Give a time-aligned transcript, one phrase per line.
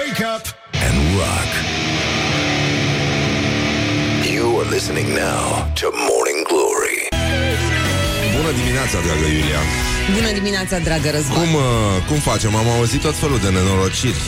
[0.00, 0.44] Wake up
[0.86, 1.50] and rock.
[4.34, 5.44] You are listening now
[5.80, 6.98] to Morning Glory.
[8.36, 9.62] Bună dimineața, dragă Iulia
[10.14, 11.62] Bună dimineața, dragă Răzvan Cum, uh,
[12.08, 12.54] cum facem?
[12.56, 14.22] Am auzit tot felul de nenorociri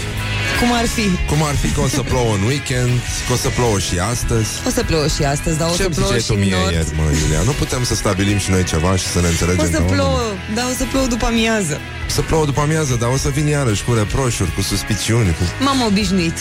[0.61, 1.07] Cum ar fi?
[1.30, 2.93] Cum ar fi că o să plouă în weekend
[3.27, 5.89] Că o să plouă și astăzi O să plouă și astăzi, dar o Ce să
[5.89, 7.43] plouă ziceai și tu în mie nord ieri, mă, Iulia?
[7.45, 10.18] Nu putem să stabilim și noi ceva și să ne înțelegem O să ca plouă,
[10.18, 10.54] oameni?
[10.57, 11.75] da, o să plouă după amiază
[12.17, 15.43] Să plouă după amiază, dar o să vin iarăși cu reproșuri, cu suspiciuni cu...
[15.64, 16.39] M-am obișnuit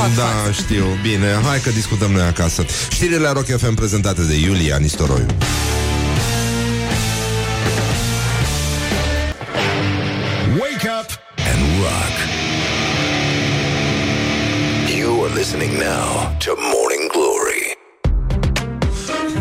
[0.00, 0.52] Fac da, față.
[0.62, 2.60] știu, bine, hai că discutăm noi acasă
[2.96, 5.26] Știrile Rock FM prezentate de Iulia Nistoroiu
[10.60, 11.08] Wake up
[11.50, 12.15] and rock.
[15.36, 17.76] Listening now to Morning Glory.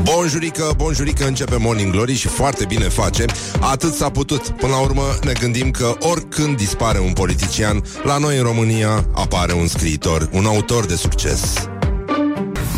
[0.04, 3.26] Bonjurică, bonjurică, începe Morning Glory și foarte bine face.
[3.60, 4.50] Atât s-a putut.
[4.50, 9.54] Până la urmă ne gândim că oricând dispare un politician La noi în România apare
[9.54, 11.70] un scriitor, un autor de succes.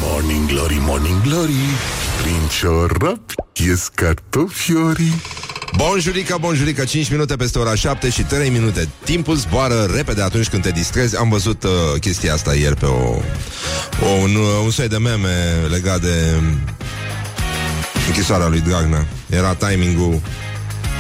[0.01, 1.63] Morning Glory, Morning Glory
[2.21, 5.21] Prin ciorap ies cartofiorii
[5.75, 8.89] Bonjurică, bonjurică, 5 minute peste ora 7 și 3 minute.
[9.03, 11.17] Timpul zboară repede atunci când te distrezi.
[11.17, 13.21] Am văzut uh, chestia asta ieri pe o,
[14.01, 15.29] o un, uh, un soi de meme
[15.69, 16.33] legat de
[18.07, 19.07] închisoarea lui Dragnea.
[19.29, 20.21] Era timingul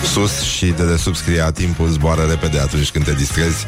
[0.05, 3.65] sus și de desubt scria timpul zboară repede atunci când te distrezi.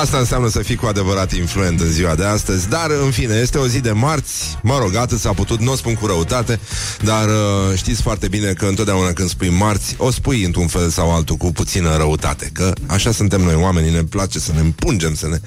[0.00, 3.58] Asta înseamnă să fii cu adevărat influent în ziua de astăzi, dar în fine, este
[3.58, 6.60] o zi de marți, mă rog, atât s-a putut, nu o spun cu răutate,
[7.00, 11.14] dar uh, știți foarte bine că întotdeauna când spui marți, o spui într-un fel sau
[11.14, 15.28] altul cu puțină răutate, că așa suntem noi oamenii, ne place să ne împungem, să
[15.28, 15.38] ne...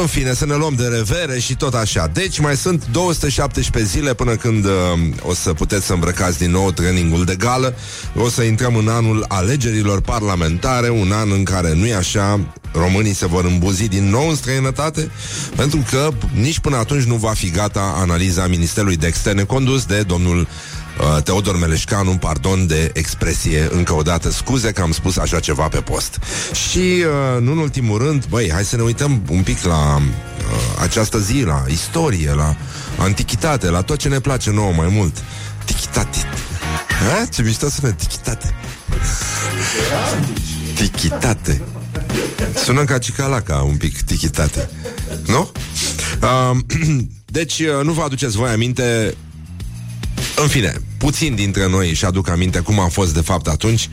[0.00, 2.10] În fine, să ne luăm de revere și tot așa.
[2.12, 4.72] Deci mai sunt 217 zile până când uh,
[5.22, 7.74] o să puteți să îmbrăcați din nou trainingul de gală,
[8.16, 12.40] o să intrăm în anul alegerilor parlamentare, un an în care nu e așa,
[12.72, 15.10] românii se vor îmbuzi din nou în străinătate,
[15.56, 20.02] pentru că nici până atunci nu va fi gata analiza Ministerului de Externe condus de
[20.02, 25.40] domnul uh, Teodor Meleșcanu, pardon de expresie încă o dată, scuze că am spus așa
[25.40, 26.18] ceva pe post.
[26.68, 30.02] Și, uh, nu în ultimul rând, băi, hai să ne uităm un pic la uh,
[30.82, 32.56] această zi, la istorie, la
[32.98, 35.22] antichitate, la tot ce ne place nouă mai mult.
[35.64, 36.18] Tichitate.
[37.00, 37.24] Ha?
[37.26, 38.54] Ce mișto sună, tichitate.
[40.74, 41.62] Tichitate.
[42.64, 44.70] Sună ca cicalaca un pic tichitate.
[45.26, 45.50] Nu?
[46.22, 46.58] Uh,
[47.38, 49.14] deci, uh, nu vă aduceți voi aminte
[50.36, 53.88] în fine, puțin dintre noi își aduc aminte cum a fost de fapt atunci,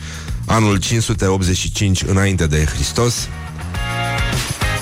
[0.46, 3.28] anul 585 înainte de Hristos.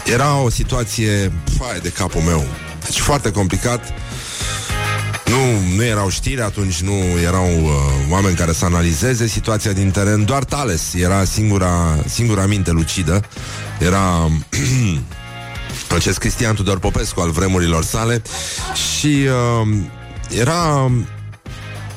[0.05, 2.45] Era o situație, fai de capul meu,
[2.85, 3.93] deci foarte complicat.
[5.27, 6.93] Nu, nu erau știri atunci, nu
[7.23, 7.71] erau uh,
[8.09, 13.23] oameni care să analizeze situația din teren, doar Tales era singura, singura minte lucidă.
[13.79, 14.29] Era
[15.95, 18.21] acest Cristian Tudor Popescu al vremurilor sale.
[18.73, 19.27] Și
[19.61, 19.77] uh,
[20.29, 20.91] era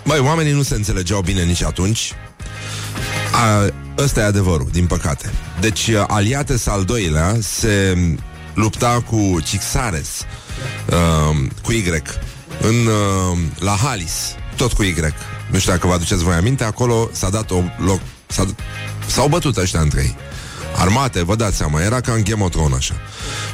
[0.04, 2.12] Băi, oamenii nu se înțelegeau bine nici atunci.
[3.32, 5.30] A, Ăsta e adevărul, din păcate.
[5.60, 7.98] Deci Aliates al doilea Se
[8.54, 10.24] lupta cu Cixares
[10.88, 11.82] uh, Cu Y
[12.60, 14.94] în, uh, La Halis Tot cu Y
[15.50, 18.46] Nu știu dacă vă aduceți voi aminte Acolo s-a dat o loc s-a,
[19.06, 20.16] S-au bătut ăștia între ei
[20.76, 22.94] Armate, vă dați seama, era ca în Game of Thrones așa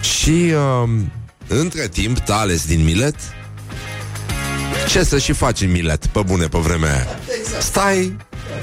[0.01, 0.53] Și
[0.85, 0.91] uh,
[1.49, 3.15] Între timp, Tales din Milet
[4.89, 7.07] ce să și faci în milet, pe bune, pe vremea aia?
[7.61, 8.17] Stai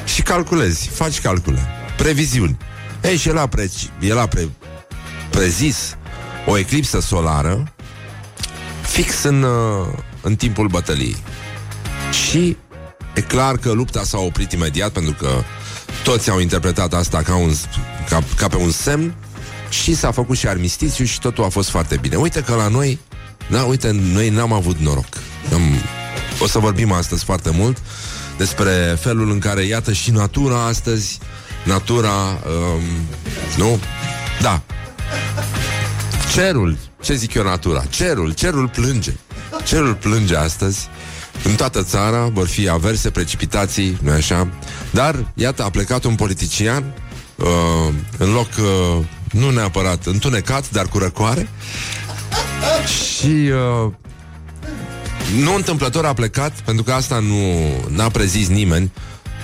[0.05, 1.59] și calculezi, faci calcule,
[1.97, 2.57] previziuni.
[3.03, 4.49] Ei, și el a, pre- el a pre-
[5.29, 5.97] prezis
[6.45, 7.73] o eclipsă solară
[8.81, 9.87] fix în, uh,
[10.23, 11.15] în timpul bătăliei.
[12.11, 12.57] Și
[13.13, 15.29] e clar că lupta s-a oprit imediat pentru că
[16.03, 17.53] toți au interpretat asta ca, un,
[18.09, 19.15] ca, ca pe un semn
[19.69, 22.15] și s-a făcut și armistițiu și totul a fost foarte bine.
[22.15, 22.99] Uite că la noi,
[23.49, 25.07] da, uite, noi n-am avut noroc.
[25.53, 25.61] Am,
[26.39, 27.77] o să vorbim astăzi foarte mult
[28.37, 31.19] despre felul în care, iată, și natura astăzi,
[31.63, 32.81] natura, um,
[33.57, 33.79] nu?
[34.41, 34.61] Da.
[36.33, 37.83] Cerul, ce zic eu natura?
[37.89, 39.13] Cerul, cerul plânge.
[39.63, 40.87] Cerul plânge astăzi.
[41.43, 44.47] În toată țara vor fi averse, precipitații, nu așa?
[44.91, 46.93] Dar, iată, a plecat un politician
[47.35, 51.49] uh, în loc, uh, nu neapărat întunecat, dar cu răcoare
[52.85, 53.91] și uh,
[55.43, 58.91] nu întâmplător a plecat, pentru că asta nu n-a prezis nimeni,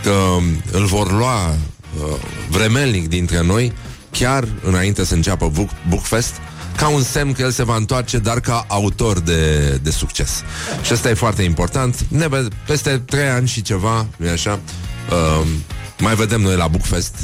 [0.04, 0.38] că
[0.72, 2.16] îl vor lua uh,
[2.50, 3.74] vremelnic dintre noi,
[4.12, 6.34] chiar înainte să înceapă Book, Bookfest,
[6.76, 10.44] ca un semn că el se va întoarce, dar ca autor de, de succes.
[10.82, 11.96] Și asta e foarte important.
[12.08, 14.60] Ne ve- peste trei ani și ceva, nu așa,
[15.12, 15.48] uh,
[16.00, 17.16] mai vedem noi la Bookfest.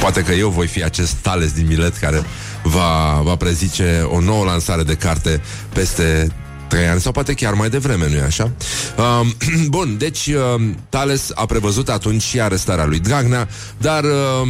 [0.00, 2.22] Poate că eu voi fi acest Tales din Milet care
[2.62, 6.28] va, va prezice o nouă lansare de carte peste
[6.68, 8.50] trei ani sau poate chiar mai devreme, nu-i așa?
[8.96, 9.26] Uh,
[9.76, 13.48] bun, deci uh, Thales a prevăzut atunci și arestarea lui Dragnea,
[13.78, 14.48] dar uh,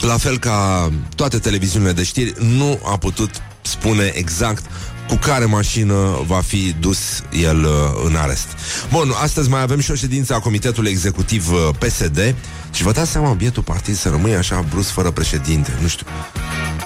[0.00, 3.30] la fel ca toate televiziunile de știri, nu a putut
[3.62, 4.64] spune exact
[5.08, 6.98] cu care mașină va fi dus
[7.32, 7.70] el uh,
[8.04, 8.46] în arest.
[8.90, 12.34] Bun, astăzi mai avem și o ședință a Comitetului Executiv uh, PSD
[12.72, 16.06] și vă dați seama, bietul partid să rămâie așa brusc fără președinte, nu știu.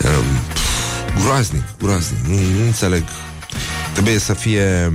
[0.02, 0.08] Uh,
[0.52, 3.04] pf, groaznic, groaznic, nu, nu înțeleg.
[3.92, 4.92] Trebuie să fie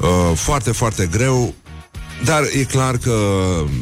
[0.00, 1.54] uh, foarte, foarte greu
[2.24, 3.14] dar e clar că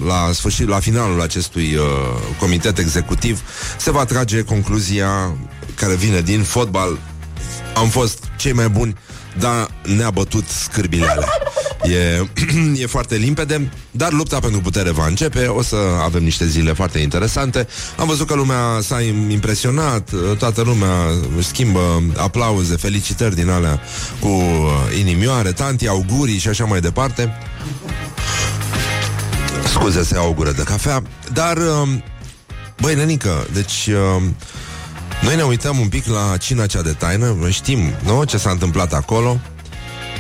[0.06, 1.84] la sfârșit, la finalul acestui uh,
[2.38, 3.40] comitet executiv
[3.78, 5.36] se va trage concluzia
[5.74, 6.98] care vine din fotbal.
[7.74, 8.96] Am fost cei mai buni,
[9.38, 11.28] dar ne-a bătut scârbile alea.
[11.82, 12.26] E,
[12.82, 15.46] e foarte limpede, dar lupta pentru putere va începe.
[15.46, 17.66] O să avem niște zile foarte interesante.
[17.96, 20.94] Am văzut că lumea s-a impresionat, toată lumea
[21.36, 23.80] își schimbă aplauze, felicitări din alea
[24.20, 27.38] cu uh, inimioare, tanti, augurii și așa mai departe.
[29.64, 32.02] Scuze, se au o gură de cafea Dar, um,
[32.80, 33.86] băi, nenică Deci,
[34.16, 34.36] um,
[35.22, 38.92] noi ne uităm un pic la cina cea de taină Știm, nu, ce s-a întâmplat
[38.92, 39.40] acolo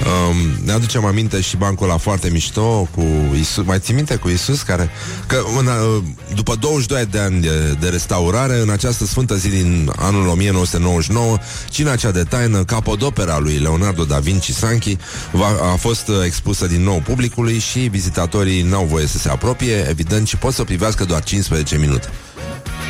[0.06, 3.04] Um, ne aducem aminte și bancul la foarte mișto cu
[3.40, 3.64] Isus.
[3.64, 4.90] Mai ții minte cu Isus care
[5.26, 6.02] că în, uh,
[6.34, 11.36] după 22 de ani de, de restaurare, în această sfântă zi din anul 1999,
[11.68, 14.96] cina cea de taină, capodopera lui Leonardo da Vinci Sanchi,
[15.32, 19.86] va, a fost uh, expusă din nou publicului și vizitatorii n-au voie să se apropie,
[19.88, 22.08] evident, și pot să privească doar 15 minute.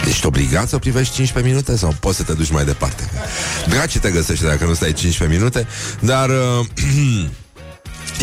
[0.07, 3.11] Ești obligat să privești 15 minute sau poți să te duci mai departe?
[3.69, 5.67] Draci te găsește dacă nu stai 15 minute,
[6.01, 6.29] dar...
[6.29, 6.67] Uh,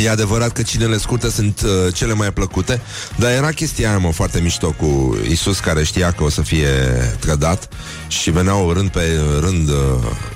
[0.03, 2.81] E adevărat că cinele scurte sunt uh, cele mai plăcute,
[3.15, 6.67] dar era chestia aia, mă, foarte mișto cu Isus care știa că o să fie
[7.19, 7.69] trădat
[8.07, 9.75] și veneau rând pe rând uh,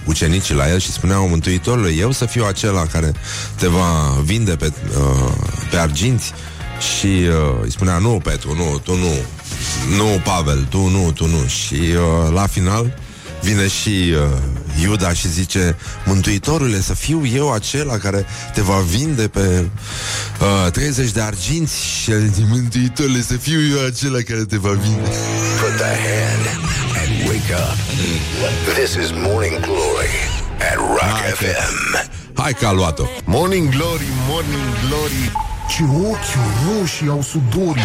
[0.06, 3.12] ucenicii la el și spuneau Mântuitorule, eu să fiu acela care
[3.56, 5.32] te va vinde pe, uh,
[5.70, 6.34] pe arginți
[6.80, 9.14] și uh, îi spunea, nu, Petru, nu, tu nu,
[9.98, 11.48] nu, Pavel, tu nu, tu nu.
[11.48, 12.94] Și uh, la final
[13.42, 15.76] vine și uh, Iuda și zice
[16.06, 19.66] Mântuitorule, să fiu eu acela care te va vinde pe
[20.66, 24.72] uh, 30 de arginți și el zice, Mântuitorule, să fiu eu acela care te va
[24.72, 25.10] vinde.
[25.60, 26.46] Put the hand
[27.00, 27.78] and wake up.
[28.74, 30.14] This is Morning Glory
[30.72, 32.10] at Rock Hai, FM.
[32.34, 33.04] Hai că a luat-o.
[33.26, 35.32] Morning Glory, Morning Glory
[35.70, 36.36] Ce ochi
[36.66, 37.82] roșii au sudorii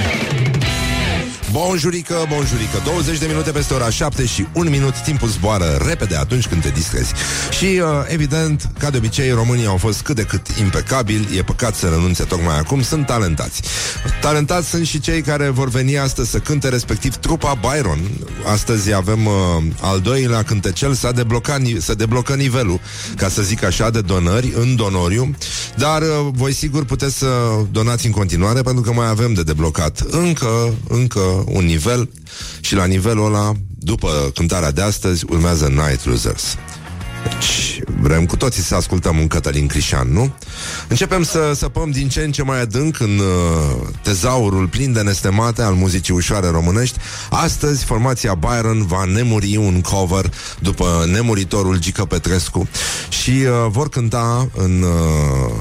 [1.54, 2.82] Bonjurică, bonjurică.
[2.84, 4.94] 20 de minute peste ora 7 și un minut.
[5.02, 7.12] Timpul zboară repede atunci când te distrezi.
[7.50, 11.38] Și, uh, evident, ca de obicei Românii au fost cât de cât impecabili.
[11.38, 12.82] E păcat să renunțe tocmai acum.
[12.82, 13.62] Sunt talentați.
[14.20, 17.98] Talentați sunt și cei care vor veni astăzi să cânte Respectiv trupa Byron.
[18.52, 19.32] Astăzi avem uh,
[19.80, 20.94] al doilea cântecel.
[20.94, 22.80] Să debloca, să deblocă nivelul
[23.16, 25.34] Ca să zic așa, de donări În donoriu.
[25.76, 27.26] Dar uh, voi sigur puteți să
[27.70, 30.00] donați în continuare Pentru că mai avem de deblocat.
[30.10, 32.10] Încă, încă un nivel
[32.60, 36.56] și la nivelul ăla, după cântarea de astăzi, urmează Night Losers.
[37.24, 40.32] Deci, vrem cu toții să ascultăm un Cătălin Crișan, nu?
[40.88, 45.62] Începem să săpăm din ce în ce mai adânc în uh, tezaurul plin de nestemate
[45.62, 46.98] al muzicii ușoare românești.
[47.30, 52.68] Astăzi, formația Byron va nemuri un cover după nemuritorul Gică Petrescu
[53.08, 55.54] și uh, vor cânta în, uh,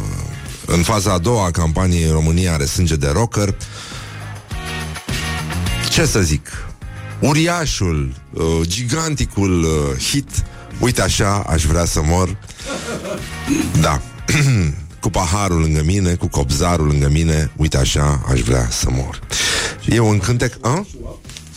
[0.66, 3.56] în faza a doua a campaniei România are sânge de rocker
[5.94, 6.48] ce să zic,
[7.20, 10.30] uriașul, uh, giganticul uh, hit,
[10.80, 12.38] uite așa, aș vrea să mor.
[13.82, 14.02] Da.
[15.02, 19.20] cu paharul lângă mine, cu copzarul lângă mine, uite așa, aș vrea să mor.
[19.86, 20.54] E un cântec...
[20.62, 20.86] A?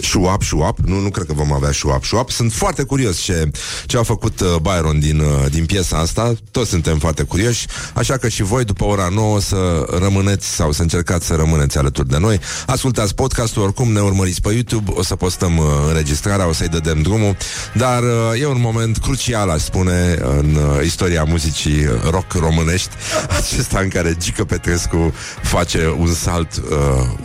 [0.00, 2.30] Șuap, șuap, nu, nu cred că vom avea șuap, șuap.
[2.30, 3.50] Sunt foarte curios ce,
[3.86, 6.32] ce a făcut uh, Byron din, uh, din piesa asta.
[6.50, 10.82] Toți suntem foarte curioși, așa că și voi după ora 9 să rămâneți sau să
[10.82, 12.40] încercați să rămâneți alături de noi.
[12.66, 17.02] Ascultați podcastul, oricum ne urmăriți pe YouTube, o să postăm uh, înregistrarea, o să-i dădem
[17.02, 17.36] drumul,
[17.74, 22.90] dar uh, e un moment crucial, aș spune, în uh, istoria muzicii rock românești,
[23.38, 26.72] acesta în care Gică Petrescu face un salt uh,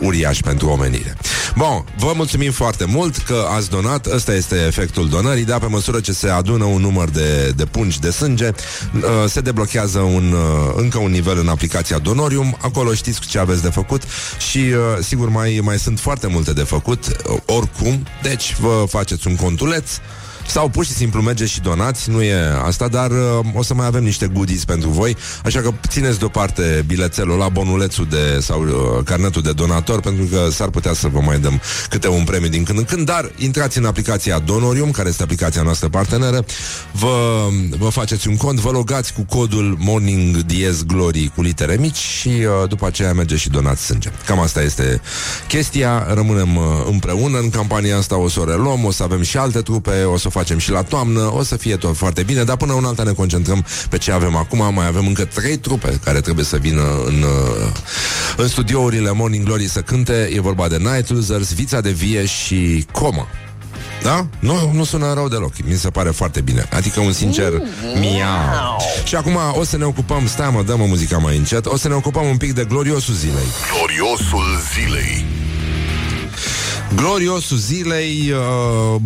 [0.00, 1.16] uriaș pentru omenire.
[1.56, 6.00] Bun, vă mulțumim foarte mult că ați donat, ăsta este efectul donării, dar pe măsură
[6.00, 10.72] ce se adună un număr de, de pungi de sânge, uh, se deblochează un, uh,
[10.76, 14.02] încă un nivel în aplicația Donorium, acolo știți ce aveți de făcut
[14.50, 19.26] și uh, sigur mai, mai sunt foarte multe de făcut, uh, oricum, deci vă faceți
[19.26, 19.90] un contuleț,
[20.52, 23.86] Sau pur și simplu mergeți și donați, nu e asta, dar uh, o să mai
[23.86, 29.04] avem niște goodies pentru voi, așa că țineți deoparte bilețelul la bonulețul de, sau uh,
[29.04, 32.64] carnetul de donator, pentru că s-ar putea să vă mai dăm câte un premiu din
[32.64, 36.44] când în când, dar intrați în aplicația Donorium, care este aplicația noastră parteneră,
[36.90, 37.46] vă,
[37.78, 42.28] vă faceți un cont, vă logați cu codul Morning Diez Glory cu litere mici și
[42.28, 44.10] uh, după aceea mergeți și donați sânge.
[44.26, 45.00] Cam asta este
[45.48, 49.36] chestia, rămânem uh, împreună în campania asta, o să o reluăm, o să avem și
[49.36, 52.44] alte trupe, o să o facem și la toamnă, o să fie tot foarte bine,
[52.44, 56.00] dar până una alta ne concentrăm pe ce avem acum, mai avem încă trei trupe
[56.04, 57.72] care trebuie să vină în, uh,
[58.36, 62.86] în studiourile Morning Glory să cânte, e vorba de Night Losers, Vița de Vie și
[62.92, 63.26] Coma.
[64.02, 64.26] Da?
[64.38, 65.52] Nu, nu sună rău deloc.
[65.64, 66.68] Mi se pare foarte bine.
[66.72, 67.52] Adică un sincer
[68.00, 68.80] miau.
[69.04, 71.94] Și acum o să ne ocupăm, stai mă, dă-mă muzica mai încet, o să ne
[71.94, 73.46] ocupăm un pic de gloriosul zilei.
[73.76, 75.24] Gloriosul zilei.
[76.94, 78.32] Gloriosul zilei,
[78.94, 79.00] uh,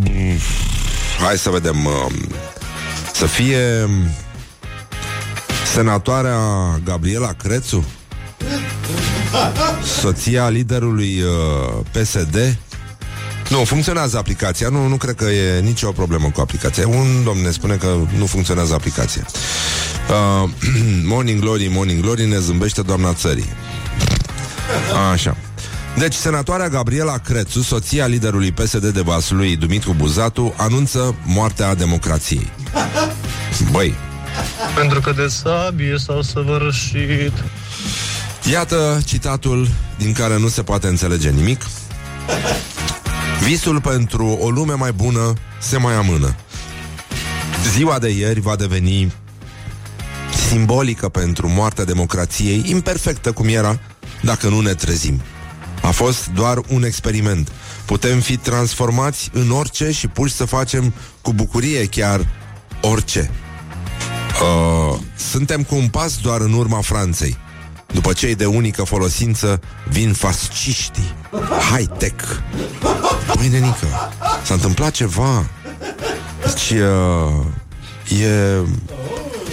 [1.18, 2.12] hai să vedem, uh,
[3.12, 3.88] să fie
[5.72, 6.38] senatoarea
[6.84, 7.84] Gabriela Crețu,
[10.00, 12.58] soția liderului uh, PSD,
[13.48, 14.68] nu, funcționează aplicația.
[14.68, 16.88] Nu, nu cred că e nicio problemă cu aplicația.
[16.88, 19.26] Un domn ne spune că nu funcționează aplicația.
[20.08, 20.50] Uh,
[21.12, 23.48] morning Glory, Morning Glory, ne zâmbește doamna țării.
[25.12, 25.36] Așa.
[25.98, 32.52] Deci, senatoarea Gabriela Crețu, soția liderului PSD de Vaslui, Dumitru Buzatu, anunță moartea democrației.
[33.70, 33.94] Băi,
[34.76, 37.32] Pentru că de sabie s-au săvârșit
[38.50, 41.66] Iată citatul din care nu se poate înțelege nimic.
[43.44, 46.34] Visul pentru o lume mai bună se mai amână.
[47.76, 49.12] Ziua de ieri va deveni
[50.48, 53.78] simbolică pentru moartea democrației, imperfectă cum era,
[54.22, 55.20] dacă nu ne trezim.
[55.86, 57.52] A fost doar un experiment.
[57.84, 62.26] Putem fi transformați în orice și puși să facem cu bucurie chiar
[62.80, 63.30] orice.
[64.42, 67.36] Uh, suntem cu un pas doar în urma Franței.
[67.92, 71.14] După cei de unică folosință vin fasciștii.
[71.72, 72.24] High-tech.
[73.36, 73.86] Păi, nenică,
[74.44, 75.46] s-a întâmplat ceva.
[76.44, 78.60] Deci, uh, e...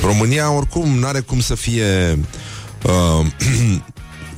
[0.01, 2.19] România oricum n-are cum să fie...
[2.83, 3.25] Uh,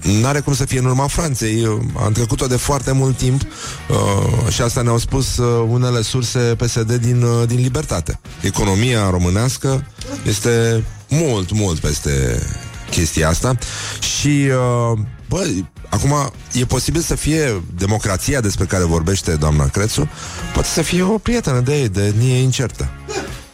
[0.06, 1.80] N-are cum să fie în urma Franței.
[2.04, 6.94] Am trecut-o de foarte mult timp uh, Și asta ne-au spus uh, unele surse PSD
[6.94, 8.20] din, uh, din libertate.
[8.42, 9.88] Economia românească
[10.28, 12.42] Este mult, mult peste
[12.90, 13.58] chestia asta.
[14.00, 14.48] Și
[14.94, 15.48] uh, Bă,
[15.90, 20.10] acum e posibil să fie democrația despre care vorbește doamna Crețu
[20.54, 22.90] Poate să fie o prietenă de ei, de nie incertă.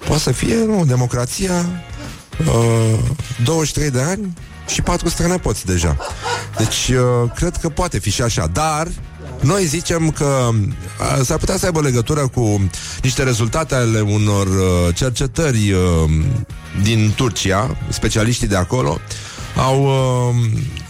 [0.05, 1.65] Poate să fie, nu, democrația
[2.39, 2.99] uh,
[3.43, 4.33] 23 de ani
[4.67, 5.97] și patru strănepoți deja.
[6.57, 8.87] Deci, uh, cred că poate fi și așa, dar
[9.41, 12.69] noi zicem că uh, s-ar putea să aibă legătură cu
[13.01, 16.09] niște rezultate ale unor uh, cercetări uh,
[16.83, 18.99] din Turcia, specialiștii de acolo,
[19.55, 20.35] au, uh,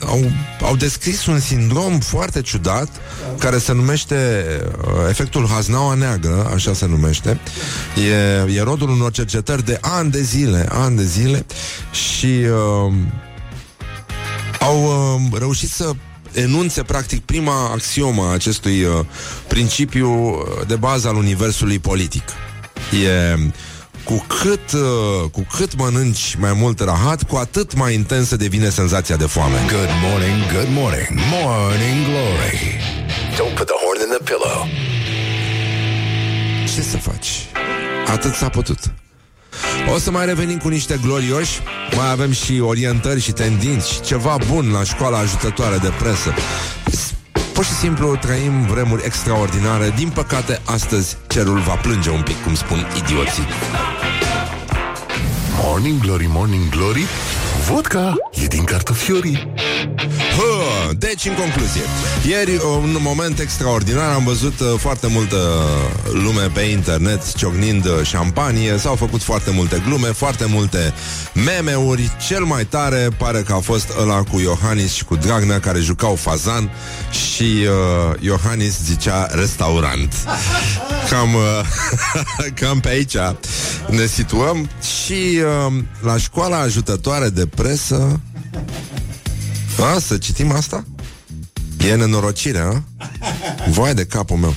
[0.07, 2.89] au, au descris un sindrom foarte ciudat
[3.37, 4.45] care se numește
[4.77, 7.39] uh, efectul Haznaua neagră, așa se numește.
[8.47, 11.45] E, e rodul unor cercetări de ani de zile, ani de zile
[11.91, 12.25] și
[12.87, 12.93] uh,
[14.61, 15.91] au uh, reușit să
[16.33, 19.05] enunțe practic prima axiomă a acestui uh,
[19.47, 22.23] principiu uh, de bază al universului politic.
[23.03, 23.37] E
[24.03, 29.15] cu cât, uh, cu cât mănânci mai mult rahat, cu atât mai intensă devine senzația
[29.15, 29.57] de foame.
[29.67, 32.79] Good morning, good morning, morning glory.
[33.37, 34.67] Don't put the horn in the pillow.
[36.75, 37.29] Ce să faci?
[38.07, 38.79] Atât s-a putut.
[39.93, 41.59] O să mai revenim cu niște glorioși.
[41.95, 46.33] Mai avem și orientări și tendinți Ceva bun la școala ajutătoare de presă.
[47.53, 49.93] Pur și simplu trăim vremuri extraordinare.
[49.95, 53.47] Din păcate, astăzi cerul va plânge un pic Cum spun idioții.
[55.63, 57.05] Morning Glory, Morning Glory
[57.67, 59.53] Vodka e din cartofiorii
[60.37, 61.81] Hă, deci, în concluzie,
[62.27, 65.37] ieri, un moment extraordinar, am văzut uh, foarte multă
[66.13, 70.93] lume pe internet ciocnind uh, șampanie, s-au făcut foarte multe glume, foarte multe
[71.33, 72.11] meme-uri.
[72.27, 76.15] Cel mai tare pare că a fost ăla cu Iohannis și cu Dragnea care jucau
[76.15, 76.71] fazan
[77.11, 80.13] și uh, Iohannis zicea restaurant.
[81.09, 81.61] Cam, uh,
[82.59, 83.15] cam pe aici
[83.87, 84.69] ne situăm
[85.03, 88.19] și uh, la școala ajutătoare de presă
[89.79, 90.85] a, să citim asta?
[91.87, 92.81] E nenorocire, a?
[93.69, 94.55] Vai de capul meu.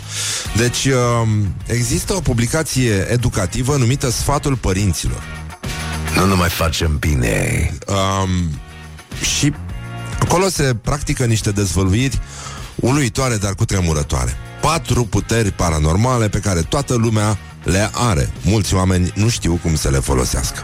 [0.56, 1.28] Deci, uh,
[1.66, 5.22] există o publicație educativă numită Sfatul Părinților.
[6.16, 7.70] Nu nu mai facem bine.
[7.86, 8.60] Um,
[9.36, 9.52] și
[10.20, 12.20] acolo se practică niște dezvăluiri
[12.74, 14.36] uluitoare, dar cu tremurătoare.
[14.60, 18.32] Patru puteri paranormale pe care toată lumea le are.
[18.42, 20.62] Mulți oameni nu știu cum să le folosească.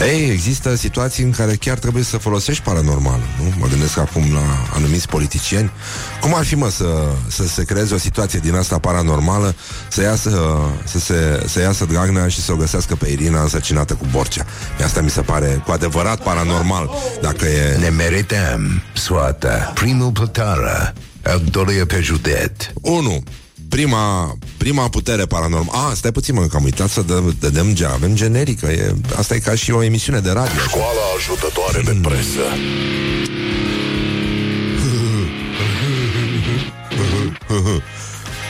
[0.00, 3.52] Ei, există situații în care chiar trebuie să folosești paranormal, nu?
[3.58, 5.70] Mă gândesc acum la anumiți politicieni.
[6.20, 9.54] Cum ar fi, mă, să, să se creeze o situație din asta paranormală,
[9.88, 14.06] să iasă, să, se, să iasă Dragnea și să o găsească pe Irina însărcinată cu
[14.10, 14.46] Borcea.
[14.84, 16.90] Asta mi se pare cu adevărat paranormal,
[17.20, 17.76] dacă e...
[17.78, 19.72] Ne merităm soata.
[19.74, 20.92] Primul plătară.
[21.22, 22.64] Al doilea pe județ.
[22.74, 23.22] 1.
[23.70, 25.88] Prima, prima putere paranormală.
[25.90, 28.66] A, stai puțin, mă, că am uitat să dăm, dăm ge- avem generică.
[28.66, 30.60] E, asta e ca și o emisiune de radio.
[30.68, 32.40] Școala ajutătoare de presă.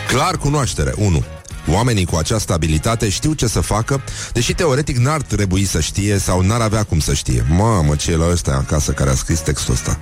[0.08, 1.24] Clar cunoaștere, 1.
[1.68, 6.40] Oamenii cu această abilitate știu ce să facă, deși teoretic n-ar trebui să știe sau
[6.40, 7.44] n-ar avea cum să știe.
[7.48, 10.00] Mamă, ce e la ăsta acasă care a scris textul ăsta.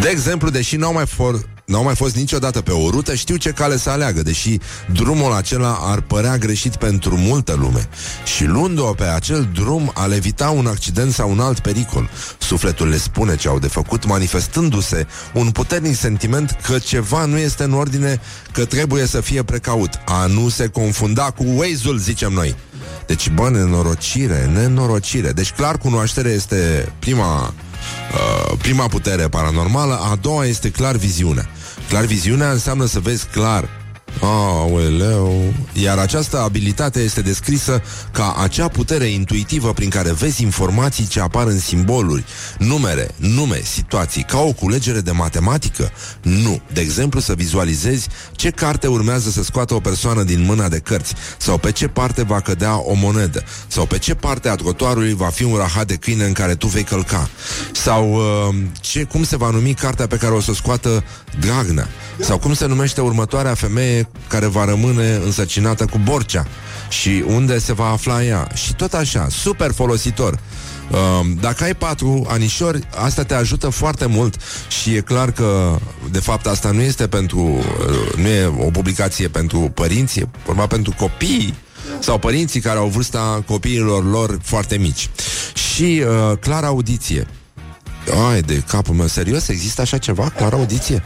[0.00, 3.50] De exemplu, deși n-au mai, for, n-au mai fost niciodată pe o rută, știu ce
[3.50, 4.58] cale să aleagă, deși
[4.92, 7.88] drumul acela ar părea greșit pentru multă lume.
[8.36, 12.10] Și luând-o pe acel drum, al evita un accident sau un alt pericol.
[12.38, 17.62] Sufletul le spune ce au de făcut, manifestându-se un puternic sentiment că ceva nu este
[17.62, 18.20] în ordine,
[18.52, 19.90] că trebuie să fie precaut.
[20.06, 22.56] A nu se confunda cu Waze-ul, zicem noi.
[23.06, 25.32] Deci, bă, nenorocire, nenorocire.
[25.32, 27.54] Deci, clar, cunoaștere este prima,
[28.12, 31.48] uh, prima putere paranormală, a doua este clar viziunea.
[31.88, 33.68] Clar viziunea înseamnă să vezi clar
[34.24, 35.52] Aoleu.
[35.72, 41.46] Iar această abilitate este descrisă ca acea putere intuitivă prin care vezi informații ce apar
[41.46, 42.24] în simboluri,
[42.58, 45.90] numere, nume, situații, ca o culegere de matematică?
[46.22, 46.60] Nu.
[46.72, 51.14] De exemplu, să vizualizezi ce carte urmează să scoată o persoană din mâna de cărți,
[51.38, 55.28] sau pe ce parte va cădea o monedă, sau pe ce parte a trotuarului va
[55.28, 57.30] fi un rahat de câine în care tu vei călca,
[57.72, 61.04] sau uh, ce, cum se va numi cartea pe care o să o scoată
[61.40, 61.88] Dragnea,
[62.20, 66.46] sau cum se numește următoarea femeie care va rămâne însărcinată cu Borcea
[66.88, 68.48] și unde se va afla ea.
[68.54, 70.38] Și tot așa, super folositor.
[70.90, 70.98] Uh,
[71.40, 74.36] Dacă ai patru anișori, asta te ajută foarte mult
[74.82, 75.78] și e clar că,
[76.10, 80.66] de fapt, asta nu este pentru, uh, nu e o publicație pentru părinți, e vorba
[80.66, 81.54] pentru copii
[82.00, 85.10] sau părinții care au vârsta copiilor lor foarte mici.
[85.72, 87.26] Și uh, clar audiție.
[88.30, 89.48] Ai de capul meu, serios?
[89.48, 90.28] Există așa ceva?
[90.36, 91.02] Clar audiție?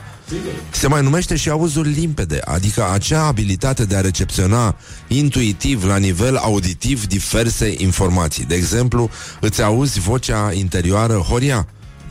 [0.70, 4.76] Se mai numește și auzul limpede, adică acea abilitate de a recepționa
[5.08, 8.44] intuitiv la nivel auditiv diverse informații.
[8.44, 9.10] De exemplu,
[9.40, 11.66] îți auzi vocea interioară, Horia,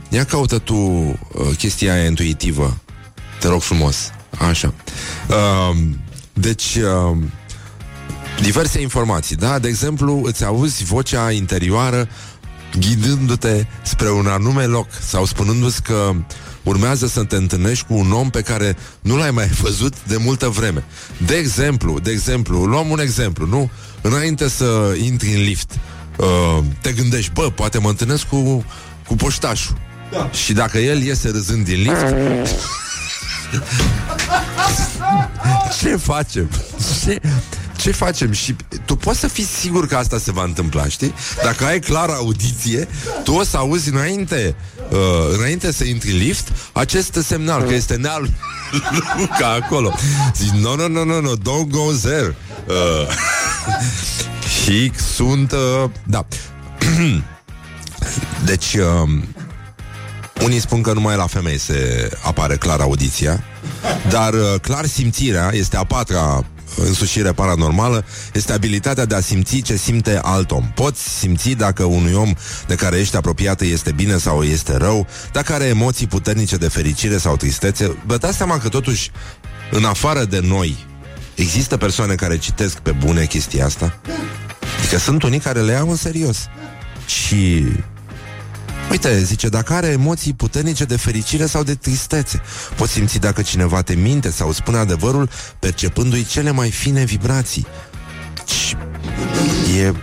[0.09, 1.17] ia caută tu uh,
[1.57, 2.77] chestia aia intuitivă.
[3.39, 4.11] Te rog frumos.
[4.47, 4.73] Așa.
[5.29, 5.77] Uh,
[6.33, 7.17] deci, uh,
[8.41, 9.59] diverse informații, da?
[9.59, 12.07] De exemplu, îți auzi vocea interioară
[12.79, 16.15] ghidându-te spre un anume loc sau spunându-ți că
[16.65, 20.47] urmează să te întâlnești cu un om pe care nu l-ai mai văzut de multă
[20.47, 20.83] vreme.
[21.25, 23.69] De exemplu, de exemplu, luăm un exemplu, nu?
[24.01, 25.71] Înainte să intri în lift,
[26.17, 28.65] uh, te gândești, bă, poate mă întâlnesc cu,
[29.07, 29.77] cu poștașul.
[30.11, 30.29] Da.
[30.29, 32.05] Și dacă el iese râzând din lift,
[35.79, 36.49] ce facem?
[37.03, 37.19] Ce,
[37.77, 38.31] ce facem?
[38.31, 41.13] Și tu poți să fii sigur că asta se va întâmpla, știi?
[41.43, 42.87] Dacă ai clar audiție,
[43.23, 44.55] tu o să auzi înainte,
[44.89, 44.97] uh,
[45.37, 48.29] înainte să intri în lift, acest semnal, că este neal
[49.19, 49.93] Luca acolo.
[50.35, 52.35] Zici, no, no, no, no, no, don't go there.
[52.67, 53.07] Uh,
[54.63, 56.25] și sunt, uh, da.
[58.45, 59.09] deci, uh,
[60.43, 63.43] unii spun că numai la femei se apare clar audiția,
[64.09, 66.45] dar uh, clar simțirea este a patra
[66.75, 70.71] însușire paranormală este abilitatea de a simți ce simte alt om.
[70.75, 72.33] Poți simți dacă unui om
[72.67, 77.17] de care ești apropiată este bine sau este rău, dacă are emoții puternice de fericire
[77.17, 77.97] sau tristețe.
[78.05, 79.11] Vă dați seama că totuși,
[79.71, 80.85] în afară de noi,
[81.35, 83.99] există persoane care citesc pe bune chestia asta?
[84.79, 86.37] Adică sunt unii care le iau în serios.
[87.05, 87.65] Și
[88.91, 92.41] Uite, zice, dacă are emoții puternice de fericire sau de tristețe,
[92.75, 97.67] poți simți dacă cineva te minte sau spune adevărul, percepându-i cele mai fine vibrații.
[98.45, 98.75] Și
[99.77, 99.93] e,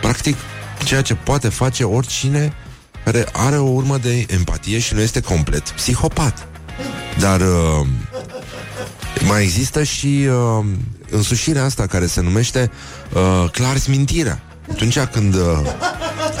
[0.00, 0.36] practic,
[0.84, 2.52] ceea ce poate face oricine
[3.04, 6.46] care are o urmă de empatie și nu este complet psihopat.
[7.18, 7.86] Dar uh,
[9.26, 10.64] mai există și uh,
[11.10, 12.70] însușirea asta care se numește
[13.12, 14.40] uh, clar smintirea.
[14.70, 15.58] Atunci când, uh,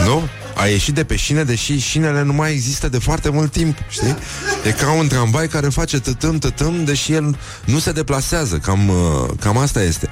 [0.04, 0.28] nu?
[0.56, 4.16] A ieșit de pe șine, deși șinele nu mai există de foarte mult timp, știi?
[4.64, 9.30] E ca un tramvai care face tătâm, tătâm, deși el nu se deplasează, cam, uh,
[9.40, 10.08] cam asta este.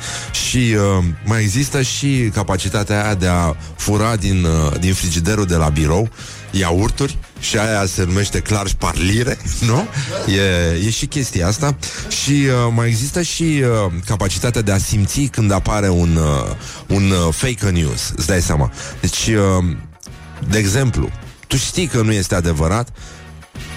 [0.48, 5.56] Și uh, mai există și capacitatea aia de a fura din, uh, din frigiderul de
[5.56, 6.10] la birou
[6.58, 9.86] iaurturi și aia se numește clar șparlire, nu?
[10.34, 11.76] E, e și chestia asta
[12.24, 16.50] și uh, mai există și uh, capacitatea de a simți când apare un, uh,
[16.86, 18.72] un uh, fake news, îți dai seama.
[19.00, 19.64] Deci, uh,
[20.50, 21.10] de exemplu,
[21.46, 22.88] tu știi că nu este adevărat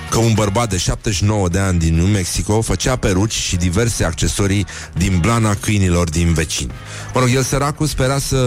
[0.09, 4.65] că un bărbat de 79 de ani din New Mexico făcea peruci și diverse accesorii
[4.93, 6.71] din blana câinilor din vecini.
[7.13, 8.37] Mă rog, el săracul spera să,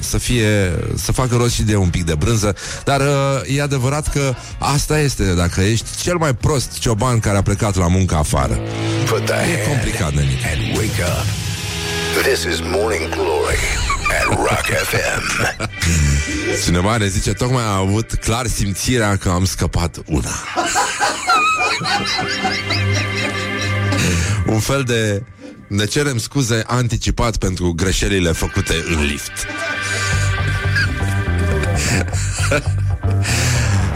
[0.00, 4.08] să fie, să facă rost și de un pic de brânză, dar uh, e adevărat
[4.12, 8.58] că asta este, dacă ești cel mai prost cioban care a plecat la muncă afară.
[9.06, 10.38] Put the E hand complicat, nenic.
[10.44, 11.26] and wake up.
[12.22, 13.58] This is Morning Glory
[14.10, 15.22] at Rock FM.
[16.64, 20.30] Cineva ne zice, tocmai a avut clar simțirea că am scăpat una.
[24.46, 25.22] Un fel de...
[25.68, 29.46] Ne cerem scuze anticipat pentru greșelile făcute în lift.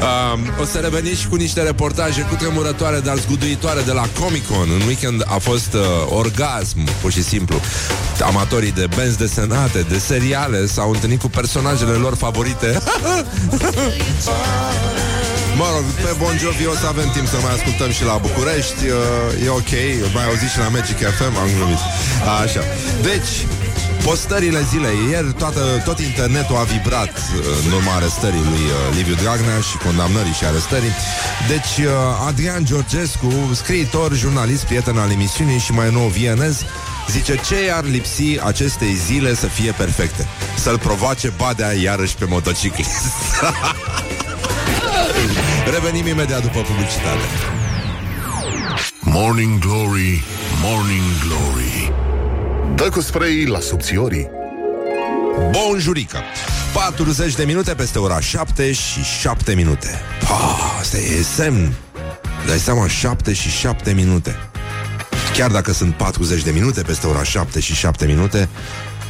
[0.02, 4.46] Um, o să revenim și cu niște reportaje cu tremurătoare, dar zguduitoare de la Comic
[4.46, 4.68] Con.
[4.80, 7.60] În weekend a fost uh, orgasm, pur și simplu.
[8.24, 12.78] Amatorii de benzi desenate, de seriale s-au întâlnit cu personajele lor favorite.
[15.56, 18.82] Mă rog, pe Bon Jovi o să avem timp să mai ascultăm și la București
[18.86, 19.72] uh, E ok,
[20.14, 21.82] mai auzit și la Magic FM Am glumit
[22.42, 22.62] Așa
[23.02, 23.32] Deci,
[24.04, 29.14] postările zilei Ieri toată, tot internetul a vibrat uh, În urma arestării lui uh, Liviu
[29.14, 30.92] Dragnea Și condamnării și arestării.
[31.48, 31.92] Deci, uh,
[32.26, 36.64] Adrian Georgescu Scriitor, jurnalist, prieten al emisiunii Și mai nou vienez
[37.10, 40.26] Zice ce ar lipsi acestei zile să fie perfecte?
[40.56, 42.90] Să-l provoace Badea iarăși pe motociclist.
[45.74, 47.26] Revenim imediat după publicitate.
[49.00, 50.24] Morning Glory,
[50.62, 51.92] Morning Glory
[52.74, 54.30] Dă cu spray la subțiorii.
[55.50, 56.18] Bonjurică.
[56.72, 60.00] 40 de minute peste ora 7 și 7 minute.
[60.28, 61.72] Pa, Asta e semn.
[62.46, 64.36] Dai seama, 7 și 7 minute.
[65.36, 68.48] Chiar dacă sunt 40 de minute peste ora 7 și 7 minute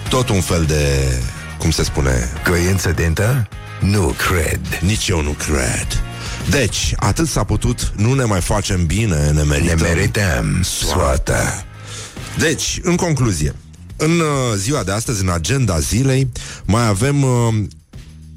[0.09, 1.12] Tot un fel de,
[1.59, 3.49] cum se spune, Coincidentă?
[3.81, 4.61] Nu cred.
[4.81, 5.87] nici eu nu cred.
[6.51, 11.65] Deci, atât s-a putut, nu ne mai facem bine, ne merităm Ne merităm soarta.
[12.38, 13.55] Deci, în concluzie,
[13.97, 16.29] în uh, ziua de astăzi, în agenda zilei,
[16.64, 17.23] mai avem...
[17.23, 17.55] Uh,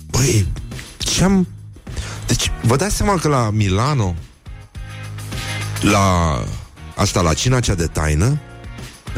[0.09, 0.47] băi,
[0.97, 1.47] ce-am...
[2.27, 4.15] Deci, vă dați seama că la Milano,
[5.81, 6.39] la
[6.95, 8.39] asta, la cina cea de taină,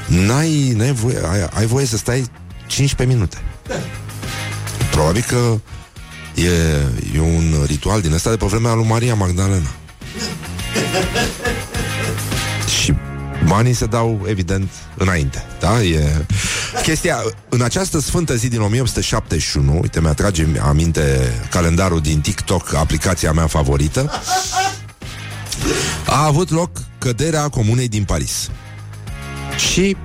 [0.08, 2.26] n-ai, n-ai voie, ai, ai voie să stai
[2.68, 3.38] 15 minute.
[4.92, 5.60] Probabil că
[6.42, 6.50] e,
[7.16, 9.70] e un ritual din ăsta de pe vremea lui Maria Magdalena.
[13.40, 15.46] Și banii se dau, evident, înainte.
[15.60, 15.82] Da?
[15.82, 16.26] E...
[16.82, 23.48] Chestia, în această sfântă zi din 1871, uite, mi-atrage aminte calendarul din TikTok, aplicația mea
[23.48, 24.12] favorită,
[26.06, 28.50] a avut loc căderea comunei din Paris.
[29.72, 29.98] Și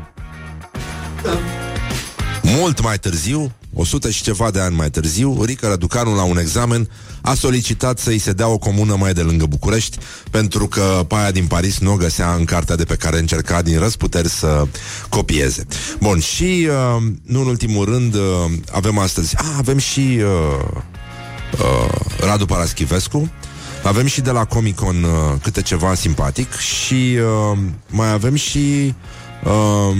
[2.42, 6.88] mult mai târziu, 100 și ceva de ani mai târziu, Rică Răducanu la un examen
[7.22, 9.98] a solicitat să-i se dea o comună mai de lângă București,
[10.30, 13.78] pentru că paia din Paris nu o găsea în cartea de pe care încerca din
[13.78, 14.66] răsputeri să
[15.08, 15.66] copieze.
[16.00, 18.20] Bun, și uh, nu în ultimul rând uh,
[18.72, 20.80] avem astăzi, a, avem și uh,
[21.58, 23.30] uh, Radu Paraschivescu,
[23.82, 25.10] avem și de la Comic Con uh,
[25.42, 27.18] câte ceva simpatic și
[27.52, 27.58] uh,
[27.90, 28.94] mai avem și
[29.44, 29.96] uh,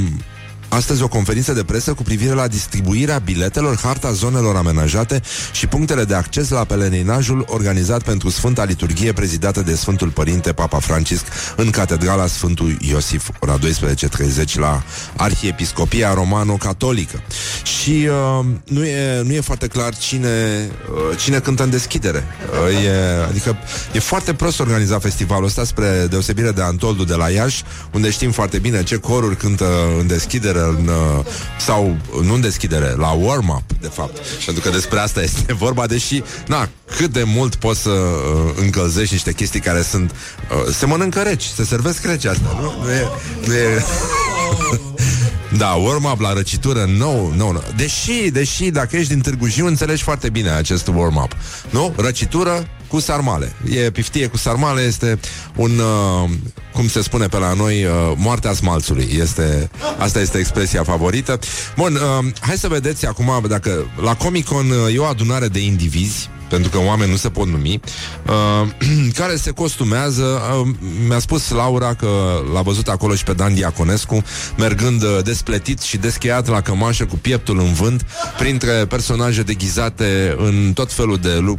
[0.73, 6.05] astăzi o conferință de presă cu privire la distribuirea biletelor, harta zonelor amenajate și punctele
[6.05, 11.25] de acces la pelerinajul organizat pentru Sfânta Liturghie prezidată de Sfântul Părinte Papa Francisc
[11.57, 14.83] în Catedrala Sfântul Iosif, ora 12.30 la
[15.17, 17.23] Arhiepiscopia Romano-Catolică.
[17.63, 18.09] Și
[18.41, 22.25] uh, nu, e, nu e foarte clar cine, uh, cine cântă în deschidere.
[22.69, 23.57] Uh, e, adică
[23.93, 28.31] e foarte prost organizat festivalul ăsta spre deosebire de Antoldu de la Iași, unde știm
[28.31, 29.67] foarte bine ce coruri cântă
[29.99, 31.25] în deschidere în, uh,
[31.59, 34.19] sau nu în deschidere, la warm-up, de fapt.
[34.45, 39.13] Pentru că despre asta este vorba, deși, na, cât de mult poți să uh, încălzești
[39.13, 40.11] niște chestii care sunt...
[40.11, 42.85] Uh, se mănâncă reci, se servesc reci asta, nu?
[42.85, 43.09] Nu e...
[43.47, 43.85] Nu e...
[45.57, 47.65] Da, warm-up la răcitură, nou, nou, nou.
[47.77, 51.37] Deși, deși, dacă ești din Târgu Jiu, înțelegi foarte bine acest warm-up.
[51.71, 51.95] Nu?
[51.97, 53.53] Răcitură cu sarmale.
[53.71, 55.21] E piftie cu sarmale, este
[55.57, 56.31] un, uh,
[56.73, 59.09] cum se spune pe la noi, uh, moartea smalțului.
[59.21, 61.39] Este, asta este expresia favorită.
[61.77, 66.31] Bun, uh, hai să vedeți acum, dacă la Comic-Con uh, e o adunare de indivizi,
[66.53, 67.81] pentru că oameni nu se pot numi,
[68.27, 68.69] uh,
[69.21, 70.23] care se costumează.
[70.23, 70.69] Uh,
[71.09, 72.09] mi-a spus Laura că
[72.53, 74.23] l-a văzut acolo și pe Dan Diaconescu,
[74.57, 78.07] mergând uh, despletit și descheiat la cămașă cu pieptul în vânt,
[78.39, 81.59] printre personaje deghizate în tot felul de lu-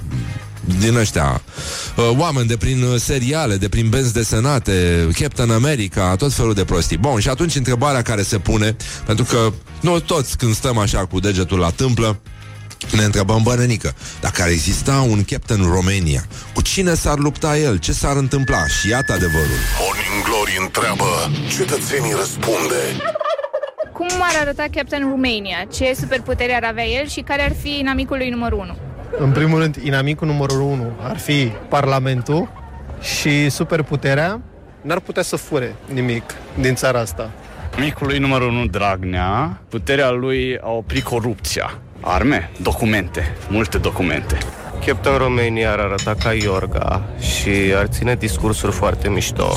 [0.79, 1.41] din ăștia,
[1.95, 6.63] uh, oameni de prin uh, seriale, de prin benzi desenate, Captain America, tot felul de
[6.63, 6.97] prostii.
[6.97, 8.75] Bun, și atunci întrebarea care se pune,
[9.05, 12.19] pentru că noi toți când stăm așa cu degetul la tâmplă,
[12.91, 17.77] ne întrebăm, bănănică, dacă ar exista un Captain Romania, cu cine s-ar lupta el?
[17.77, 18.67] Ce s-ar întâmpla?
[18.67, 19.59] Și iată adevărul.
[19.79, 21.05] Morning Glory întreabă,
[21.57, 22.81] cetățenii răspunde.
[23.93, 25.67] Cum ar arăta Captain Romania?
[25.73, 28.77] Ce superputere ar avea el și care ar fi inamicul lui numărul 1?
[29.25, 32.49] În primul rând, inamicul numărul 1 ar fi Parlamentul
[33.01, 34.41] și superputerea
[34.81, 36.23] n-ar putea să fure nimic
[36.59, 37.31] din țara asta.
[37.77, 41.79] Micului numărul 1 Dragnea, puterea lui a oprit corupția.
[42.05, 44.37] Arme, documente, multe documente.
[44.85, 49.53] Captain Romania ar arăta ca Iorga și ar ține discursuri foarte mișto.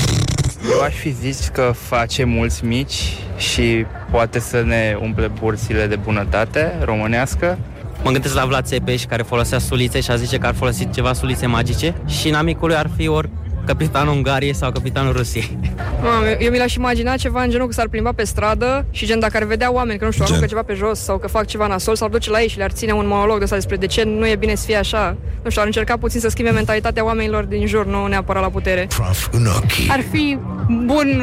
[0.71, 5.97] Eu aș fi zis că face mulți mici și poate să ne umple burțile de
[5.97, 7.59] bunătate românească.
[8.03, 11.13] Mă gândesc la Vlad Țepeș care folosea sulițe și a zice că ar folosi ceva
[11.13, 13.29] sulițe magice și inamicul lui ar fi ori
[13.67, 15.59] capitanul Ungariei sau capitanul Rusiei.
[16.03, 19.19] Mamă, eu mi l-aș imagina ceva în genul că s-ar plimba pe stradă și gen
[19.19, 20.33] dacă ar vedea oameni că nu știu, Gen.
[20.33, 22.71] aruncă ceva pe jos sau că fac ceva nasol, s-ar duce la ei și le-ar
[22.71, 25.17] ține un monolog de ăsta despre de ce nu e bine să fie așa.
[25.43, 28.87] Nu știu, ar încerca puțin să schimbe mentalitatea oamenilor din jur, nu neapărat la putere.
[28.97, 29.91] Praf în ochi.
[29.91, 30.39] Ar fi
[30.85, 31.23] bun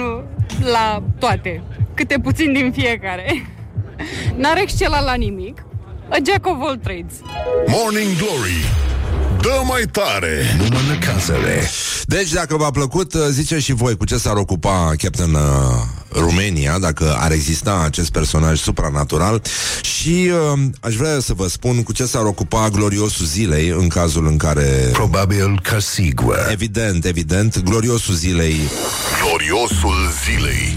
[0.72, 3.26] la toate, câte puțin din fiecare.
[4.42, 5.66] N-ar excela la nimic.
[6.10, 7.14] A jack of all trades.
[7.68, 8.93] Morning Glory
[9.44, 10.56] Dă mai tare!
[10.58, 11.70] Nu mănânc casele
[12.06, 15.42] Deci, dacă v-a plăcut, ziceți și voi cu ce s-ar ocupa Captain uh,
[16.10, 19.42] Romania, dacă ar exista acest personaj supranatural.
[19.82, 24.28] Și uh, aș vrea să vă spun cu ce s-ar ocupa gloriosul zilei în cazul
[24.28, 24.90] în care...
[24.92, 28.60] Probabil că sigur Evident, evident, gloriosul zilei.
[29.22, 30.76] Gloriosul zilei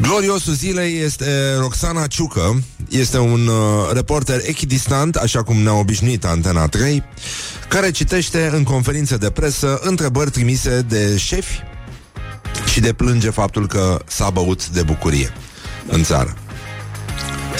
[0.00, 6.66] Gloriosul zilei este Roxana Ciucă, este un uh, reporter echidistant, așa cum ne-a obișnuit Antena
[6.66, 7.02] 3,
[7.68, 11.60] care citește în conferințe de presă întrebări trimise de șefi
[12.72, 15.32] și de plânge faptul că s-a băut de bucurie
[15.86, 16.36] în țară.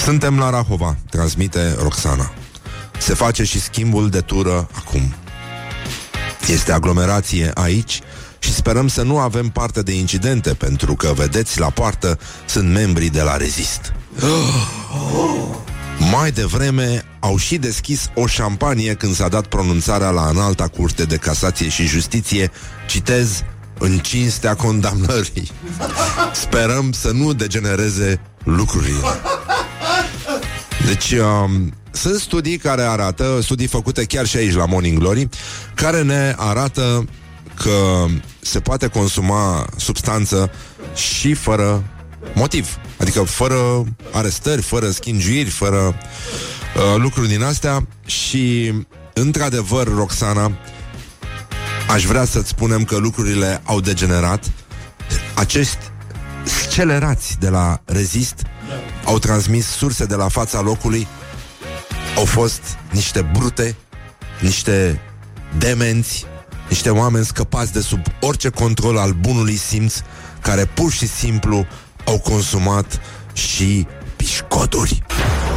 [0.04, 2.32] Suntem la Rahova, transmite Roxana.
[2.98, 5.14] Se face și schimbul de tură acum.
[6.46, 8.00] Este aglomerație aici
[8.38, 13.10] și sperăm să nu avem parte de incidente, pentru că, vedeți, la poartă sunt membrii
[13.10, 13.92] de la Rezist.
[16.10, 21.16] Mai devreme au și deschis o șampanie când s-a dat pronunțarea la înalta curte de
[21.16, 22.50] casație și justiție,
[22.86, 23.42] citez,
[23.78, 25.50] în cinstea condamnării.
[26.32, 28.98] Sperăm să nu degenereze lucrurile.
[30.86, 35.28] Deci, um, sunt studii care arată, studii făcute chiar și aici la Morning Glory,
[35.74, 37.04] care ne arată
[37.58, 38.06] că
[38.40, 40.50] se poate consuma substanță
[40.94, 41.84] și fără
[42.34, 42.76] motiv.
[43.00, 48.72] Adică fără arestări, fără schingiuiri, fără uh, lucruri din astea și,
[49.12, 50.52] într-adevăr, Roxana,
[51.90, 54.44] aș vrea să-ți spunem că lucrurile au degenerat.
[55.34, 55.78] Acești
[56.44, 58.42] scelerați de la Rezist
[59.04, 61.06] au transmis surse de la fața locului
[62.16, 63.76] au fost niște brute,
[64.40, 65.00] niște
[65.58, 66.26] demenți,
[66.68, 69.94] niște oameni scăpați de sub orice control al bunului simț,
[70.40, 71.66] care pur și simplu
[72.04, 73.00] au consumat
[73.32, 75.02] și pișcoturi.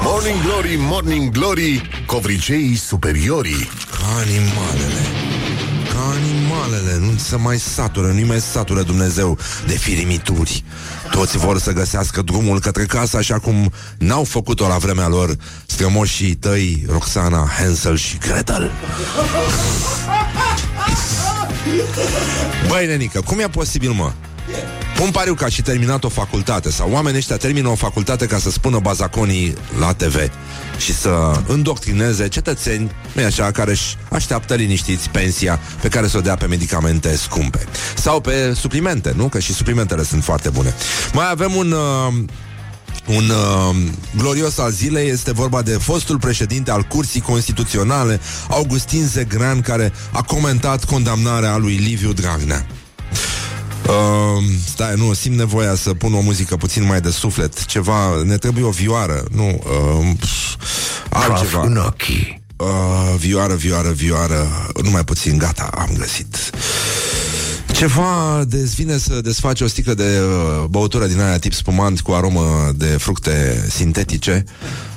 [0.03, 3.69] Morning Glory, Morning Glory Covriceii superiorii.
[3.91, 5.01] Ca animalele.
[5.91, 6.97] Ca animalele.
[6.99, 10.63] Nu se mai satură, nu mai satură Dumnezeu de firimituri.
[11.11, 16.35] Toți vor să găsească drumul către casă Așa cum n-au făcut-o la vremea lor Strămoșii
[16.35, 18.71] tăi Roxana, Hansel și Gretel
[22.67, 24.11] Băi, nenică, cum e posibil, mă?
[24.95, 28.37] Pun pariu că a și terminat o facultate Sau oamenii ăștia termină o facultate Ca
[28.37, 30.31] să spună bazaconii la TV
[30.77, 36.21] Și să îndoctrineze cetățeni Nu așa, care își așteaptă liniștiți Pensia pe care să o
[36.21, 39.27] dea pe medicamente scumpe Sau pe suplimente, nu?
[39.27, 40.73] Că și suplimentele sunt foarte bune
[41.13, 41.71] Mai avem un...
[41.71, 42.13] Uh,
[43.15, 43.75] un uh,
[44.17, 48.19] glorios al zilei este vorba de fostul președinte al Curții Constituționale,
[48.49, 52.65] Augustin Zegrean, care a comentat condamnarea lui Liviu Dragnea.
[53.87, 57.65] Uh, stai, nu, simt nevoia să pun o muzică puțin mai de suflet.
[57.65, 60.55] Ceva, ne trebuie o vioară Nu, uh, pf,
[61.09, 61.61] altceva.
[61.61, 62.41] În ochii.
[62.57, 62.67] Uh,
[63.17, 66.51] Vioară, vioară, vioară Numai puțin, gata, am găsit
[67.81, 72.11] ceva de vine să desface o sticlă de uh, băutură din aia tip spumant cu
[72.11, 74.43] aromă de fructe sintetice.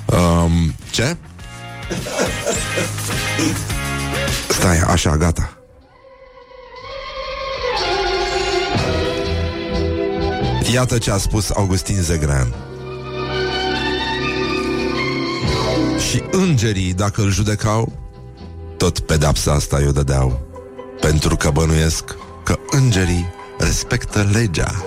[0.05, 1.17] Um, ce?
[4.49, 5.57] Stai, așa, gata.
[10.73, 12.55] Iată ce a spus Augustin Zegrean.
[16.09, 17.91] Și îngerii, dacă îl judecau,
[18.77, 20.47] tot pedapsa asta eu dădeau,
[20.99, 24.83] pentru că bănuiesc că îngerii respectă legea.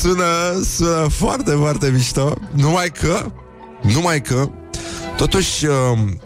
[0.00, 3.32] sună, sună foarte, foarte mișto, numai că,
[3.80, 4.50] numai că,
[5.16, 5.74] totuși uh,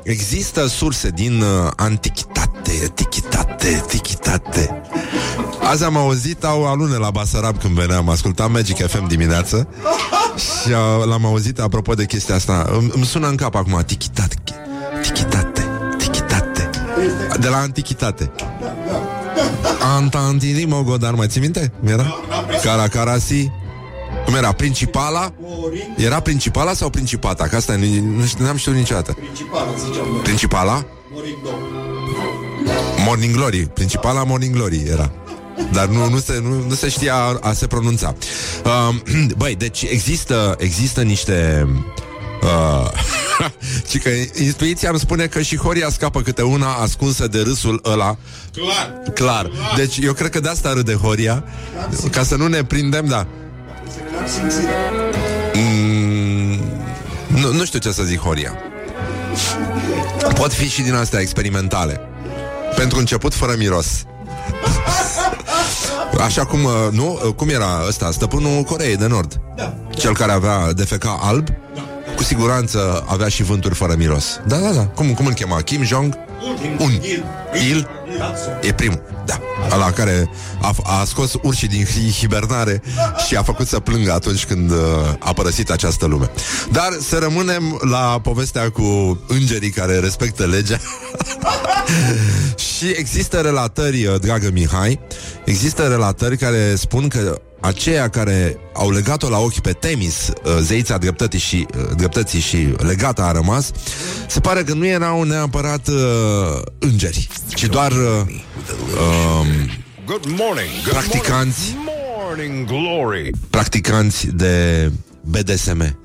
[0.03, 4.83] există surse din uh, antichitate, etichitate, etichitate.
[5.63, 9.69] Azi am auzit au alune la Basarab când veneam, ascultam Magic FM dimineață
[10.37, 12.67] și uh, l-am auzit apropo de chestia asta.
[12.79, 14.37] Îmi, îmi sună în cap acum, tichitate,
[15.03, 15.34] tichitate,
[17.07, 17.39] tichitate.
[17.39, 18.31] De la antichitate.
[19.97, 21.73] Antantirimo Godar, mai ții minte?
[21.81, 22.15] Cum era?
[22.63, 23.51] Caracarasi
[24.25, 24.53] Cum era?
[24.53, 25.33] Principala?
[25.97, 27.45] Era principala sau principata?
[27.45, 27.87] Că asta nu,
[28.17, 30.21] nu știu, n-am știut niciodată Principală, ziceam noi.
[30.21, 30.85] Principala?
[33.07, 35.13] Morning Glory Principala Morning Glory era
[35.73, 38.15] dar nu, nu, se, nu, nu se știa a, a se pronunța
[38.65, 38.95] uh,
[39.39, 41.83] Băi, deci există Există niște uh,
[43.91, 44.09] Și că
[44.43, 48.17] intuiția îmi spune că și Horia scapă câte una ascunsă de râsul ăla.
[48.53, 49.03] Clar.
[49.15, 49.51] Clar.
[49.77, 51.45] Deci eu cred că de asta râde Horia.
[52.11, 53.27] Ca să nu ne prindem, da.
[55.55, 56.61] Mm,
[57.27, 58.53] nu, nu știu ce să zic Horia.
[60.35, 62.01] Pot fi și din astea experimentale.
[62.77, 63.87] Pentru început fără miros.
[66.27, 67.21] Așa cum, uh, nu?
[67.25, 68.11] Uh, Cum era ăsta?
[68.11, 69.41] Stăpânul Coreei de Nord?
[69.57, 69.75] Da.
[69.97, 71.49] Cel care avea defeca alb?
[71.49, 71.94] Cu
[72.25, 74.41] siguranță avea și vânturi fără miros.
[74.47, 74.87] Da, da, da.
[74.87, 75.61] Cum, cum îl chema?
[75.61, 76.19] Kim Jong?
[76.79, 76.91] Un
[77.71, 77.89] Il
[78.63, 79.41] E primul, da.
[79.71, 82.83] Ala care a, a scos urșii din hi- hibernare
[83.27, 84.77] Și a făcut să plângă atunci când uh,
[85.19, 86.31] a părăsit această lume.
[86.73, 90.81] Dar să rămânem la povestea cu îngerii care respectă legea.
[92.79, 95.01] Și există relatări, uh, dragă Mihai
[95.45, 100.99] Există relatări care spun că aceia care au legat-o la ochi pe Temis, uh, zeița
[100.99, 103.71] dreptății și, uh, dreptății și legata a rămas,
[104.29, 109.47] se pare că nu erau neapărat uh, îngeri, ci doar uh, um,
[110.07, 110.71] Good morning.
[110.83, 113.31] Good practicanți, morning, glory.
[113.51, 115.99] practicanți de BDSM.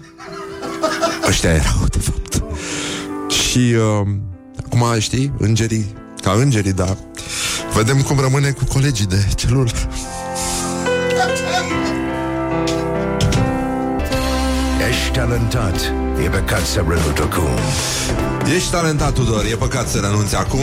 [1.28, 2.44] Ăștia erau, de fapt.
[3.32, 4.08] Și uh,
[4.66, 5.86] acum, știi, îngerii,
[6.22, 6.98] ca îngerii, da.
[7.74, 9.70] Vedem cum rămâne cu colegii de celulă.
[15.10, 15.94] Ești talentat.
[16.24, 17.50] E păcat să renunți acum.
[18.56, 20.60] Ești talentat, Tudor, e păcat să renunți acum.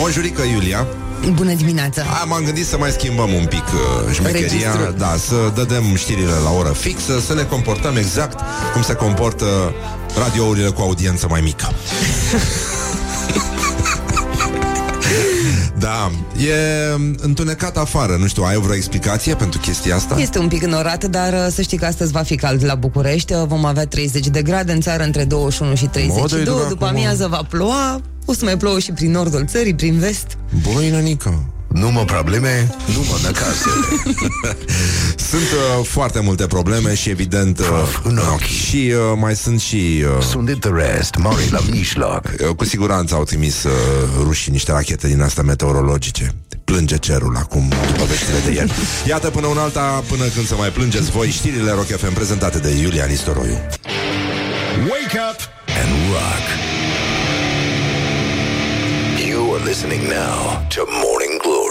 [0.00, 0.86] Bonjurică, Iulia.
[1.32, 2.02] Bună dimineața!
[2.22, 4.94] A, m-am gândit să mai schimbăm un pic uh, șmecheria, Registrul.
[4.98, 8.40] da, să dădem știrile la oră fixă, să ne comportăm exact
[8.72, 9.74] cum se comportă
[10.18, 11.68] radiourile cu audiență mai mică.
[15.78, 16.10] da,
[16.46, 16.54] e
[17.16, 20.20] întunecat afară, nu știu, ai vreo explicație pentru chestia asta?
[20.20, 23.32] Este un pic înorat, dar uh, să știi că astăzi va fi cald la București.
[23.32, 26.20] Uh, Vom avea 30 de grade în țară, între 21 și 32.
[26.22, 26.90] Mă, dă-i dracu, După mă.
[26.90, 28.00] amiază va ploua.
[28.24, 30.26] O să mai plouă și prin nordul țării, prin vest.
[30.62, 31.44] Băi, nănică,
[31.78, 33.68] Nu mă probleme, nu mă năcase.
[35.30, 37.66] Sunt uh, foarte multe probleme și evident uh,
[38.02, 38.40] în ochi.
[38.40, 42.26] și uh, mai sunt și uh, Sunt de rest, mari la mijloc.
[42.48, 43.72] Uh, Cu siguranță au trimis uh,
[44.22, 46.34] rușii niște rachete din astea meteorologice.
[46.64, 48.72] Plânge cerul acum, după veștile de ieri.
[49.06, 52.70] Iată până un alta, până când să mai plângeți voi, știrile Rock FM prezentate de
[52.82, 53.58] Iulia Nistoroiu.
[54.90, 55.38] Wake up
[55.82, 56.44] and rock.
[59.28, 61.67] You are listening now to Morning Glory.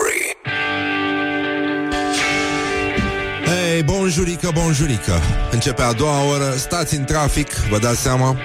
[3.48, 8.38] Hei, bonjurică, bonjurică Începe a doua oră, stați în trafic, vă dați seama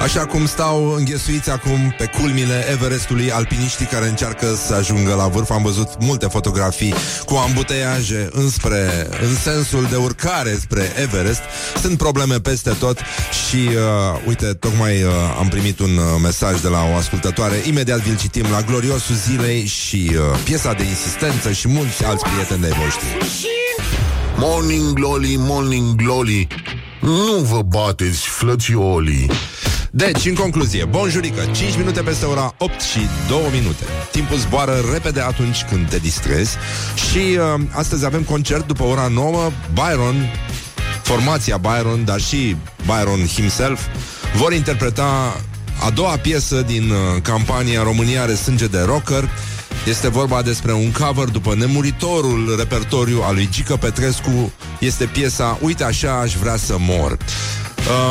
[0.00, 5.50] Așa cum stau înghesuiți acum pe culmile Everestului alpiniștii care încearcă să ajungă la vârf.
[5.50, 11.40] Am văzut multe fotografii cu ambuteiaje înspre, în sensul de urcare spre Everest.
[11.80, 12.98] Sunt probleme peste tot
[13.48, 17.62] și, uh, uite, tocmai uh, am primit un uh, mesaj de la o ascultătoare.
[17.66, 22.60] Imediat vi-l citim la gloriosul zilei și uh, piesa de insistență și mulți alți prieteni
[22.60, 23.06] de voștri.
[24.40, 26.46] Morning glory, morning glory
[27.00, 29.30] Nu vă bateți, flățiolii
[29.90, 32.98] Deci, în concluzie, bonjurică, 5 minute peste ora 8 și
[33.28, 33.84] 2 minute.
[34.10, 36.56] Timpul zboară repede atunci când te distrezi
[37.10, 40.30] și uh, astăzi avem concert după ora 9, Byron,
[41.02, 43.80] formația Byron, dar și Byron himself,
[44.36, 45.40] vor interpreta
[45.86, 49.28] a doua piesă din uh, campania România are sânge de rocker.
[49.86, 54.52] Este vorba despre un cover după nemuritorul repertoriu al lui Gică Petrescu.
[54.80, 57.16] Este piesa Uite așa aș vrea să mor.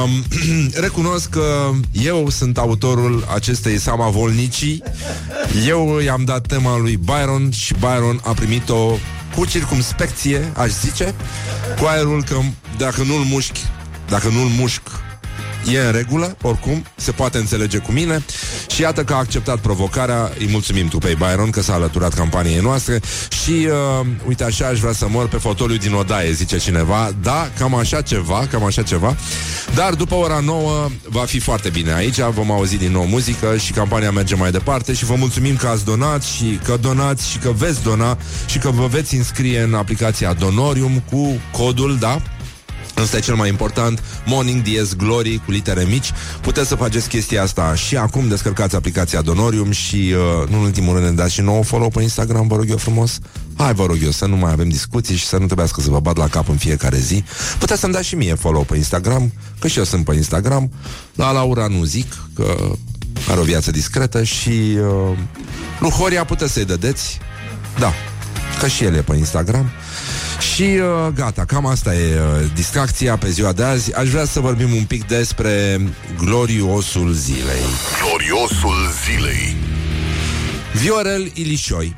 [0.04, 0.24] Um,
[0.86, 4.84] recunosc că eu sunt autorul acestei Sama Volnicii.
[5.68, 8.92] Eu i-am dat tema lui Byron și Byron a primit-o
[9.36, 11.16] cu circumspecție, aș zice,
[11.80, 12.38] cu aerul că
[12.78, 13.60] dacă nu-l mușchi,
[14.10, 14.82] dacă nu-l mușc,
[15.74, 18.24] e în regulă, oricum, se poate înțelege cu mine.
[18.68, 22.60] Și iată că a acceptat provocarea, îi mulțumim tu pe Byron că s-a alăturat campaniei
[22.60, 23.00] noastre.
[23.44, 27.50] Și uh, uite așa aș vrea să mor pe fotoliu din odaie, zice cineva, da,
[27.58, 29.16] cam așa ceva, cam așa ceva,
[29.76, 33.72] dar după ora 9 va fi foarte bine aici, vom auzi din nou muzică și
[33.72, 34.94] campania merge mai departe.
[34.94, 38.70] Și vă mulțumim că ați donat și că donați și că veți dona și că
[38.70, 42.22] vă veți înscrie în aplicația Donorium cu codul, da,
[43.02, 44.04] Ăsta e cel mai important.
[44.26, 46.12] Morning DS Glory cu litere mici.
[46.42, 48.28] Puteți să faceți chestia asta și acum.
[48.28, 52.02] Descărcați aplicația Donorium Și uh, nu în ultimul rând ne dați și nouă follow pe
[52.02, 53.20] Instagram Vă rog eu frumos.
[53.58, 56.00] Hai vă rog eu să nu mai avem discuții Și să nu trebuiască să vă
[56.00, 57.24] bat la cap în fiecare zi.
[57.60, 60.72] Puteți să-mi dați și mie follow pe Instagram Că și eu sunt pe Instagram.
[61.16, 62.56] La Laura nu zic Că
[63.30, 65.18] are o viață discretă Și uh,
[65.80, 67.20] lui Horia puteți să-i dădeți.
[67.80, 67.94] Da,
[68.60, 69.70] că și el e pe Instagram
[70.58, 73.96] și uh, gata, cam asta e uh, distracția pe ziua de azi.
[73.96, 75.82] Aș vrea să vorbim un pic despre
[76.18, 77.64] gloriosul zilei.
[78.02, 79.56] Gloriosul zilei.
[80.74, 81.96] Viorel Ilișoi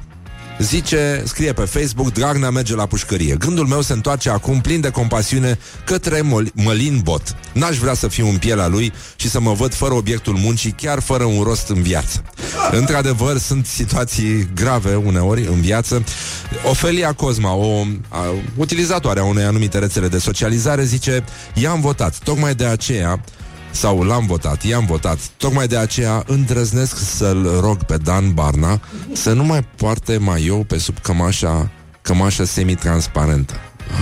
[0.59, 3.35] Zice, scrie pe Facebook Dragnea merge la pușcărie.
[3.35, 7.35] Gândul meu se întoarce acum plin de compasiune Către Mol- Mălin Bot.
[7.53, 10.99] N-aș vrea să fiu în pielea lui Și să mă văd fără obiectul muncii Chiar
[10.99, 12.23] fără un rost în viață.
[12.71, 16.03] Într-adevăr, sunt situații grave uneori în viață.
[16.69, 22.17] Ofelia Cosma, o a, utilizatoare a unei anumite rețele de socializare Zice, i-am votat.
[22.23, 23.23] Tocmai de aceea
[23.71, 25.19] sau l-am votat, i-am votat.
[25.37, 28.81] Tocmai de aceea îndrăznesc să-l rog pe Dan Barna
[29.13, 31.69] să nu mai poarte mai eu pe sub cămașa,
[32.01, 33.53] cămașa semi-transparentă.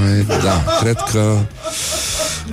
[0.02, 1.38] Hai, da, cred că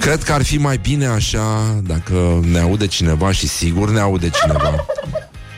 [0.00, 4.30] Cred că ar fi mai bine așa Dacă ne aude cineva Și sigur ne aude
[4.30, 4.86] cineva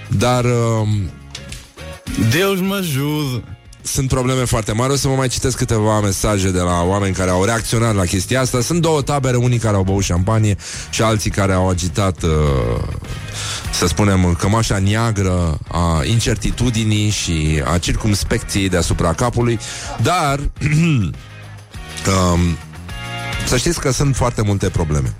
[0.09, 0.89] Dar uh,
[2.31, 3.56] Deus mă ajută
[3.87, 4.93] sunt probleme foarte mari.
[4.93, 8.41] O să vă mai citesc câteva mesaje de la oameni care au reacționat la chestia
[8.41, 8.61] asta.
[8.61, 10.57] Sunt două tabere, unii care au băut șampanie
[10.91, 12.31] și alții care au agitat, uh,
[13.73, 19.59] să spunem, cămașa neagră a incertitudinii și a circumspecției deasupra capului.
[20.03, 20.39] Dar,
[22.33, 22.41] um,
[23.47, 25.15] să știți că sunt foarte multe probleme.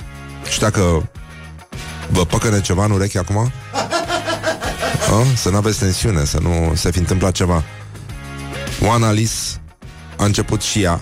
[0.51, 1.11] Și dacă
[2.09, 3.51] vă păcăne ceva în ureche acum, a?
[5.43, 7.65] să nu aveți tensiune, să nu se fi întâmplat ceva.
[8.81, 9.61] Oana Lis
[10.17, 11.01] a început și ea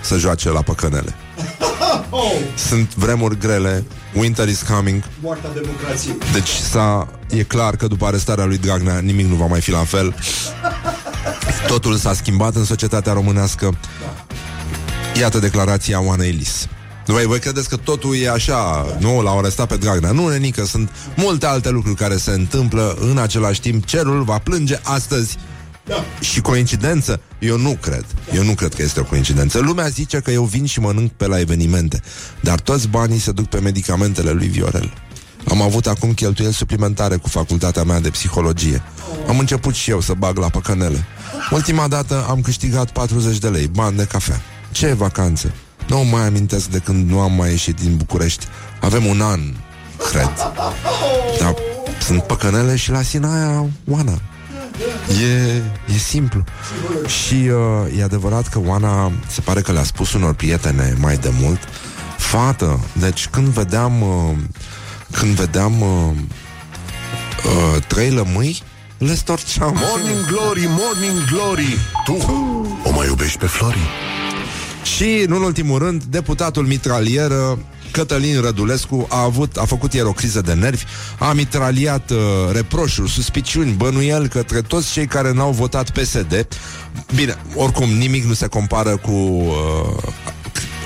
[0.00, 1.14] să joace la păcănele.
[2.68, 3.84] Sunt vremuri grele,
[4.14, 5.02] winter is coming.
[5.20, 6.16] Moartea democrației.
[6.32, 9.84] Deci s-a, e clar că după arestarea lui Dragnea nimic nu va mai fi la
[9.84, 10.14] fel.
[11.66, 13.78] Totul s-a schimbat în societatea românească.
[15.18, 16.66] Iată declarația Oanei Lis.
[17.06, 20.10] Voi, voi credeți că totul e așa, nu, l-au arestat pe Dragnea.
[20.10, 23.84] Nu, nenică, sunt multe alte lucruri care se întâmplă în același timp.
[23.84, 25.42] Cerul va plânge astăzi da.
[26.20, 27.20] Și coincidență?
[27.38, 28.04] Eu nu cred.
[28.34, 29.58] Eu nu cred că este o coincidență.
[29.58, 32.00] Lumea zice că eu vin și mănânc pe la evenimente,
[32.40, 34.92] dar toți banii se duc pe medicamentele lui Viorel.
[35.48, 38.82] Am avut acum cheltuieli suplimentare cu facultatea mea de psihologie.
[39.28, 41.04] Am început și eu să bag la păcănele.
[41.50, 44.40] Ultima dată am câștigat 40 de lei, bani de cafea.
[44.70, 45.54] Ce vacanțe?
[45.88, 48.46] Nu mai amintesc de când nu am mai ieșit din București.
[48.80, 49.40] Avem un an,
[50.10, 50.32] cred.
[51.40, 51.54] Dar
[52.00, 54.20] sunt păcănele și la Sinaia, Oana.
[55.22, 55.62] E,
[55.94, 56.44] e simplu.
[57.06, 61.30] Și uh, e adevărat că Oana se pare că le-a spus unor prietene mai de
[61.40, 61.58] mult
[62.16, 64.36] Fată, deci când vedeam uh,
[65.12, 66.12] Când vedeam uh,
[67.44, 68.62] uh, Trei lămâi
[68.98, 72.12] Le storceam Morning Glory, Morning Glory Tu
[72.84, 73.78] o mai iubești pe Flori?
[74.96, 77.58] Și, nu în ultimul rând, deputatul mitralieră
[77.90, 80.84] Cătălin Rădulescu a, avut, a făcut ieri o criză de nervi,
[81.18, 82.18] a mitraliat uh,
[82.52, 86.48] reproșuri, suspiciuni, bănuiel către toți cei care n-au votat PSD.
[87.14, 90.02] Bine, oricum nimic nu se compară cu uh,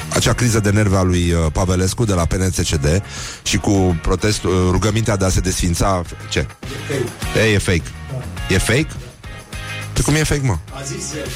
[0.08, 3.02] acea criză de nervi a lui uh, Pavelescu de la PNCCD
[3.42, 6.02] și cu protestul, uh, rugămintea de a se desfința...
[6.28, 6.38] Ce?
[6.38, 6.48] E
[6.88, 7.48] fake.
[7.48, 7.82] E, e fake.
[8.10, 8.54] Da.
[8.54, 8.88] E fake?
[9.92, 10.58] Pe cum e fake, mă?
[10.72, 11.28] A zis el.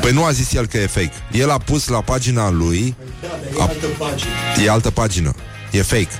[0.00, 1.12] Păi nu a zis el că e fake.
[1.32, 2.94] El a pus la pagina lui...
[3.20, 4.64] Da, dar e altă pagină.
[4.64, 5.34] E altă pagină.
[5.70, 6.10] E fake.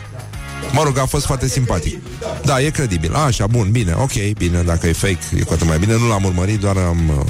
[0.73, 1.99] Mă rog, a fost foarte simpatic.
[2.45, 3.15] Da, e credibil.
[3.15, 5.97] Așa, bun, bine, ok, bine, dacă e fake, e cu atât mai bine.
[5.97, 7.09] Nu l-am urmărit, doar am...
[7.09, 7.25] Uh,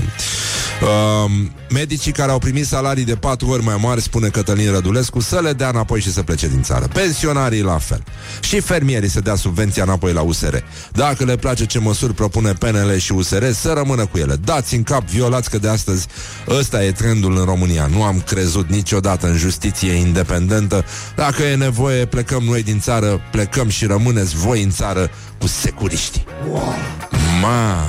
[0.82, 1.30] uh,
[1.70, 5.52] medicii care au primit salarii de patru ori mai mari, spune Cătălin Rădulescu, să le
[5.52, 6.88] dea înapoi și să plece din țară.
[6.92, 8.02] Pensionarii la fel.
[8.40, 10.56] Și fermierii să dea subvenția înapoi la USR.
[10.92, 14.36] Dacă le place ce măsuri propune PNL și USR, să rămână cu ele.
[14.36, 16.06] Dați în cap, violați că de astăzi
[16.48, 17.86] ăsta e trendul în România.
[17.86, 20.84] Nu am crezut niciodată în justiție independentă.
[21.16, 26.24] Dacă e nevoie, plecăm noi din țară, plecăm și rămâneți voi în țară cu securiștii.
[27.40, 27.86] Ma.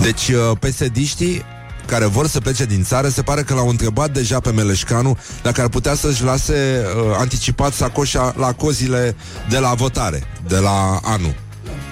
[0.00, 1.44] Deci, uh, pesediștii
[1.86, 5.60] care vor să plece din țară, se pare că l-au întrebat deja pe Meleșcanu dacă
[5.60, 9.16] ar putea să-și lase uh, anticipat sacoșa la cozile
[9.48, 11.34] de la votare, de la anul.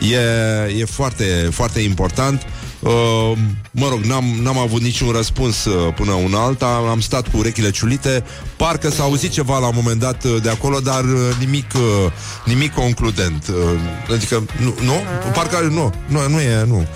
[0.00, 2.42] E, e foarte, foarte important.
[2.80, 3.32] Uh,
[3.70, 6.86] mă rog, n-am, n-am avut niciun răspuns uh, până una alta.
[6.90, 8.24] Am stat cu urechile ciulite.
[8.56, 12.12] Parcă s-a auzit ceva la un moment dat uh, de acolo Dar uh, nimic, uh,
[12.44, 13.44] nimic concludent.
[13.48, 14.92] Uh, Adică, nu, nu?
[15.34, 16.86] Parcă nu, nu, nu e, nu.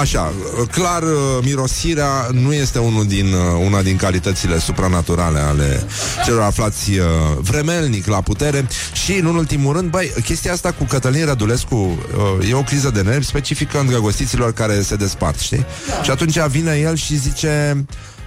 [0.00, 5.86] Așa, uh, clar, uh, mirosirea nu este unul din, uh, una din calitățile supranaturale Ale
[6.24, 7.06] celor aflați uh,
[7.40, 8.68] vremelnic la putere.
[8.92, 13.00] Și, în ultimul rând, băi, chestia asta cu Cătălin Rădulescu uh, E o criză de
[13.00, 15.66] nervi specifică îndrăgostiților care se despart, știi?
[15.88, 16.02] Da.
[16.02, 17.84] Și atunci vine el și zice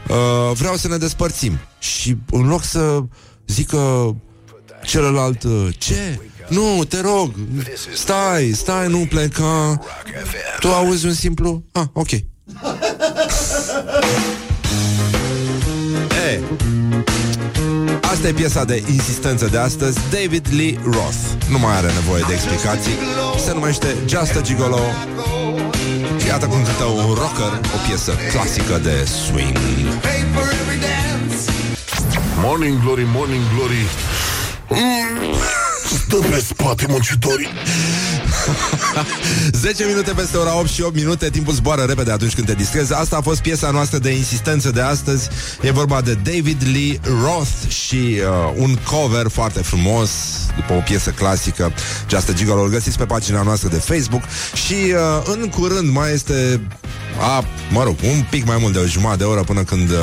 [0.07, 2.99] uh, Vreau să ne despărțim Și în loc să
[3.47, 4.15] zică
[4.83, 6.19] celălalt uh, Ce?
[6.49, 7.33] Nu, te rog
[7.93, 9.79] Stai, stai, nu pleca
[10.59, 11.63] Tu auzi un simplu?
[11.71, 12.09] Ah, ok
[16.27, 16.39] E,
[18.01, 22.33] Asta e piesa de insistență de astăzi David Lee Roth Nu mai are nevoie de
[22.33, 22.91] explicații
[23.45, 24.79] Se numește Just a Gigolo
[26.27, 29.57] Iată cum cântă un rocker O piesă clasică de swing.
[32.41, 33.85] Morning Glory, Morning Glory.
[34.69, 35.33] Mm,
[35.93, 37.47] Stă pe spate muncitorii
[39.51, 42.93] 10 minute peste ora 8 și 8 minute Timpul zboară repede atunci când te distrezi.
[42.93, 45.29] Asta a fost piesa noastră de insistență de astăzi.
[45.61, 50.09] E vorba de David Lee Roth Și uh, un cover foarte frumos
[50.55, 51.73] După o piesă clasică.
[52.09, 54.23] Just a Gigolo Îl găsiți pe pagina noastră de Facebook.
[54.65, 56.61] Și uh, în curând mai este
[57.19, 59.97] a, Mă rog, un pic mai mult de o jumătate de oră Până când uh,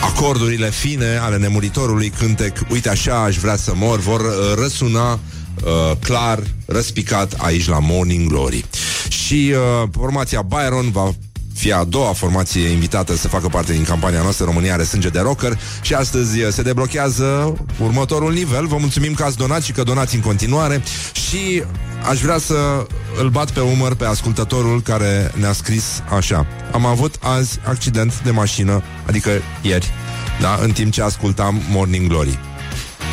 [0.00, 5.96] acordurile fine ale nemuritorului cântec Uite așa aș vrea să mor Vor uh, răsuna uh,
[6.00, 8.64] clar, răspicat aici la Morning Glory
[9.08, 11.12] Și uh, formația Byron va
[11.58, 15.20] fi a doua formație invitată să facă parte din campania noastră România are sânge de
[15.20, 18.66] rocker și astăzi uh, se deblochează următorul nivel.
[18.66, 20.82] Vă mulțumim că ați donat și că donați în continuare
[21.12, 21.62] și
[22.08, 22.86] aș vrea să
[23.20, 26.46] îl bat pe umăr pe ascultătorul care ne-a scris așa.
[26.72, 29.30] Am avut azi accident de mașină, adică
[29.62, 29.92] ieri,
[30.40, 32.38] da, în timp ce ascultam Morning Glory.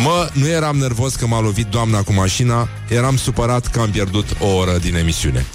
[0.03, 4.25] Mă, nu eram nervos că m-a lovit doamna cu mașina Eram supărat că am pierdut
[4.39, 5.45] o oră din emisiune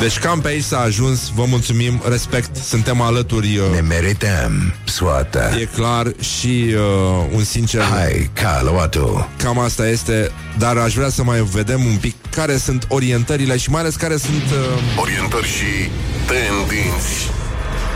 [0.00, 5.50] Deci cam pe aici s-a ajuns Vă mulțumim, respect, suntem alături uh, Ne merităm soata.
[5.60, 9.28] E clar și uh, un sincer Hai, caluatu.
[9.36, 13.70] Cam asta este Dar aș vrea să mai vedem un pic Care sunt orientările și
[13.70, 15.90] mai ales care sunt uh, Orientări și
[16.26, 17.33] tendinți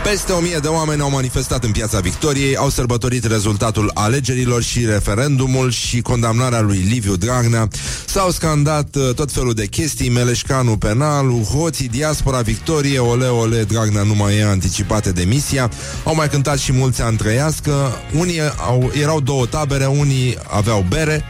[0.03, 4.85] Peste o mie de oameni au manifestat în Piața Victoriei, au sărbătorit rezultatul alegerilor și
[4.85, 7.67] referendumul și condamnarea lui Liviu Dragnea.
[8.05, 14.03] S-au scandat uh, tot felul de chestii, Meleșcanu penal, hoții, diaspora Victorie, ole, ole, Dragnea
[14.03, 15.69] nu mai e anticipate demisia.
[16.03, 17.71] Au mai cântat și mulți ani trăiască.
[18.17, 21.23] Unii au, erau două tabere, unii aveau bere,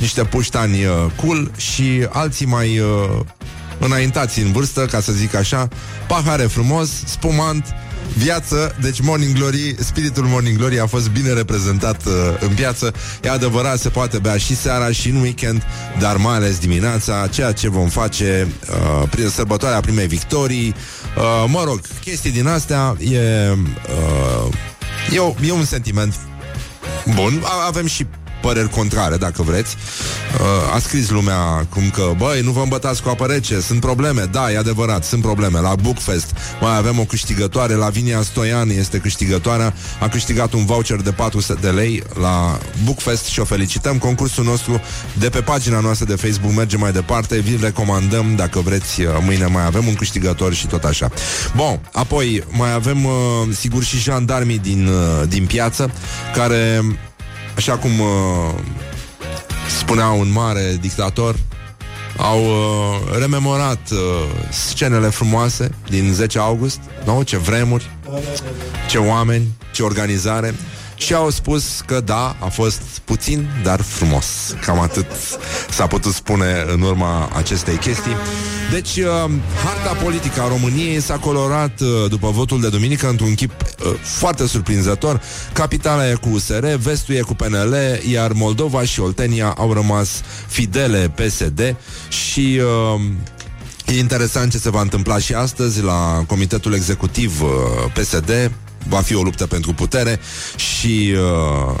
[0.00, 0.92] niște puștani uh,
[1.24, 2.86] cool și alții mai uh,
[3.78, 5.68] înaintați în vârstă, ca să zic așa,
[6.08, 7.66] pahare frumos, spumant,
[8.16, 12.92] viață, deci Morning Glory, spiritul Morning Glory a fost bine reprezentat uh, în piață.
[13.22, 15.62] E adevărat, se poate bea și seara și în weekend,
[15.98, 20.74] dar mai ales dimineața, ceea ce vom face uh, prin sărbătoarea primei victorii.
[21.16, 23.18] Uh, mă rog, chestii din astea e,
[23.50, 24.54] uh,
[25.12, 26.14] e, o, e un sentiment
[27.14, 27.42] bun.
[27.44, 28.06] A, avem și
[28.42, 29.76] păreri contrare, dacă vreți.
[30.40, 34.22] Uh, a scris lumea cum că, băi, nu vă îmbătați cu apă rece, sunt probleme.
[34.30, 35.60] Da, e adevărat, sunt probleme.
[35.60, 36.30] La Bookfest
[36.60, 41.68] mai avem o câștigătoare, Lavinia Stoian este câștigătoarea, a câștigat un voucher de 400 de
[41.68, 43.98] lei la Bookfest și o felicităm.
[43.98, 44.80] Concursul nostru
[45.18, 49.46] de pe pagina noastră de Facebook merge mai departe, vi recomandăm, dacă vreți, uh, mâine
[49.46, 51.10] mai avem un câștigător și tot așa.
[51.56, 53.12] Bun, apoi mai avem, uh,
[53.58, 55.90] sigur, și jandarmii din, uh, din piață,
[56.34, 56.82] care
[57.56, 58.54] Așa cum uh,
[59.78, 61.36] spunea un mare dictator,
[62.16, 63.98] au uh, rememorat uh,
[64.50, 67.22] scenele frumoase din 10 august, nu?
[67.22, 67.90] Ce vremuri,
[68.88, 70.54] ce oameni, ce organizare.
[71.04, 74.26] Și au spus că da, a fost puțin, dar frumos.
[74.64, 75.06] Cam atât
[75.70, 78.16] s-a putut spune în urma acestei chestii.
[78.70, 79.30] Deci, uh,
[79.64, 84.46] harta politică a României s-a colorat uh, după votul de duminică într-un chip uh, foarte
[84.46, 85.20] surprinzător.
[85.52, 87.76] Capitala e cu USR, vestul e cu PNL,
[88.10, 90.08] iar Moldova și Oltenia au rămas
[90.46, 91.76] fidele PSD
[92.08, 92.60] și...
[92.94, 93.00] Uh,
[93.86, 97.48] E interesant ce se va întâmpla și astăzi la Comitetul Executiv uh,
[97.94, 98.50] PSD
[98.88, 100.20] va fi o luptă pentru putere
[100.56, 101.76] și uh,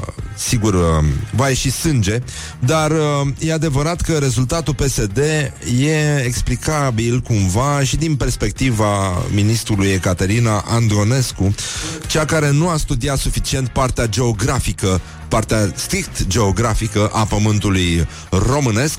[0.48, 2.18] sigur uh, va ieși sânge,
[2.58, 2.98] dar uh,
[3.38, 5.18] e adevărat că rezultatul PSD
[5.80, 11.54] e explicabil cumva și din perspectiva ministrului Ecaterina Andronescu,
[12.06, 15.00] cea care nu a studiat suficient partea geografică
[15.32, 18.98] partea strict geografică a pământului românesc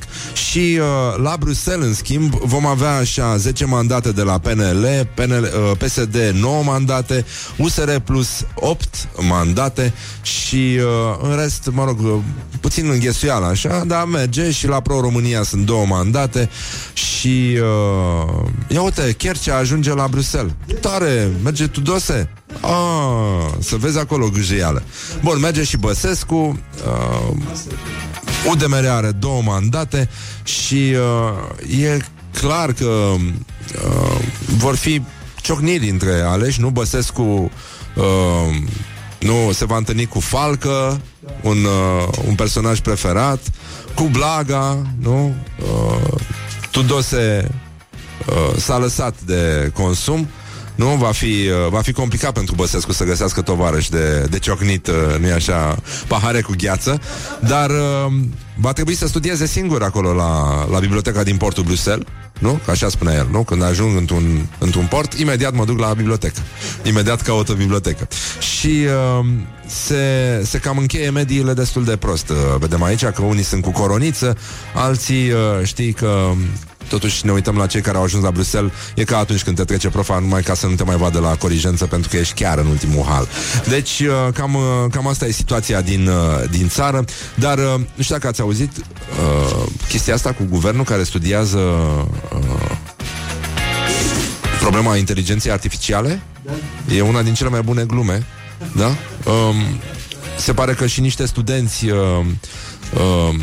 [0.50, 5.44] și uh, la Bruxelles, în schimb, vom avea așa 10 mandate de la PNL, PNL
[5.44, 7.26] uh, PSD 9 mandate,
[7.58, 12.20] USR plus 8 mandate și uh, în rest, mă rog, uh,
[12.60, 16.50] puțin înghesuială așa, dar merge și la Pro-România sunt două mandate
[16.94, 20.52] și uh, ia uite, Chercea ajunge la Bruxelles.
[20.82, 22.30] Tare, merge Tudose.
[22.62, 24.84] Ah, să vezi acolo gâjeială.
[25.22, 26.36] Bun, merge și Băsescu.
[26.36, 27.36] Uh,
[28.50, 30.10] UDMR are două mandate
[30.44, 30.96] și
[31.70, 32.00] uh, e
[32.40, 34.20] clar că uh,
[34.58, 35.02] vor fi
[35.42, 37.52] ciocniri între aleși, nu Băsescu
[37.96, 38.04] uh,
[39.24, 41.02] nu se va întâlni cu Falcă,
[41.42, 43.40] un, uh, un personaj preferat,
[43.96, 45.36] cu Blaga, nu?
[45.60, 46.20] Uh,
[46.72, 47.52] Tudose
[48.28, 50.28] uh, s-a lăsat de consum
[50.76, 50.88] nu?
[50.88, 54.94] Va fi, uh, va fi complicat pentru Băsescu să găsească tovarăși de, de ciocnit, uh,
[55.20, 57.02] nu așa, pahare cu gheață,
[57.40, 58.14] dar uh,
[58.56, 62.06] va trebui să studieze singur acolo la, la biblioteca din portul Bruxelles,
[62.40, 62.60] nu?
[62.66, 63.44] Că așa spunea el, nu?
[63.44, 66.40] Când ajung într-un, într-un port, imediat mă duc la bibliotecă.
[66.84, 68.08] Imediat caut o bibliotecă.
[68.40, 68.86] Și
[69.20, 69.26] uh,
[69.68, 72.30] se, se cam încheie mediile destul de prost.
[72.30, 74.38] Uh, vedem aici că unii sunt cu coroniță,
[74.74, 76.32] alții uh, știi că
[76.94, 79.64] Totuși ne uităm la cei care au ajuns la Bruxelles E ca atunci când te
[79.64, 82.58] trece profa Numai ca să nu te mai vadă la corigență Pentru că ești chiar
[82.58, 83.28] în ultimul hal
[83.68, 87.04] Deci uh, cam, uh, cam asta e situația din, uh, din țară
[87.36, 87.58] Dar
[87.96, 92.72] nu știu dacă ați auzit uh, Chestia asta cu guvernul Care studiază uh,
[94.60, 96.52] Problema inteligenței artificiale da.
[96.96, 98.26] E una din cele mai bune glume
[98.76, 98.88] Da?
[99.32, 99.56] Um,
[100.38, 101.98] se pare că și niște studenți uh,
[102.94, 103.36] uh,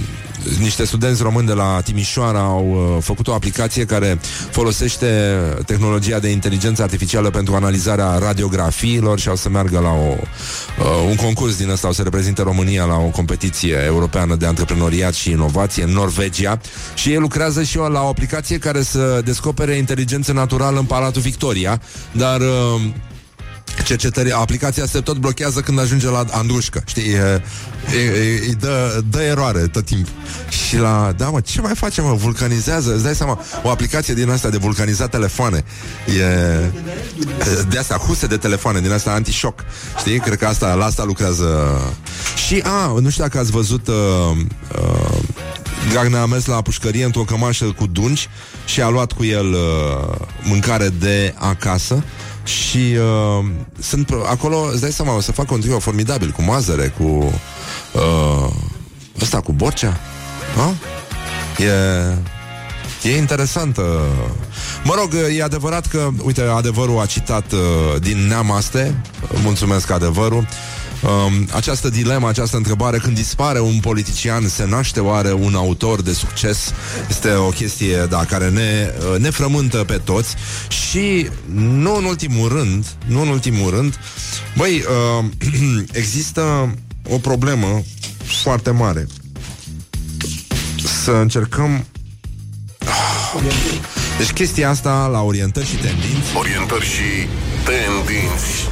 [0.59, 4.19] niște studenți români de la Timișoara au uh, făcut o aplicație care
[4.51, 11.09] folosește tehnologia de inteligență artificială pentru analizarea radiografiilor și au să meargă la o, uh,
[11.09, 15.31] un concurs din ăsta, o să reprezinte România la o competiție europeană de antreprenoriat și
[15.31, 16.61] inovație în Norvegia.
[16.95, 21.81] Și ei lucrează și la o aplicație care să descopere inteligență naturală în Palatul Victoria,
[22.13, 22.81] dar uh,
[23.85, 27.43] cercetări, aplicația se tot blochează când ajunge la Andrușcă, știi, e,
[27.95, 30.13] e, e, îi dă, dă eroare tot timpul.
[30.49, 34.31] Și la, da mă, ce mai facem mă, vulcanizează, îți dai seama, o aplicație din
[34.31, 35.65] asta de vulcanizat telefoane,
[36.07, 36.25] e
[37.69, 39.65] de asta, huse de telefoane, din asta anti-shock,
[39.99, 41.81] știi, cred că asta, la asta lucrează.
[42.47, 43.95] Și, a, nu știu dacă ați văzut uh,
[44.83, 45.19] uh,
[45.89, 48.29] Dragnea a mers la pușcărie într-o cămașă cu dungi
[48.65, 52.05] și a luat cu el uh, mâncare de acasă
[52.45, 52.97] și
[53.39, 53.45] uh,
[53.79, 57.33] sunt acolo, îți dai seama, o să fac un trio formidabil cu Mazăre, cu
[57.93, 58.51] uh,
[59.21, 60.01] ăsta cu Borcea.
[60.57, 60.75] Da?
[61.65, 63.83] E, e interesantă.
[64.85, 69.01] Mă rog, e adevărat că, uite, adevărul a citat uh, din Neamaste,
[69.43, 70.47] mulțumesc adevărul,
[71.03, 76.13] um, această dilemă, această întrebare, când dispare un politician, se naște oare un autor de
[76.13, 76.73] succes?
[77.09, 80.35] Este o chestie, da, care ne, uh, ne frământă pe toți
[80.69, 83.99] și nu în ultimul rând, nu în ultimul rând,
[84.57, 84.85] băi,
[85.19, 85.25] uh,
[85.93, 86.75] există
[87.09, 87.83] o problemă
[88.43, 89.07] foarte mare.
[91.05, 91.85] Să încercăm
[94.19, 97.29] deci chestia asta la orientări și tendinți Orientări și
[97.65, 98.69] tendinți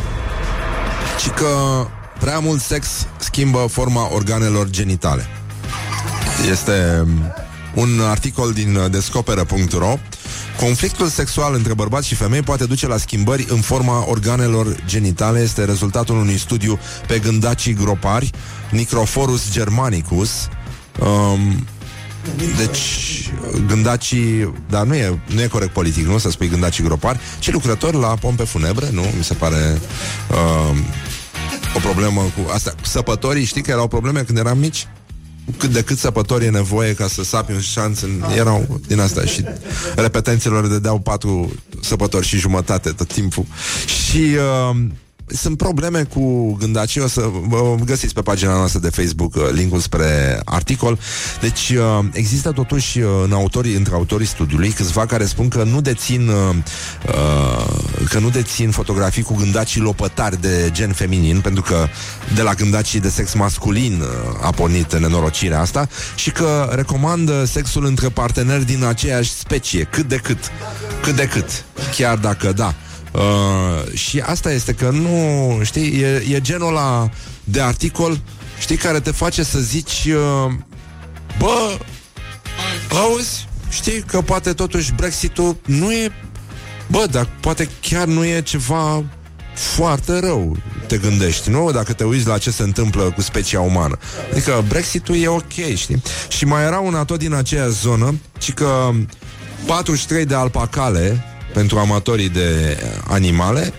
[1.22, 1.86] Și că
[2.20, 5.26] Prea mult sex schimbă forma organelor genitale.
[6.50, 7.06] Este
[7.74, 9.98] un articol din descoperă.ro
[10.60, 15.40] Conflictul sexual între bărbați și femei poate duce la schimbări în forma organelor genitale.
[15.40, 18.30] Este rezultatul unui studiu pe gândacii gropari,
[18.70, 20.48] Nicroforus germanicus.
[21.00, 21.66] Um,
[22.56, 23.30] deci,
[23.66, 28.00] gândacii, dar nu e, nu e corect politic, nu să spui gândacii gropari, ci lucrători
[28.00, 29.02] la pompe funebre, nu?
[29.16, 29.80] Mi se pare
[30.30, 30.76] uh,
[31.78, 32.70] o problemă cu asta.
[32.70, 34.86] Cu săpătorii, știi că erau probleme când eram mici?
[35.56, 38.24] cât de cât săpători e nevoie ca să sapi un șanț în...
[38.36, 39.44] erau din asta și
[39.96, 43.44] repetenților dădeau patru săpători și jumătate tot timpul
[43.86, 44.18] și
[44.70, 44.76] uh,
[45.28, 49.78] sunt probleme cu gândacii, o să vă găsiți pe pagina noastră de Facebook uh, linkul
[49.78, 50.98] spre articol.
[51.40, 55.80] Deci uh, există totuși uh, în autorii, între autorii studiului câțiva care spun că nu
[55.80, 56.30] dețin
[58.08, 61.86] că nu dețin fotografii cu gândacii lopătari de gen feminin, pentru că
[62.34, 64.02] de la gândacii de sex masculin
[64.42, 70.16] a pornit nenorocirea asta și că recomandă sexul între parteneri din aceeași specie, cât de
[70.16, 70.38] cât.
[71.02, 71.64] Cât de cât.
[71.96, 72.74] Chiar dacă da.
[73.12, 77.10] Uh, și asta este că nu, știi, e, e genul ăla
[77.44, 78.20] de articol
[78.60, 80.52] știi, care te face să zici, uh,
[81.38, 81.78] bă,
[82.90, 86.12] auzi, știi că poate totuși Brexit-ul nu e,
[86.86, 89.04] bă, dar poate chiar nu e ceva
[89.54, 90.56] foarte rău,
[90.86, 91.70] te gândești, nu?
[91.70, 93.98] Dacă te uiți la ce se întâmplă cu specia umană.
[94.30, 96.02] Adică Brexit-ul e ok, știi?
[96.28, 98.90] Și mai era una tot din aceeași zonă, ci că
[99.66, 103.72] 43 de alpacale pentru amatorii de animale.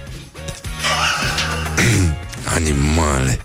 [2.55, 3.39] Animale.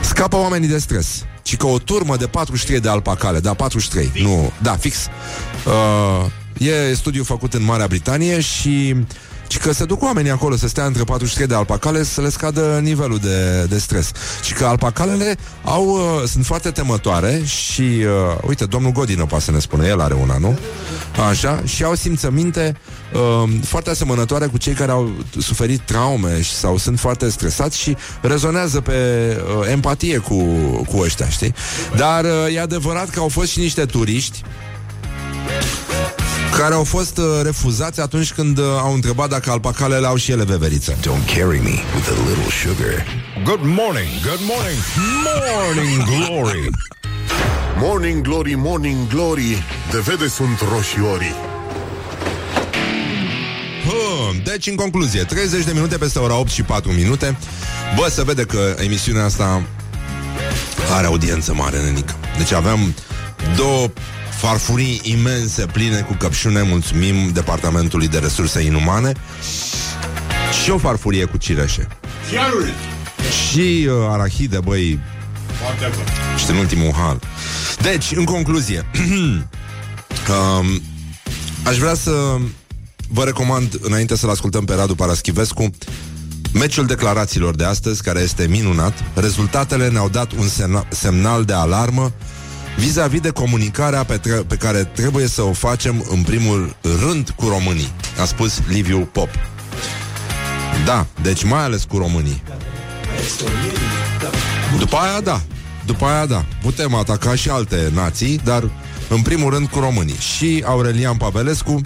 [0.00, 1.24] Scapă oamenii de stres.
[1.42, 3.40] Ci că o turmă de 43 de alpacale.
[3.40, 4.24] Da, 43, fix.
[4.24, 5.06] nu, da, fix.
[5.66, 6.26] Uh,
[6.58, 8.96] E studiu făcut în Marea Britanie și
[9.48, 12.78] și că se duc oamenii acolo să stea între 43 de alpacale să le scadă
[12.82, 14.10] nivelul de, de stres.
[14.42, 19.50] Și că alpacalele au, uh, sunt foarte temătoare și, uh, uite, domnul Godină poate să
[19.50, 20.58] ne spune, el are una, nu?
[21.28, 22.76] Așa, și au simțăminte
[23.12, 27.96] uh, foarte asemănătoare cu cei care au suferit traume și, sau sunt foarte stresați și
[28.20, 28.92] rezonează pe
[29.58, 30.42] uh, empatie cu,
[30.88, 31.54] cu ăștia, știi?
[31.96, 34.42] Dar uh, e adevărat că au fost și niște turiști
[36.56, 40.44] care au fost uh, refuzați atunci când uh, au întrebat dacă alpacalele au și ele
[40.44, 40.92] veveriță.
[40.92, 43.06] Don't carry me with a little sugar.
[43.44, 44.78] Good morning, good morning,
[45.24, 46.70] morning glory.
[47.78, 51.34] Morning glory, morning glory, de vede sunt roșiorii.
[53.86, 57.36] Hă, Deci, în concluzie, 30 de minute peste ora 8 și 4 minute.
[57.96, 59.62] Bă, se vede că emisiunea asta
[60.96, 62.14] are audiență mare, nenică.
[62.38, 62.94] Deci aveam
[63.56, 63.88] două
[64.36, 69.12] farfurii imense, pline cu căpșune, mulțumim Departamentului de Resurse Inumane,
[70.62, 71.88] și o farfurie cu cireșe.
[73.50, 75.00] Și uh, arahide, băi,
[76.36, 77.20] și în ultimul hal.
[77.82, 78.86] Deci, în concluzie,
[80.58, 80.82] um,
[81.64, 82.36] aș vrea să
[83.08, 85.70] vă recomand, înainte să-l ascultăm pe Radu Paraschivescu,
[86.52, 92.12] Meciul declarațiilor de astăzi, care este minunat, rezultatele ne-au dat un semna- semnal de alarmă
[92.76, 97.48] vis-a-vis de comunicarea pe, tre- pe care trebuie să o facem în primul rând cu
[97.48, 99.28] românii, a spus Liviu Pop.
[100.84, 102.42] Da, deci mai ales cu românii.
[104.78, 105.40] După aia, da.
[105.86, 106.44] După aia, da.
[106.62, 108.70] Putem ataca și alte nații, dar
[109.08, 110.16] în primul rând cu românii.
[110.36, 111.80] Și Aurelian Pavelescu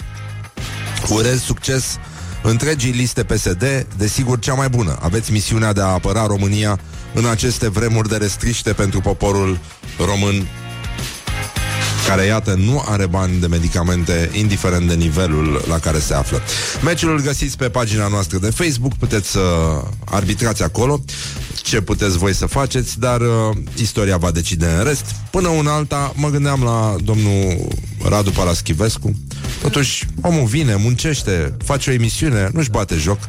[1.09, 1.97] urez succes
[2.43, 4.97] întregii liste PSD, desigur cea mai bună.
[5.01, 6.79] Aveți misiunea de a apăra România
[7.13, 9.59] în aceste vremuri de restriște pentru poporul
[10.05, 10.47] român
[12.15, 16.41] care, iată, nu are bani de medicamente, indiferent de nivelul la care se află.
[16.83, 19.39] Meciul îl găsiți pe pagina noastră de Facebook, puteți să
[20.05, 21.03] arbitrați acolo
[21.61, 25.05] ce puteți voi să faceți, dar uh, istoria va decide în rest.
[25.31, 27.67] Până una alta, mă gândeam la domnul
[28.07, 29.15] Radu Paraschivescu.
[29.61, 33.19] Totuși, omul vine, muncește, face o emisiune, nu-și bate joc.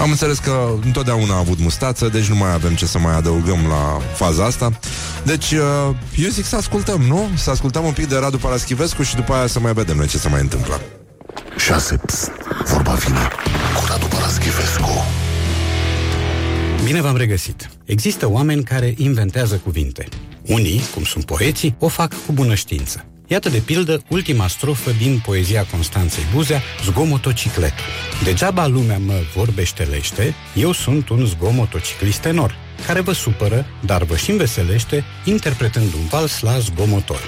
[0.00, 3.58] Am înțeles că întotdeauna a avut mustață, deci nu mai avem ce să mai adăugăm
[3.68, 4.78] la faza asta.
[5.24, 7.28] Deci, uh, eu zic să ascultăm, nu?
[7.34, 10.18] Să ascultăm un pic de Radu Paraschivescu și după aia să mai vedem noi ce
[10.18, 10.80] se mai întâmplă.
[11.56, 11.96] 6.
[11.96, 12.30] Pst,
[12.64, 13.28] vorba vine
[13.78, 15.04] cu Radu Paraschivescu.
[16.84, 17.70] Bine v-am regăsit.
[17.84, 20.08] Există oameni care inventează cuvinte.
[20.46, 23.09] Unii, cum sunt poeții, o fac cu bună știință.
[23.32, 27.84] Iată de pildă ultima strofă din poezia Constanței Buzea, Zgomotocicletul.
[28.24, 32.56] Degeaba lumea mă vorbește-lește, eu sunt un zgomotociclist tenor,
[32.86, 37.20] care vă supără, dar vă și înveselește, interpretând un vals la zgomotor.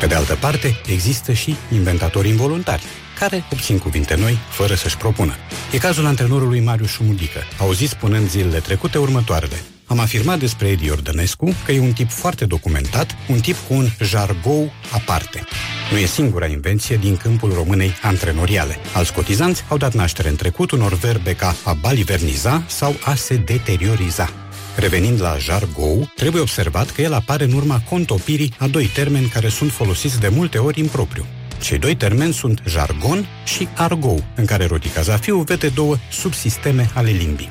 [0.00, 2.82] Pe de altă parte, există și inventatori involuntari,
[3.18, 5.34] care obțin cuvinte noi fără să-și propună.
[5.72, 9.62] E cazul antrenorului Marius Șumudică, auzit spunând zilele trecute următoarele.
[9.88, 13.88] Am afirmat despre Edi Ordănescu că e un tip foarte documentat, un tip cu un
[14.00, 15.44] jargou aparte.
[15.90, 18.76] Nu e singura invenție din câmpul românei antrenoriale.
[18.94, 23.36] Alți cotizanți au dat naștere în trecut unor verbe ca a baliverniza sau a se
[23.36, 24.30] deterioriza.
[24.76, 29.48] Revenind la jargou, trebuie observat că el apare în urma contopirii a doi termeni care
[29.48, 31.26] sunt folosiți de multe ori în propriu.
[31.62, 37.10] Cei doi termeni sunt jargon și argou, în care Rodica Zafiu vede două subsisteme ale
[37.10, 37.48] limbii.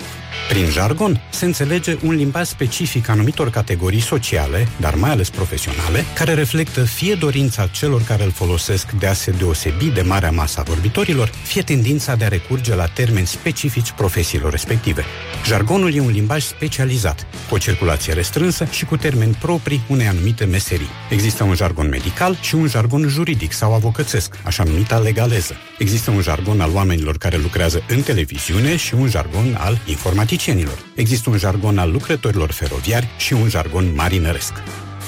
[0.47, 6.33] Prin jargon se înțelege un limbaj specific anumitor categorii sociale, dar mai ales profesionale, care
[6.33, 10.63] reflectă fie dorința celor care îl folosesc de a se deosebi de marea masă a
[10.63, 15.03] vorbitorilor, fie tendința de a recurge la termeni specifici profesiilor respective.
[15.45, 20.45] Jargonul e un limbaj specializat, cu o circulație restrânsă și cu termeni proprii unei anumite
[20.45, 20.89] meserii.
[21.09, 25.55] Există un jargon medical și un jargon juridic sau avocățesc, așa numita legaleză.
[25.77, 29.79] Există un jargon al oamenilor care lucrează în televiziune și un jargon al
[30.35, 30.91] informaticienilor.
[30.95, 34.53] Există un jargon al lucrătorilor feroviari și un jargon marinăresc.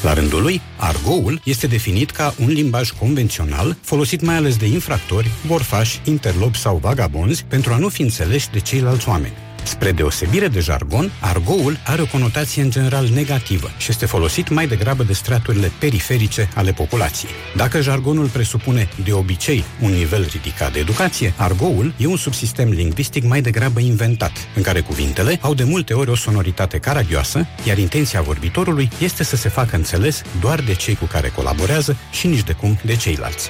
[0.02, 5.32] La rândul lui, argoul este definit ca un limbaj convențional folosit mai ales de infractori,
[5.48, 9.47] borfași, interlopi sau vagabonzi pentru a nu fi înțeleși de ceilalți oameni.
[9.68, 14.68] Spre deosebire de jargon, argoul are o conotație în general negativă și este folosit mai
[14.68, 17.32] degrabă de straturile periferice ale populației.
[17.56, 23.24] Dacă jargonul presupune de obicei un nivel ridicat de educație, argoul e un subsistem lingvistic
[23.24, 28.22] mai degrabă inventat, în care cuvintele au de multe ori o sonoritate caragioasă, iar intenția
[28.22, 32.54] vorbitorului este să se facă înțeles doar de cei cu care colaborează și nici de
[32.54, 33.50] cum de ceilalți.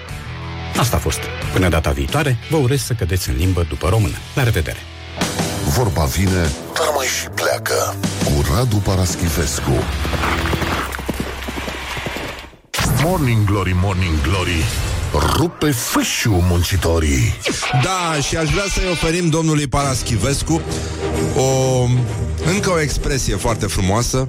[0.77, 1.19] Asta a fost.
[1.53, 4.15] Până data viitoare, vă urez să cădeți în limbă după română.
[4.35, 4.79] La revedere!
[5.77, 7.95] Vorba vine, dar mai și pleacă.
[8.23, 9.71] Cu Radu Paraschivescu.
[13.03, 14.63] Morning Glory, Morning Glory.
[15.35, 17.33] Rupe fâșiu muncitorii.
[17.83, 20.61] Da, și aș vrea să-i oferim domnului Paraschivescu
[21.35, 21.81] o,
[22.45, 24.27] încă o expresie foarte frumoasă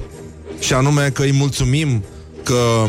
[0.58, 2.04] și anume că îi mulțumim
[2.42, 2.86] că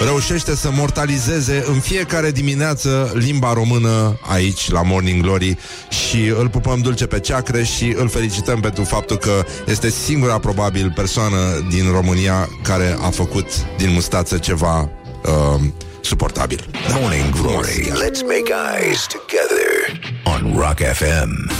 [0.00, 6.80] reușește să mortalizeze în fiecare dimineață limba română aici la Morning Glory și îl pupăm
[6.80, 12.48] dulce pe ceacre și îl felicităm pentru faptul că este singura probabil persoană din România
[12.62, 14.80] care a făcut din mustață ceva
[15.24, 15.60] uh,
[16.00, 16.68] suportabil.
[16.88, 16.98] Da.
[16.98, 17.84] Morning Glory.
[17.84, 21.50] Let's make eyes together on Rock FM.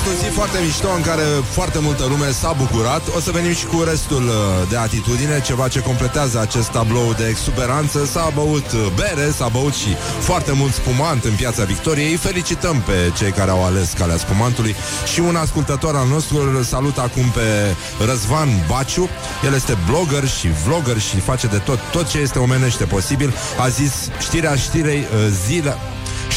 [0.00, 3.02] Ieri a fost un zi foarte mișto în care foarte multă lume s-a bucurat.
[3.16, 7.26] O să venim și cu restul uh, de atitudine, ceva ce completează acest tablou de
[7.28, 8.04] exuberanță.
[8.04, 12.16] S-a băut uh, bere, s-a băut și foarte mult spumant în piața Victoriei.
[12.16, 14.74] Felicităm pe cei care au ales calea spumantului
[15.12, 17.76] și un ascultător al nostru îl salut acum pe
[18.06, 19.08] Răzvan Baciu.
[19.44, 23.34] El este blogger și vlogger și face de tot, tot ce este omenește posibil.
[23.58, 25.76] A zis știrea știrei uh, zile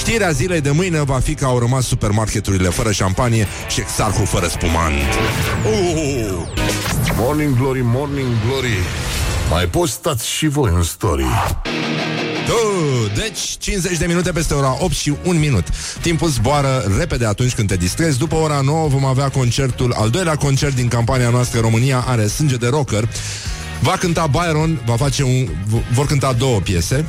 [0.06, 4.48] Știrea zilei de mâine va fi că au rămas supermarketurile fără șampanie și exarhul fără
[4.48, 4.94] spumant.
[5.66, 6.34] Uh!
[7.18, 8.78] Morning Glory, Morning Glory.
[9.50, 11.24] Mai postați și voi în story.
[11.24, 15.68] Uh, deci 50 de minute peste ora 8 și 1 minut
[16.02, 20.36] Timpul zboară repede atunci când te distrezi După ora 9 vom avea concertul Al doilea
[20.36, 23.10] concert din campania noastră România are sânge de rocker
[23.82, 25.48] Va cânta Byron, va face un,
[25.94, 27.06] vor cânta două piese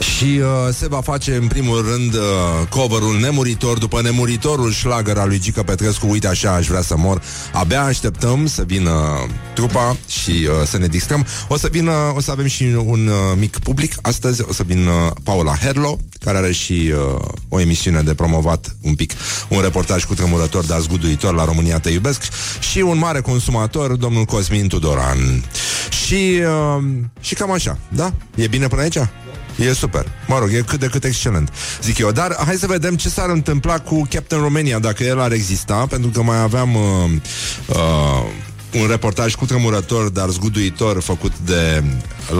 [0.00, 2.20] și uh, se va face în primul rând uh,
[2.68, 6.06] coverul Nemuritor după Nemuritorul șlagăr al lui Gică Petrescu.
[6.06, 7.22] Uite așa aș vrea să mor.
[7.52, 11.26] Abia așteptăm să vină trupa și uh, să ne distrăm.
[11.48, 14.42] O să vină, o să avem și un uh, mic public Astăzi.
[14.48, 19.12] O să vină Paula Herlo Care are și uh, o emisiune de promovat un pic.
[19.48, 22.22] Un reportaj cu tremurător, dar zguduitor la România Te Iubesc.
[22.60, 25.44] Și un mare consumator, domnul Cosmin Tudoran.
[26.06, 26.40] Și,
[26.76, 26.84] uh,
[27.20, 28.12] și cam așa, da?
[28.34, 28.98] E bine până aici?
[29.56, 30.06] E super.
[30.26, 31.52] Mă rog, e cât de cât excelent,
[31.82, 32.10] zic eu.
[32.10, 36.10] Dar hai să vedem ce s-ar întâmpla cu Captain Romania dacă el ar exista, pentru
[36.10, 36.82] că mai aveam uh,
[37.68, 38.24] uh,
[38.80, 41.82] un reportaj cu tremurător, dar zguduitor, făcut de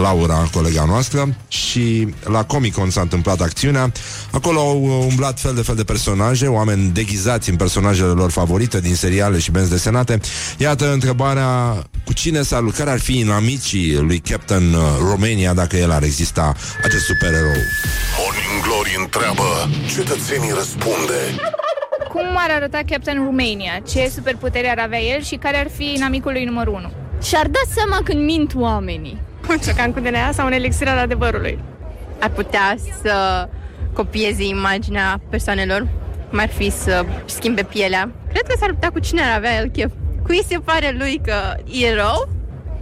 [0.01, 3.91] Laura, colega noastră, și la Comic Con s-a întâmplat acțiunea.
[4.31, 8.95] Acolo au umblat fel de fel de personaje, oameni deghizați în personajele lor favorite din
[8.95, 10.19] seriale și benzi desenate.
[10.57, 15.91] Iată întrebarea cu cine s-ar care ar fi inamicii lui Captain uh, Romania dacă el
[15.91, 17.61] ar exista acest supererou.
[18.17, 21.19] Morning Glory întreabă, cetățenii răspunde.
[22.15, 23.79] Cum ar arăta Captain Romania?
[23.87, 26.91] Ce superputere ar avea el și care ar fi inamicul lui numărul 1?
[27.21, 29.21] Și-ar da seama când mint oamenii.
[29.49, 31.59] Un ciocan cu DNA sau un elixir al adevărului.
[32.19, 33.47] Ar putea să
[33.93, 35.87] copieze imaginea persoanelor,
[36.29, 38.11] cum ar fi să schimbe pielea.
[38.29, 39.91] Cred că s-ar putea cu cine ar avea el chef.
[40.23, 41.33] Cui se pare lui că
[41.71, 42.29] e rău?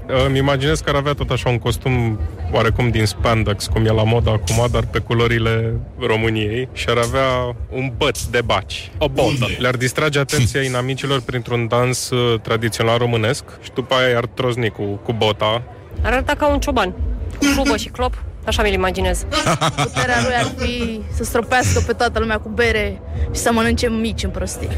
[0.08, 2.20] Îmi imaginez că ar avea tot așa un costum
[2.51, 7.56] oarecum din spandex, cum e la modă acum, dar pe culorile României și ar avea
[7.70, 9.47] un băț de baci, o botă.
[9.58, 14.84] Le-ar distrage atenția inamicilor printr-un dans uh, tradițional românesc și după aia i-ar trozni cu,
[14.84, 15.62] cu bota.
[16.01, 16.93] Ar arăta ca un cioban,
[17.38, 18.24] cu șubă și clop.
[18.46, 19.26] Așa mi-l imaginez.
[19.84, 23.02] Puterea lui ar fi să stropească pe toată lumea cu bere
[23.34, 24.70] și să mănânce mici în prostii.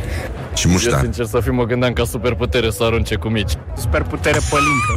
[0.55, 0.93] Și muștar.
[0.93, 3.51] Eu, sincer să fiu, mă gândeam ca superputere să arunce cu mici.
[3.77, 4.93] Superputere pălincă.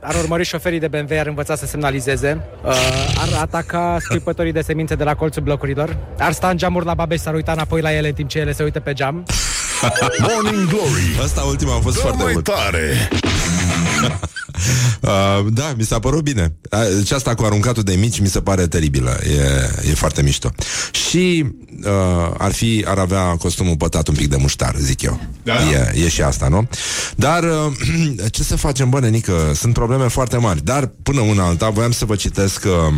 [0.00, 2.70] Ar urmări șoferii de BMW, ar învăța să semnalizeze, uh,
[3.20, 7.18] ar ataca scuipătorii de semințe de la colțul blocurilor, ar sta în geamuri la babeș
[7.18, 9.22] și s-ar uita înapoi la ele în timp ce ele se uită pe geam.
[10.28, 11.18] Morning Glory.
[11.22, 12.44] Asta ultima a fost Dă foarte mai mult.
[12.44, 13.08] tare.
[15.00, 16.54] Uh, da, mi s-a părut bine.
[16.70, 19.18] Uh, Deci asta cu aruncatul de mici mi se pare teribilă.
[19.22, 20.50] E, e foarte mișto.
[20.90, 21.44] Și
[21.84, 25.20] uh, ar fi, ar avea costumul pătat un pic de muștar, zic eu.
[25.42, 25.54] Da.
[25.54, 26.68] E, e și asta, nu?
[27.16, 29.52] Dar uh, ce să facem, bă, nenică?
[29.54, 30.64] Sunt probleme foarte mari.
[30.64, 32.94] Dar până una alta, voiam să vă citesc uh,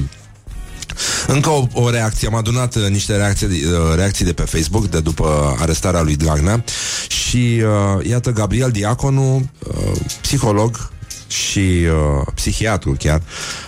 [1.27, 5.01] încă o, o reacție, am adunat uh, niște reacții, uh, reacții de pe Facebook de
[5.01, 6.65] după arestarea lui Dragnea
[7.09, 7.63] și
[7.97, 10.91] uh, iată Gabriel Diaconu, uh, psiholog
[11.27, 13.23] și uh, psihiatru chiar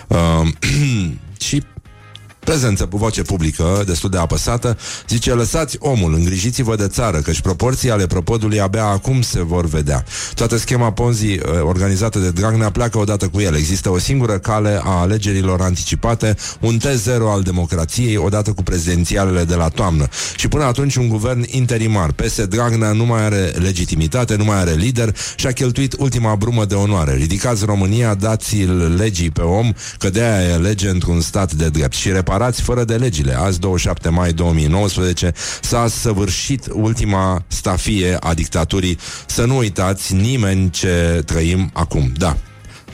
[0.07, 0.47] uh,
[1.47, 1.63] și
[2.47, 4.77] prezență, voce publică, destul de apăsată,
[5.07, 10.03] zice, lăsați omul, îngrijiți-vă de țară, căci proporții ale propodului abia acum se vor vedea.
[10.33, 13.55] Toată schema Ponzi uh, organizată de Dragnea pleacă odată cu el.
[13.55, 19.55] Există o singură cale a alegerilor anticipate, un T0 al democrației, odată cu prezidențialele de
[19.55, 20.07] la toamnă.
[20.35, 22.11] Și până atunci un guvern interimar.
[22.11, 26.65] PS Dragnea nu mai are legitimitate, nu mai are lider și a cheltuit ultima brumă
[26.65, 27.13] de onoare.
[27.13, 31.93] Ridicați România, dați-l legii pe om, că de aia e lege într-un stat de drept.
[31.93, 33.37] Și reparați fără de legile.
[33.39, 38.97] Azi, 27 mai 2019, s-a săvârșit ultima stafie a dictaturii.
[39.25, 42.11] Să nu uitați nimeni ce trăim acum.
[42.17, 42.37] Da,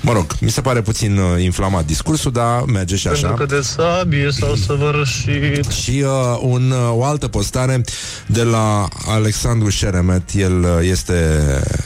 [0.06, 3.28] Mă rog, mi se pare puțin uh, inflamat discursul, dar merge și așa.
[3.28, 5.70] Pentru că de sabie s-au săvârșit.
[5.82, 7.84] Și uh, un, uh, o altă postare
[8.26, 11.39] de la Alexandru Șeremet, el uh, este,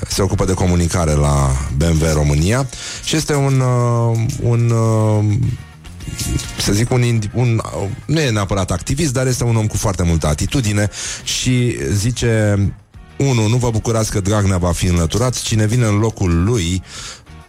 [0.08, 2.68] se ocupă de comunicare la BMW România
[3.04, 5.36] și este un, uh, un uh,
[6.60, 9.78] să zic un, indi- un uh, nu e neapărat activist, dar este un om cu
[9.78, 10.90] foarte multă atitudine
[11.24, 12.60] și zice
[13.18, 13.48] 1.
[13.48, 16.84] Nu vă bucurați că Dragnea va fi înlăturat Cine vine în locul lui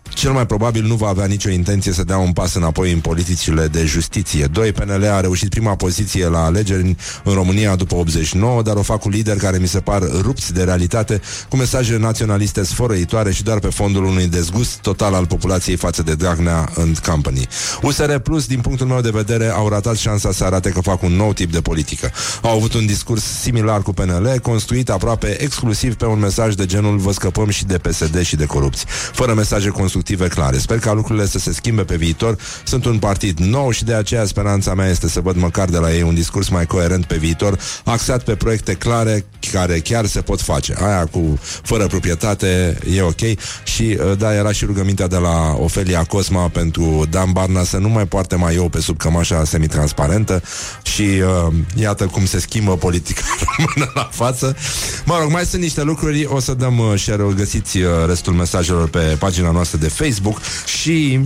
[0.08, 3.66] cel mai probabil nu va avea nicio intenție să dea un pas înapoi în politicile
[3.66, 4.46] de justiție.
[4.46, 4.72] 2.
[4.72, 9.00] PNL a reușit prima poziție la alegeri în, în România după 89, dar o fac
[9.00, 13.58] cu lideri care mi se par rupți de realitate, cu mesaje naționaliste sfărăitoare și doar
[13.58, 17.48] pe fondul unui dezgust total al populației față de Dragnea and Company.
[17.82, 21.12] USR Plus, din punctul meu de vedere, au ratat șansa să arate că fac un
[21.12, 22.10] nou tip de politică.
[22.42, 26.96] Au avut un discurs similar cu PNL, construit aproape exclusiv pe un mesaj de genul
[26.96, 30.58] vă scăpăm și de PSD și de corupți, fără mesaje constructive clare.
[30.58, 32.36] Sper ca lucrurile să se schimbe pe viitor.
[32.64, 35.92] Sunt un partid nou și de aceea speranța mea este să văd măcar de la
[35.94, 40.40] ei un discurs mai coerent pe viitor, axat pe proiecte clare care chiar se pot
[40.40, 40.74] face.
[40.80, 43.20] Aia cu fără proprietate e ok
[43.64, 47.88] și uh, da, era și rugămintea de la Ofelia Cosma pentru Dan Barna să nu
[47.88, 50.42] mai poarte mai eu pe sub cămașa semitransparentă
[50.82, 53.22] și uh, iată cum se schimbă politica
[53.56, 54.56] română la față.
[55.04, 58.88] Mă rog, mai sunt niște lucruri, o să dăm uh, share găsiți uh, restul mesajelor
[58.88, 60.40] pe pagina noastră de Facebook
[60.80, 61.20] și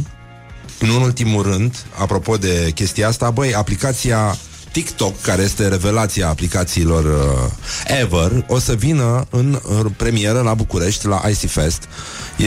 [0.78, 4.36] în ultimul rând, apropo de chestia asta, băi, aplicația
[4.72, 7.50] TikTok, care este revelația aplicațiilor uh,
[8.00, 11.88] ever, o să vină în uh, premieră la București, la IC Fest.
[12.38, 12.46] E,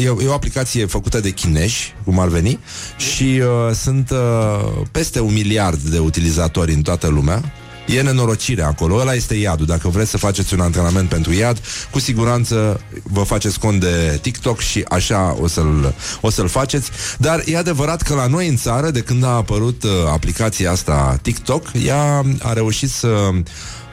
[0.00, 2.58] e, e o aplicație făcută de chineși, cum ar veni,
[2.96, 7.52] și uh, sunt uh, peste un miliard de utilizatori în toată lumea.
[7.94, 11.60] E nenorocire acolo, ăla este iadul Dacă vreți să faceți un antrenament pentru iad
[11.90, 16.90] Cu siguranță vă faceți cont de TikTok Și așa o să-l, o să-l faceți.
[17.18, 21.18] Dar e adevărat că la noi în țară De când a apărut uh, aplicația asta
[21.22, 23.28] TikTok Ea a reușit să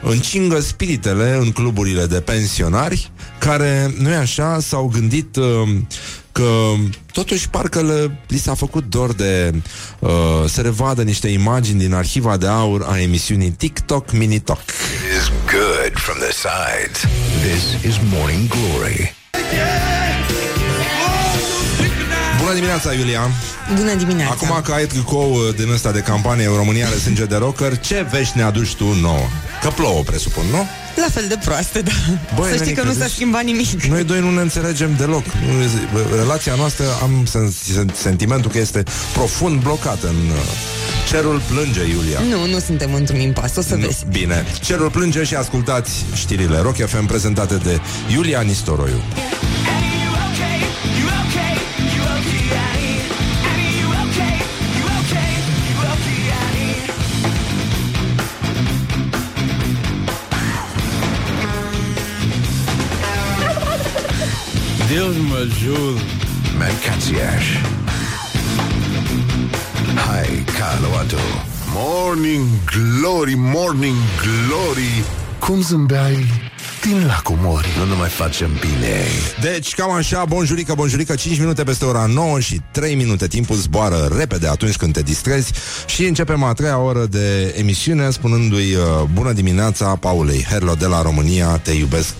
[0.02, 5.44] încingă spiritele în cluburile de pensionari care, nu așa, s-au gândit uh,
[6.38, 6.74] că
[7.12, 9.54] totuși parcă le, li s-a făcut dor de
[9.98, 10.10] uh,
[10.46, 14.60] să revadă niște imagini din arhiva de aur a emisiunii TikTok Mini Talk.
[14.60, 17.00] It is good from the sides.
[17.42, 19.14] This is Morning Glory.
[22.40, 23.30] Bună dimineața, Iulia!
[23.74, 24.36] Bună dimineața!
[24.40, 27.78] Acum că ai tricou uh, din ăsta de campanie în România are sânge de rocker,
[27.78, 29.26] ce vești ne aduci tu nouă?
[29.62, 30.66] Că plouă, presupun, nu?
[31.00, 31.90] La fel de proaste, da.
[32.34, 33.82] Băi, Să știi nenică, că nu s-a deci- schimbat nimic.
[33.82, 35.24] Noi doi nu ne înțelegem deloc.
[35.24, 38.82] Nu- Relația noastră, am sen- sen- sentimentul că este
[39.12, 40.30] profund blocată în...
[40.30, 40.42] uh,
[41.08, 42.18] Cerul plânge, Iulia.
[42.30, 44.04] Nu, nu suntem într-un impas, o să Nu, vezi.
[44.10, 44.44] Bine.
[44.60, 47.80] Cerul plânge și ascultați știrile Rock FM prezentate de
[48.12, 49.02] Iulia Nistoroiu.
[64.88, 66.00] Deus me ajude.
[66.58, 67.44] Mancațiaș.
[70.06, 71.16] Hai, Caluatu.
[71.74, 75.04] Morning Glory, Morning Glory
[75.38, 76.26] Cum zâmbeai
[76.82, 79.00] din lacul mori Nu ne mai facem bine.
[79.40, 84.10] Deci, cam așa, bonjurică, bonjurică 5 minute peste ora 9 și 3 minute Timpul zboară
[84.16, 85.52] repede atunci când te distrezi
[85.86, 88.82] Și începem a treia oră de emisiune Spunându-i uh,
[89.12, 92.14] bună dimineața Paulei Herlo de la România Te iubesc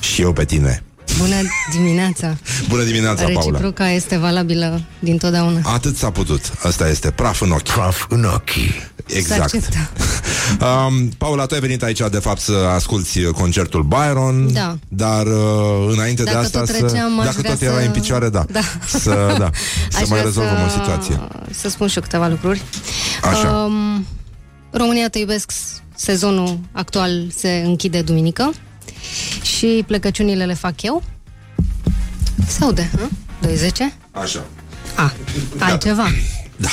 [0.00, 0.82] și eu pe tine
[1.18, 1.34] Bună
[1.72, 2.36] dimineața!
[2.68, 5.60] Bună dimineața, Paula Reciproca este valabilă din totdeauna.
[5.64, 6.40] Atât s-a putut.
[6.62, 7.62] Asta este praf în ochi.
[7.62, 8.50] Praf în ochi.
[9.06, 9.40] Se Exact.
[9.40, 9.76] acceptă.
[10.60, 14.52] Um, Paula, tu ai venit aici, de fapt, să asculti concertul Byron.
[14.52, 14.76] Da.
[14.88, 17.84] Dar uh, înainte Dacă de asta, tot să, treceam, aș dacă vrea tot era să-
[17.84, 18.44] în picioare, da.
[18.52, 18.60] Da.
[18.86, 19.50] Să, da,
[19.90, 21.20] să Aș mai vrea rezolvăm să, o situație.
[21.50, 22.62] Să spun și eu câteva lucruri.
[23.22, 23.48] Așa.
[23.50, 24.06] Um,
[24.70, 25.50] România te iubesc,
[25.96, 28.52] sezonul actual se închide duminică
[29.42, 31.02] și plecăciunile le fac eu.
[32.46, 33.08] Se aude, hă?
[33.48, 33.50] 2-10?
[34.10, 34.44] Așa.
[34.96, 35.12] A,
[35.58, 36.06] altceva.
[36.56, 36.68] Da.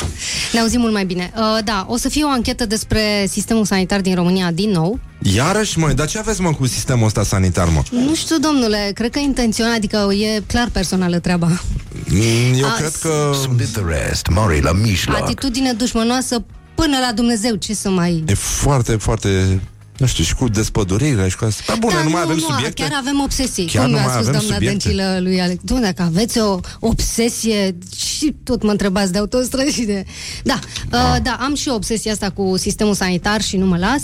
[0.54, 1.32] Ne auzim mult mai bine.
[1.36, 5.00] Uh, da, o să fie o anchetă despre sistemul sanitar din România din nou.
[5.22, 7.84] Iarăși, măi, dar ce aveți, mă, cu sistemul ăsta sanitar, mă?
[7.92, 11.62] Nu știu, domnule, cred că intenționat, adică e clar personală treaba.
[12.08, 13.32] Mm, Eu A, cred că...
[13.42, 15.16] Split the rest, Murray la mijloc.
[15.16, 16.44] Atitudine dușmănoasă
[16.76, 18.24] până la Dumnezeu, ce să mai...
[18.28, 19.62] E foarte, foarte...
[20.02, 21.64] Nu știu, și cu despăduririle și cu asta.
[21.66, 22.82] Păi bune, Da, nu mai avem subiecte?
[22.84, 23.66] Chiar avem obsesii.
[23.66, 24.88] Chiar Cum nu mi-a mai spus avem doamna subiecte?
[24.88, 25.62] Dăncilă lui Alex.
[25.64, 30.06] Doamne, dacă aveți o obsesie și tot mă întrebați de autostrăzi și de...
[30.44, 30.60] Da,
[30.92, 34.02] uh, da, am și obsesia asta cu sistemul sanitar și nu mă las.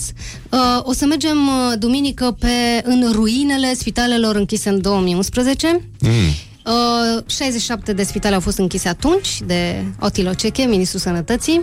[0.49, 5.81] Uh, o să mergem uh, duminică pe, în ruinele spitalelor închise în 2011.
[5.99, 6.09] Mm.
[6.65, 11.61] Uh, 67 de spitale au fost închise atunci de Otilo Ceche, ministrul sănătății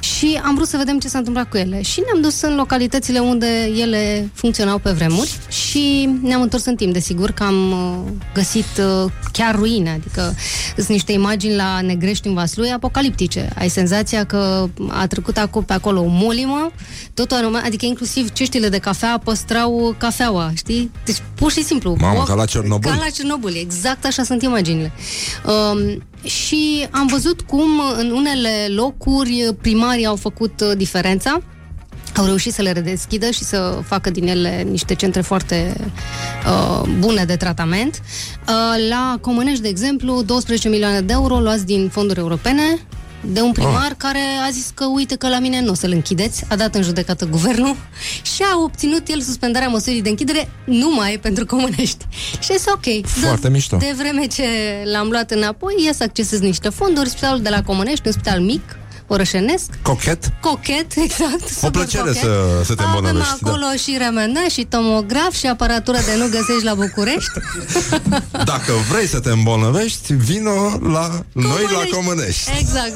[0.00, 3.18] și am vrut să vedem ce s-a întâmplat cu ele și ne-am dus în localitățile
[3.18, 3.46] unde
[3.76, 8.66] ele funcționau pe vremuri și ne-am întors în timp, desigur că am uh, găsit
[9.04, 10.34] uh, chiar ruine, adică
[10.76, 13.48] sunt niște imagini la Negrești în Vaslui apocaliptice.
[13.58, 16.70] Ai senzația că a trecut acolo, pe acolo o molimă,
[17.14, 20.90] totul anume, adică inclusiv ceștile de cafea păstrau cafeaua, știi?
[21.04, 21.96] Deci pur și simplu.
[22.00, 22.90] Mamă, o- ca la Cernobâl.
[22.90, 24.92] Ca la Cernobâl, exact așa sunt imaginile.
[25.46, 31.40] Um, și am văzut cum în unele locuri primarii au făcut uh, diferența
[32.16, 35.76] au reușit să le redeschidă și să facă din ele niște centre foarte
[36.46, 38.00] uh, bune de tratament.
[38.48, 42.62] Uh, la Comănești, de exemplu, 12 milioane de euro luați din fonduri europene
[43.26, 43.96] de un primar oh.
[43.96, 46.82] care a zis că uite că la mine nu o să-l închideți, a dat în
[46.82, 47.76] judecată guvernul
[48.34, 52.06] și a obținut el suspendarea măsurii de închidere numai pentru Comănești.
[52.40, 53.06] Și este ok.
[53.06, 53.76] Foarte mișto.
[53.76, 54.44] De vreme ce
[54.92, 58.78] l-am luat înapoi, ia să accesez niște fonduri, spitalul de la Comănești, un spital mic,
[59.06, 60.32] orășenesc, Cochet?
[60.40, 61.42] Cochet, exact.
[61.42, 62.22] O super plăcere cochet.
[62.22, 63.38] să, să te Avem îmbolnăvești.
[63.42, 63.76] acolo da.
[63.76, 67.30] și remene și tomograf și aparatură de nu găsești la București.
[68.08, 68.22] Da.
[68.52, 72.50] Dacă vrei să te îmbolnăvești, vino la noi la Comănești.
[72.58, 72.92] Exact.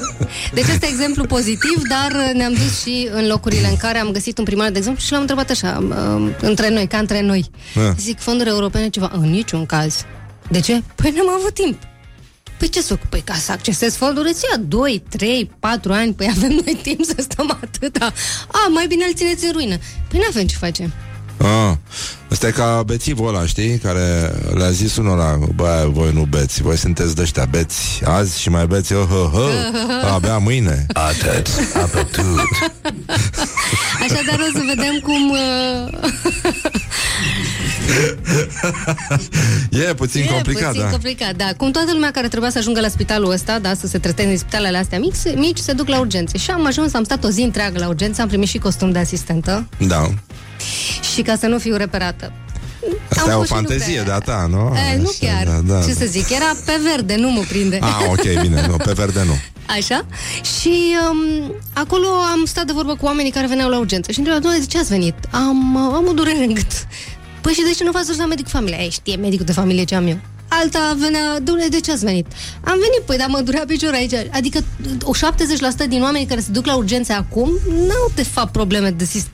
[0.53, 4.43] Deci este exemplu pozitiv, dar ne-am dus și în locurile în care am găsit un
[4.43, 7.49] primar, de exemplu, și l-am întrebat așa, um, între noi, ca între noi.
[7.75, 7.93] Da.
[7.97, 9.11] Zic, fonduri europene ceva?
[9.13, 10.05] În niciun caz.
[10.49, 10.83] De ce?
[10.95, 11.81] Păi n-am avut timp.
[12.59, 13.09] Păi ce să fac?
[13.09, 17.03] Păi ca să accesez fonduri îți ia 2, 3, 4 ani, păi avem noi timp
[17.03, 18.13] să stăm atâta.
[18.47, 19.77] A, mai bine îl țineți în ruină.
[20.09, 20.93] Păi n-avem ce facem.
[21.41, 21.73] Ah,
[22.31, 23.77] ăsta e ca bețivul ăla, știi?
[23.77, 28.49] Care le-a zis unora Bă, voi nu beți, voi sunteți de ăștia Beți azi și
[28.49, 29.51] mai beți oh, oh, oh,
[30.13, 32.39] Abia mâine Atât, apătut
[34.01, 35.29] Așadar o să vedem cum...
[35.29, 35.37] Uh...
[39.89, 41.53] E puțin e complicat, puțin da complicat, da.
[41.57, 44.37] Cum toată lumea care trebuia să ajungă la spitalul ăsta, da, să se trateze în
[44.37, 46.37] spitalele astea mici, mici, se duc la urgențe.
[46.37, 48.99] Și am ajuns, am stat o zi întreagă la urgență, am primit și costum de
[48.99, 50.09] asistentă Da
[51.13, 52.31] și ca să nu fiu reperată.
[53.09, 54.19] Asta e o fost și fantezie lucrare.
[54.23, 54.75] de-a ta, nu?
[54.93, 55.45] E, nu Așa, chiar.
[55.45, 55.99] da, da, Ce da.
[55.99, 57.79] să zic, era pe verde, nu mă prinde.
[57.81, 59.37] Ah, ok, bine, nu, pe verde nu
[59.77, 60.05] Așa?
[60.59, 64.41] Și um, acolo am stat de vorbă cu oamenii care veneau la urgență și întrebau,
[64.41, 65.15] doamne, de ce ați venit?
[65.31, 66.71] Am, uh, am o durere în gât.
[67.41, 68.77] Păi și de ce nu v-ați dus la medic familie?
[68.81, 70.19] Ei, știe medicul de familie ce am eu.
[70.47, 72.25] Alta venea, domnule, de ce ați venit?
[72.63, 74.13] Am venit, păi, dar mă durea piciorul aici.
[74.31, 74.59] Adică
[75.03, 75.11] o
[75.85, 77.49] 70% din oamenii care se duc la urgențe acum
[77.87, 79.33] n-au, de fapt, probleme de sistem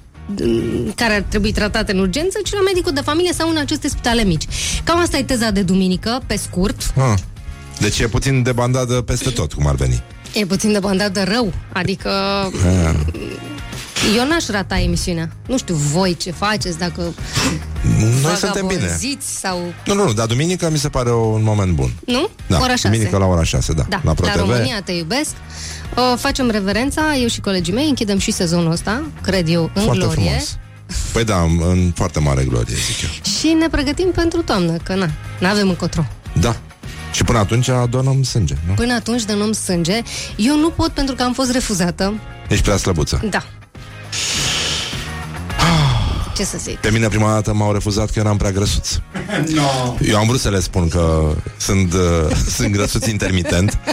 [0.95, 4.23] care ar trebui tratate în urgență, ci la medicul de familie sau în aceste spitale
[4.23, 4.43] mici.
[4.83, 6.93] Cam asta e teza de duminică, pe scurt.
[6.97, 7.13] ah.
[7.79, 10.03] Deci e puțin de bandadă peste tot, cum ar veni
[10.33, 12.95] E puțin de bandadă rău, adică ah.
[14.17, 15.29] Eu n-aș rata emisiunea.
[15.47, 17.13] Nu știu voi ce faceți, dacă
[18.21, 19.73] Noi suntem bine vagabonziți sau...
[19.85, 22.29] Nu, nu, nu, dar duminică mi se pare un moment bun Nu?
[22.47, 22.87] Da, Ora 6.
[22.89, 25.31] duminică la ora 6, da, Da, la la, ProTV România te iubesc.
[25.97, 29.99] Uh, facem reverența, eu și colegii mei, închidem și sezonul ăsta, cred eu, în Foarte
[29.99, 30.23] glorie.
[30.23, 30.57] frumos
[31.11, 35.09] Păi da, în foarte mare glorie, zic eu Și ne pregătim pentru toamnă, că na,
[35.39, 36.05] n-avem încotro.
[36.41, 36.55] Da
[37.11, 38.73] Și până atunci donăm sânge, nu?
[38.73, 40.01] Până atunci dăm sânge.
[40.35, 42.13] Eu nu pot pentru că am fost refuzată.
[42.49, 43.43] Ești prea slăbuță Da.
[46.35, 46.77] Ce să zic?
[46.77, 48.89] Pe mine prima dată m-au refuzat că eram prea grăsuț
[49.55, 49.95] No.
[50.07, 53.77] Eu am vrut să le spun că sunt, uh, sunt grăsuț intermitent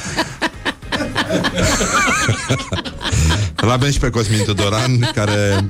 [3.57, 5.67] L-avem și pe Cosmin Tudoran Care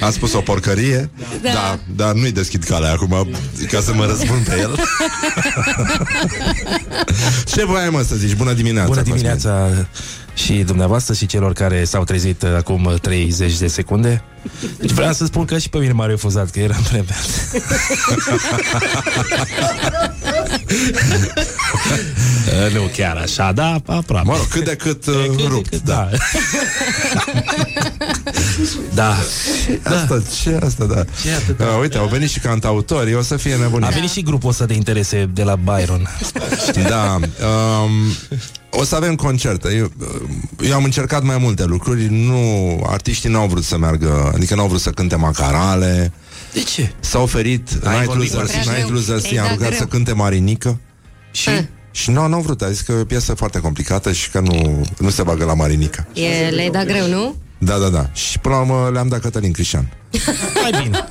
[0.00, 1.10] a spus o porcărie
[1.42, 1.50] Da.
[1.52, 1.78] da.
[1.96, 3.28] Dar nu-i deschid calea acum
[3.70, 4.80] Ca să mă răspund pe el
[7.44, 8.34] Ce voiai mă să zici?
[8.34, 9.88] Bună dimineața Bună Cosmin.
[10.38, 14.22] Dimineața și dumneavoastră și celor care s-au trezit uh, acum 30 de secunde.
[14.78, 17.26] Deci vreau să spun că și pe mine m-a refuzat, că eram prea beat.
[22.66, 24.28] Uh, nu chiar așa, da, aproape.
[24.28, 25.14] Mă rog, cât de cât uh,
[25.48, 26.08] rupt Da.
[26.10, 26.16] da.
[29.82, 31.58] Asta, ce asta, da Ce atât?
[31.60, 34.64] uh, Uite, au venit și cantautori O să fie nebunit A venit și grupul ăsta
[34.66, 36.08] de interese de la Byron.
[36.88, 37.90] Da um,
[38.70, 39.74] o să avem concerte.
[39.76, 39.92] Eu,
[40.60, 42.06] eu am încercat mai multe lucruri.
[42.10, 46.12] Nu, artiștii nu au vrut să meargă, adică nu au vrut să cânte macarale.
[46.52, 46.92] De ce?
[47.00, 49.78] S-a oferit Ai Night vorbit Losers, cu Night Losers Ei, i-a da, rugat greu.
[49.78, 50.78] să cânte Marinică.
[51.30, 51.50] Și?
[51.90, 54.40] Și nu, nu au vrut, a zis că e o piesă foarte complicată și că
[54.40, 56.06] nu, nu se bagă la Marinică.
[56.14, 57.36] E, le-ai dat greu, nu?
[57.58, 58.10] Da, da, da.
[58.12, 59.92] Și până la urmă le-am dat Cătălin Crișan.
[60.62, 61.06] Mai bine.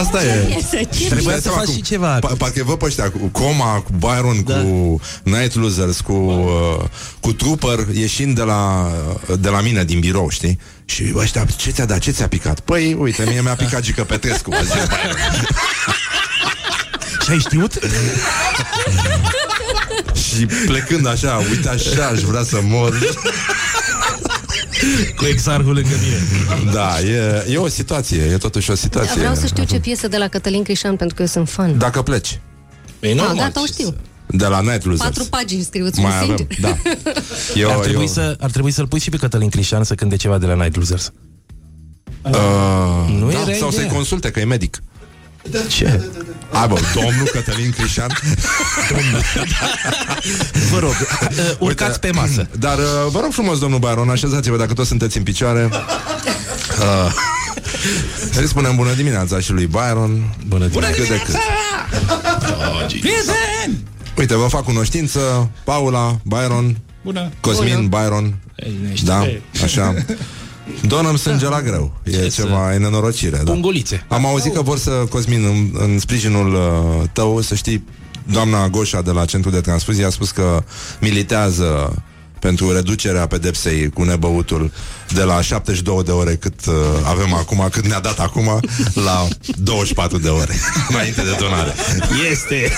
[0.00, 0.62] Asta e.
[1.08, 2.18] Trebuia Dai să seama faci cum- și ceva.
[2.18, 4.54] Pa- Parcă văd pe ăștia cu Coma, cu Byron, da.
[4.54, 6.84] cu Night Losers, cu, uh,
[7.20, 8.90] cu Trooper ieșind de la,
[9.38, 10.58] de la mine din birou, știi?
[10.84, 11.98] Și ăștia, ce ți-a dat?
[11.98, 12.60] Ce ți-a picat?
[12.60, 14.50] Păi, uite, mie mi-a picat Gică Petrescu.
[14.50, 15.46] vă zice Byron.
[17.24, 17.78] Și ai știut?
[20.38, 22.98] Și plecând așa, uite așa, aș vrea să mor.
[25.16, 26.72] Cu exarhul lângă mine.
[26.72, 29.14] Da, e, e o situație, e totuși o situație.
[29.20, 31.78] Vreau să știu ce piesă de la Cătălin Crișan, pentru că eu sunt fan.
[31.78, 32.40] Dacă pleci
[33.00, 33.36] E Ah, normal.
[33.36, 33.94] gata, o știu.
[34.26, 35.02] de la Night Losers.
[35.08, 36.56] Patru pagini scriuți Mai un avem, singur.
[36.60, 36.76] da.
[37.54, 40.16] Eu, ar, trebui eu, Să, ar trebui să-l pui și pe Cătălin Crișan să cânte
[40.16, 41.12] ceva de la Night Losers.
[42.22, 42.32] Uh,
[43.18, 43.92] Nu da, era sau să-i ideea.
[43.92, 44.82] consulte, că e medic.
[45.68, 46.00] Ce?
[46.52, 48.10] Hai bă, domnul Cătălin Crișan?
[50.70, 52.48] Vă rog, uh, urcați pe masă.
[52.58, 55.68] Dar uh, vă rog frumos, domnul Baron, așezați-vă dacă toți sunteți în picioare.
[56.78, 57.12] Uh,
[58.40, 60.96] Îi spunem bună dimineața și lui Byron Bună dimineața!
[60.96, 61.34] Cât de cât.
[62.86, 63.78] Prieten!
[64.16, 67.30] Uite, vă fac cunoștință Paula, Byron Bună.
[67.40, 68.34] Cosmin, Byron.
[69.04, 69.26] Da,
[69.62, 69.94] așa
[70.82, 73.50] Donăm sânge la greu E ceva, e nenorocire da.
[73.50, 74.04] Pungulițe.
[74.08, 77.84] Am auzit că vor să, Cosmin, în, în sprijinul uh, tău, să știi,
[78.32, 80.64] doamna Goșa de la Centrul de Transfuzie a spus că
[81.00, 82.02] militează
[82.40, 84.72] pentru reducerea pedepsei cu nebăutul
[85.14, 86.74] de la 72 de ore cât uh,
[87.04, 88.60] avem acum, cât ne-a dat acum,
[89.06, 90.54] la 24 de ore
[90.88, 91.74] înainte de donare.
[92.30, 92.72] Este!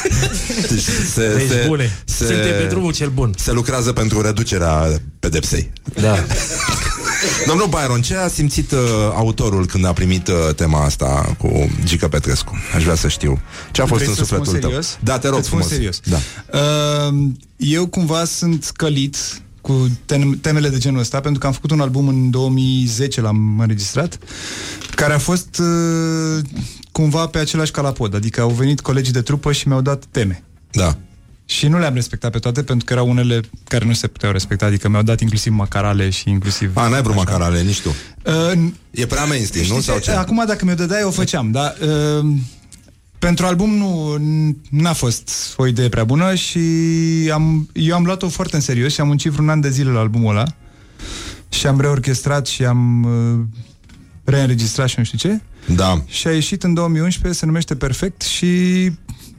[0.69, 0.81] Deci
[1.13, 1.99] se, Deci se, bune.
[2.05, 3.35] se, Suntem pe drumul cel bun.
[3.37, 4.89] se lucrează pentru reducerea
[5.21, 5.73] pedepsei.
[6.01, 6.15] Da.
[7.47, 8.79] Domnul Byron, ce a simțit uh,
[9.15, 12.57] autorul când a primit uh, tema asta cu Gica Petrescu?
[12.75, 13.41] Aș vrea să știu.
[13.73, 14.71] Ce a fost Vrei în să spun sufletul tău?
[14.71, 14.99] serios?
[15.03, 15.77] Da, te rog Îți spun frumos.
[15.77, 16.01] serios.
[16.05, 16.19] Da.
[17.09, 17.15] Uh,
[17.57, 19.17] eu cumva sunt călit
[19.61, 23.61] cu tem- temele de genul ăsta, pentru că am făcut un album în 2010, l-am
[23.61, 24.19] înregistrat,
[24.95, 26.45] care a fost uh,
[26.93, 30.45] cumva pe același calapod, adică au venit colegii de trupă și mi-au dat teme.
[30.71, 30.97] Da.
[31.47, 34.67] Și nu le-am respectat pe toate, pentru că erau unele care nu se puteau respecta,
[34.67, 36.77] adică mi-au dat inclusiv macarale și inclusiv...
[36.77, 37.95] A, n-ai vrut macarale, nici tu.
[38.25, 39.73] Uh, E prea mainstream, nu?
[39.73, 40.11] Știi Sau ce?
[40.11, 40.11] ce?
[40.11, 42.27] Acum dacă mi-o dădeai, o făceam, dar uh,
[43.19, 44.17] pentru album nu
[44.71, 46.61] n-a fost o idee prea bună și
[47.33, 50.01] am, eu am luat-o foarte în serios și am muncit vreun an de zile la
[50.01, 50.45] albumul ăla
[51.49, 53.41] și am reorchestrat și am uh,
[54.25, 55.41] reînregistrat și nu știu ce.
[55.75, 56.03] Da.
[56.07, 58.91] Și a ieșit în 2011, se numește Perfect și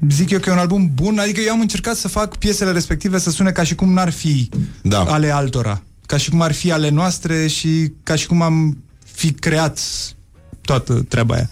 [0.10, 3.20] zic eu că e un album bun, adică eu am încercat să fac piesele respective
[3.20, 4.50] să sune ca și cum n-ar fi
[4.82, 5.04] da.
[5.04, 8.78] ale altora, ca și cum ar fi ale noastre și ca și cum am
[9.14, 9.80] fi creat
[10.62, 11.50] toată treaba aia.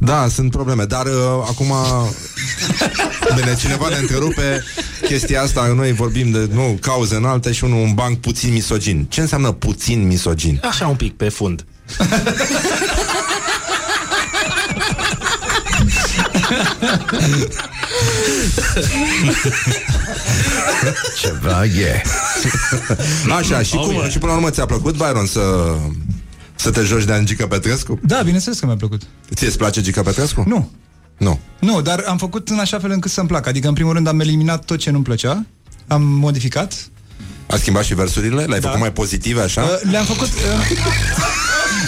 [0.00, 1.12] Da, sunt probleme, dar uh,
[1.48, 1.72] acum
[3.36, 4.64] Bine, cineva ne întrerupe
[5.02, 9.06] chestia asta, noi vorbim de nu, cauze înalte și unul un banc puțin misogin.
[9.08, 10.60] Ce înseamnă puțin misogin?
[10.64, 11.64] Așa un pic pe fund.
[21.20, 22.02] Ceva e.
[23.38, 24.10] Așa, și, Oh, cum, yeah.
[24.10, 25.40] și până la urmă ți-a plăcut, Byron, să,
[26.54, 27.98] să te joci de Angica Petrescu?
[28.02, 29.02] Da, bineînțeles că mi-a plăcut.
[29.34, 30.44] Ție îți place Gica Petrescu?
[30.46, 30.70] Nu.
[31.18, 31.40] Nu.
[31.58, 33.48] Nu, dar am făcut în așa fel încât să-mi placă.
[33.48, 35.44] Adică, în primul rând, am eliminat tot ce nu-mi plăcea,
[35.86, 36.74] am modificat.
[37.46, 38.42] A schimbat și versurile?
[38.44, 38.66] Le-ai Da.
[38.66, 39.62] făcut mai pozitive, așa?
[39.62, 40.28] Uh, le-am făcut...
[40.28, 40.70] Uh,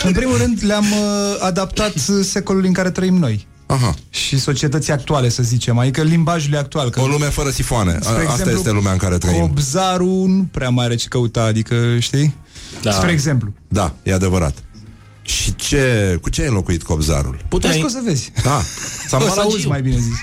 [0.07, 3.47] în primul rând, le-am uh, adaptat uh, secolului în care trăim noi.
[3.66, 3.94] Aha.
[4.10, 6.90] Și societății actuale, să zicem, adică limbajul actual.
[6.90, 7.98] Că, O lume fără sifoane.
[8.05, 9.40] A- Asta este lumea în care trăim.
[9.40, 12.34] Cobzarul nu prea mai are ce căuta, adică, știi?
[12.82, 12.90] Da.
[12.93, 13.52] Spre exemplu.
[13.68, 14.55] Da, e adevărat.
[15.22, 17.44] Și ce, cu ce ai înlocuit Cobzarul?
[17.48, 17.72] Puteai...
[17.72, 18.32] Vezi că o să vezi.
[18.43, 18.62] Da.
[19.26, 20.14] O să auzi mai bine zis.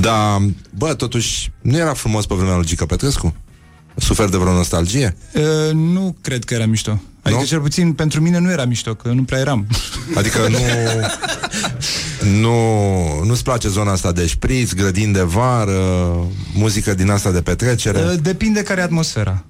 [0.00, 0.46] Da,
[0.76, 3.34] bă, totuși, nu era frumos pe vremea lui Gica Petrescu?
[3.96, 5.16] Suferi de vreo nostalgie?
[5.34, 7.00] Uh, nu cred că era mișto.
[7.22, 7.46] Adică, Nu?
[7.46, 9.66] cel puțin, pentru mine nu era mișto, că nu prea eram.
[10.14, 10.58] Adică nu...
[12.24, 16.14] nu nu-ți place zona asta de șpriț, grădini de vară,
[16.54, 17.98] muzică din asta de petrecere?
[17.98, 19.44] Uh, depinde care e atmosfera.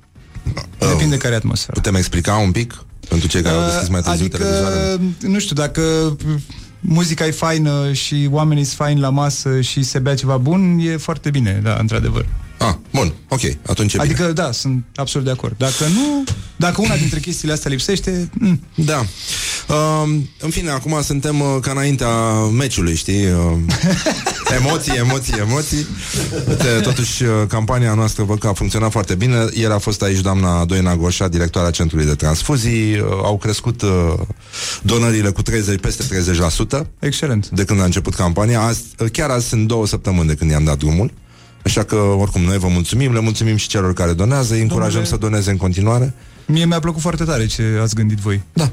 [0.78, 1.72] Depinde care e atmosfera.
[1.72, 2.84] Putem explica un pic?
[3.08, 5.00] Pentru cei care au deschis mai târziu adică, televizoarele.
[5.20, 6.16] nu știu, dacă
[6.80, 10.96] muzica e faină și oamenii sunt faini la masă și se bea ceva bun, e
[10.96, 12.26] foarte bine, da, într-adevăr.
[12.58, 14.12] Ah, bun, ok, atunci e bine.
[14.12, 15.54] Adică, da, sunt absolut de acord.
[15.56, 16.24] Dacă nu,
[16.60, 18.60] dacă una dintre chestiile astea lipsește, mm.
[18.74, 19.04] Da.
[19.68, 22.08] Uh, în fine, acum suntem uh, ca înaintea
[22.56, 23.26] meciului, știi?
[23.26, 23.52] Uh,
[24.58, 25.86] Emoții, emoții, emoții.
[26.48, 29.46] Uite, Totuși, uh, campania noastră văd că a funcționat foarte bine.
[29.52, 32.98] Ieri a fost aici doamna Doina Goșa, directoarea Centrului de Transfuzii.
[32.98, 34.12] Uh, Au crescut uh,
[34.82, 36.04] donările cu 30, peste
[36.82, 36.86] 30%.
[36.98, 37.48] Excelent.
[37.48, 38.60] De când a început campania.
[38.60, 41.12] Azi, uh, chiar azi sunt două săptămâni de când i-am dat drumul.
[41.64, 45.10] Așa că, oricum, noi vă mulțumim, le mulțumim și celor care donează, îi încurajăm Domnule-
[45.10, 46.14] să doneze în continuare.
[46.50, 48.42] Mie mi-a plăcut foarte tare ce ați gândit voi.
[48.52, 48.70] Da.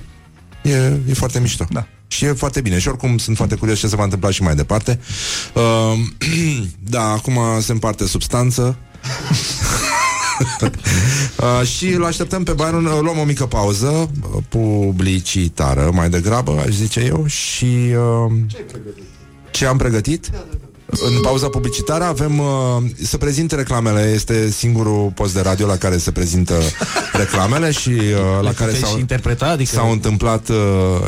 [0.63, 1.65] E, e foarte mișto.
[1.69, 1.87] Da.
[2.07, 2.79] Și e foarte bine.
[2.79, 4.99] Și oricum sunt foarte curios ce se va întâmpla și mai departe.
[5.53, 5.93] Uh,
[6.89, 8.77] da, acum se împarte substanță.
[10.61, 16.63] uh, și îl așteptăm pe Byron uh, Luăm o mică pauză uh, Publicitară Mai degrabă,
[16.65, 17.65] aș zice eu Și
[18.25, 18.31] uh,
[19.51, 20.31] ce am pregătit?
[20.89, 22.45] În pauza publicitară avem uh,
[23.03, 24.11] să prezinte reclamele.
[24.13, 26.53] Este singurul post de radio la care se prezintă
[27.21, 30.55] reclamele și uh, la care puteți s-au, și interpreta, adică- s-au întâmplat uh,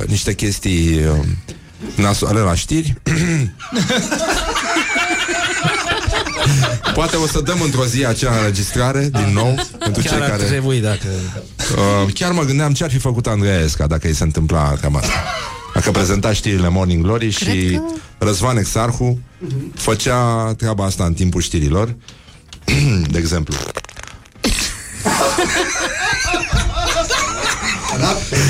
[0.08, 1.26] niște chestii uh,
[1.96, 2.94] nasoale la știri.
[6.94, 10.44] Poate o să dăm într-o zi acea înregistrare din nou pentru Chiar cei ar care...
[10.44, 11.08] trebui, dacă...
[12.06, 15.00] Uh, chiar mă gândeam ce ar fi făcut Andreea Esca dacă îi se întâmpla treaba
[15.00, 15.14] asta.
[15.80, 17.80] Dacă prezenta știrile Morning Glory și
[18.18, 19.20] Răzvan Exarhu
[19.76, 21.96] făcea treaba asta în timpul știrilor.
[23.12, 23.56] De exemplu.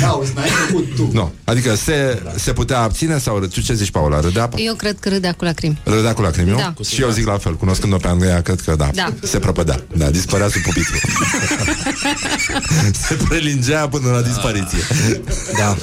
[0.00, 1.10] Rap pe cauz, n-ai făcut tu.
[1.12, 1.32] Nu.
[1.44, 4.20] Adică se, se putea abține sau tu ce zici, Paula?
[4.20, 4.48] Râdea?
[4.56, 5.80] Eu cred că râdea cu lacrimi.
[5.84, 6.56] Râdea cu lacrimi, nu?
[6.56, 6.74] Da.
[6.84, 8.88] Și eu zic la fel, cunoscând-o pe Andreea, cred că da.
[8.94, 9.12] Da.
[9.22, 9.80] Se prăpădea.
[9.96, 10.96] Da, dispărea sub pupitru.
[13.06, 14.78] se prelingea până la dispariție.
[15.58, 15.76] Da.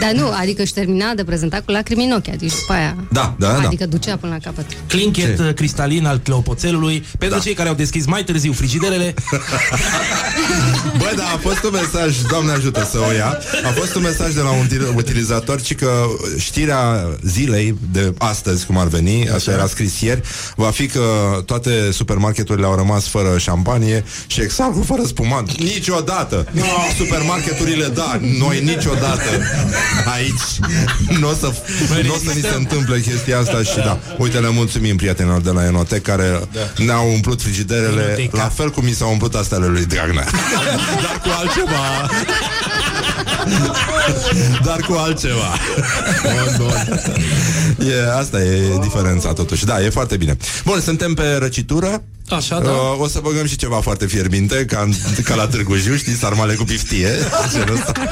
[0.00, 2.96] Dar nu, adică își termina de prezentat cu lacrimi în ochi, adică după aia.
[3.10, 3.66] Da, da, da.
[3.66, 4.66] Adică ducea până la capăt.
[4.86, 7.44] Clinchet uh, cristalin al clopoțelului Pentru da.
[7.44, 9.14] cei care au deschis mai târziu frigiderele
[10.98, 14.32] Bă, da, a fost un mesaj, Doamne ajută să o ia A fost un mesaj
[14.34, 16.04] de la un util- utilizator Ci că
[16.38, 20.20] știrea zilei de astăzi, cum ar veni Asta era scris ieri
[20.56, 21.00] Va fi că
[21.46, 25.58] toate supermarketurile au rămas fără șampanie Și exact fără spumant.
[25.58, 26.46] Niciodată!
[26.96, 29.22] Supermarketurile, da, noi niciodată.
[30.14, 31.18] Aici.
[31.18, 31.52] Nu o să,
[32.06, 35.64] n-o să ni se întâmple chestia asta Și da, uite, le mulțumim prietenilor de la
[35.66, 36.84] Enotec Care Da.
[36.84, 40.26] ne-au umplut frigiderele La fel cum mi s-au umplut astea ale lui Dragnea.
[41.04, 42.08] Dar cu altceva
[44.66, 45.54] Dar cu altceva.
[46.22, 47.00] Bun, bun.
[47.88, 49.64] E, Asta e diferența totuși.
[49.64, 50.36] Da, e foarte bine.
[50.64, 52.70] Bun, suntem pe răcitură Așa, da.
[52.70, 54.88] Uh, o să băgăm și ceva foarte fierbinte Ca,
[55.24, 57.08] ca la Târgu Jiu, știi, sarmale cu piftie.
[57.52, 57.92] Genul ăsta.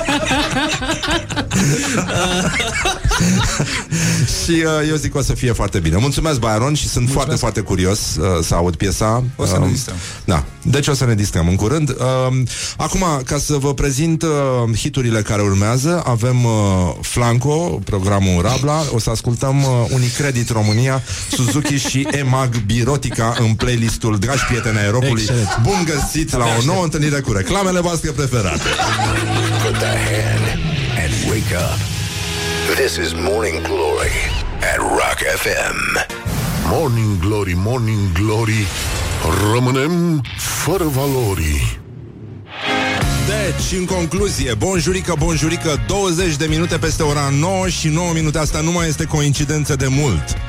[4.45, 5.97] Și uh, eu zic că o să fie foarte bine.
[5.97, 9.25] Mulțumesc, Byron, și sunt foarte, foarte curios uh, Să aud piesa.
[9.37, 9.97] O să ne Um, distrăm.
[10.25, 11.89] Da, deci o să ne distrăm în curând.
[11.91, 12.43] Uh,
[12.77, 14.29] Acum, ca să vă prezint uh,
[14.77, 16.51] Hiturile care urmează Avem uh,
[17.01, 18.83] Flanco, programul Rabla.
[18.93, 23.55] O să ascultăm uh, Unicredit România Suzuki și EMAG Birotica În
[24.03, 25.59] playlistul Dragi prieteni ai Europului Excelent.
[25.63, 28.69] Bun găsit la o nouă întâlnire cu reclamele voastre preferate
[29.63, 30.45] Put the hand
[31.03, 31.79] and wake up.
[32.77, 34.17] This is Morning Glory
[34.73, 35.77] at Rock FM.
[36.65, 38.67] Morning Glory, Morning Glory
[39.53, 41.81] Rămânem fără valori
[43.27, 48.61] Deci, în concluzie, bonjurică, bonjurică 20 de minute peste ora 9 și 9 minute Asta
[48.61, 50.42] nu mai este coincidență de mult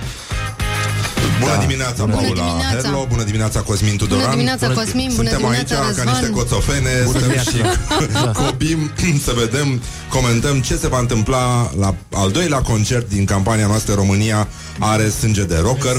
[1.44, 2.76] Bună dimineața, Bună Paula dimineața.
[2.88, 6.08] Herlo, bună dimineața, Cosmin Tudoran Bună dimineața, Cosmin, bună Suntem dimineața, aici ca Răzvan.
[6.14, 7.52] niște coțofene Bună Stăm și
[8.00, 8.32] dimineața.
[8.46, 8.92] copim
[9.28, 14.48] să vedem, comentăm ce se va întâmpla La al doilea concert din campania noastră România
[14.80, 15.96] are sânge de rocker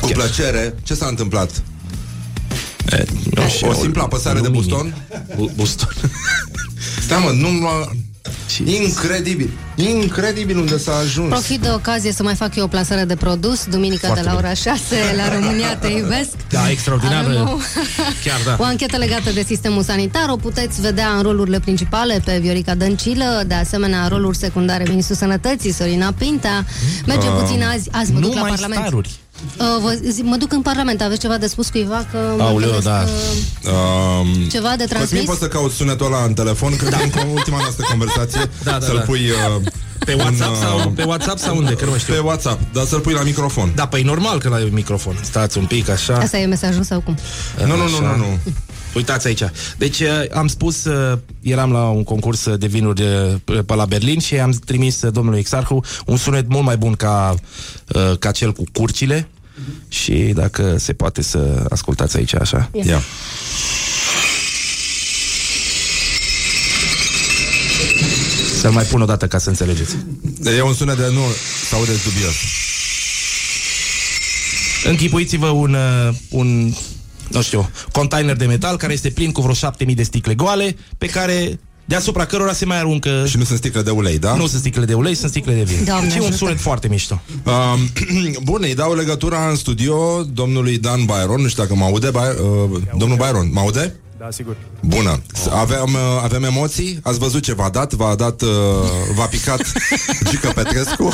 [0.00, 1.50] Cu plăcere, ce s-a întâmplat?
[2.92, 3.04] e,
[3.34, 4.62] nu știu, O simplă apăsare de lumini.
[4.68, 4.94] buston?
[5.36, 5.88] Bu- Buston
[7.04, 7.92] Stai mă, nu lua...
[8.64, 11.28] Incredibil, incredibil unde s-a ajuns.
[11.28, 13.64] Profit de ocazie să mai fac eu o plasare de produs.
[13.64, 14.46] Duminica Foarte de la bine.
[14.46, 16.28] ora 6 la România Te iubesc.
[16.50, 17.24] Da, extraordinar.
[17.24, 17.56] Avem o-
[18.24, 18.56] Chiar da.
[18.58, 20.28] O anchetă legată de sistemul sanitar.
[20.28, 25.72] O puteți vedea în rolurile principale pe Viorica Dăncilă, de asemenea roluri secundare Ministrul Sănătății,
[25.72, 26.64] Sorina Pinta.
[27.06, 28.80] Mergem Uh, puțin azi, azi mă duc la numai Parlament.
[28.80, 29.10] staruri.
[29.58, 32.06] Uh, vă, zi, mă duc în Parlament, aveți ceva de spus cuiva?
[32.10, 32.98] Că mă Aoleu, gândesc da.
[33.04, 35.24] că- Um, Ceva de Cosmin, transmis?
[35.24, 38.70] poți să cauți sunetul ăla în telefon Cred că e în ultima noastră conversație Da,
[38.78, 39.02] da, Să-l da.
[39.02, 39.62] pui uh,
[40.04, 41.72] Pe WhatsApp sau- pe WhatsApp sau unde?
[41.74, 42.14] Că nu mai știu.
[42.14, 45.64] Pe WhatsApp, dar să-l pui la microfon Da, păi normal că la microfon Stați un
[45.64, 47.16] pic așa Asta e mesajul sau cum?
[47.58, 48.00] Nu, nu, nu, Așa.
[48.00, 48.38] nu, nu.
[48.94, 49.42] Uitați aici.
[49.78, 54.18] Deci uh, am spus, uh, eram la un concurs de vinuri uh, pe la Berlin
[54.18, 57.34] și am trimis uh, domnului Exarhu un sunet mult mai bun ca,
[57.94, 59.28] uh, ca cel cu curcile
[59.88, 62.70] și dacă se poate să ascultați aici așa.
[62.72, 62.84] Ia.
[62.84, 63.02] Ia.
[68.60, 69.96] Să-l mai pun o dată ca să înțelegeți.
[70.56, 71.22] E un sunet de nu,
[71.68, 72.34] să aude dubios
[74.84, 76.72] Închipuiți-vă un, uh, un
[77.32, 81.06] nu știu, container de metal care este plin cu vreo 7000 de sticle goale, pe
[81.06, 83.24] care deasupra cărora se mai aruncă...
[83.26, 84.34] Și nu sunt sticle de ulei, da?
[84.34, 85.84] Nu sunt sticle de ulei, sunt sticle de vin.
[85.84, 86.36] Doamne și un ajută.
[86.36, 87.22] sunet foarte mișto.
[87.44, 87.90] Um,
[88.50, 92.40] bun, îi dau legătura în studio domnului Dan Byron, nu știu dacă mă aude, By-
[92.72, 93.94] uh, domnul Byron, mă aude?
[94.22, 94.56] Da, sigur.
[94.80, 95.22] Bună.
[95.50, 97.00] Aveam, uh, avem emoții?
[97.02, 97.92] Ați văzut ce v-a dat?
[97.92, 98.48] V-a dat, uh,
[99.14, 99.72] v-a picat
[100.28, 101.04] Gică Petrescu?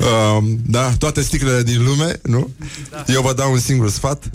[0.00, 2.50] uh, da, toate sticlele din lume, nu?
[2.90, 3.04] Da.
[3.06, 4.30] Eu vă dau un singur sfat.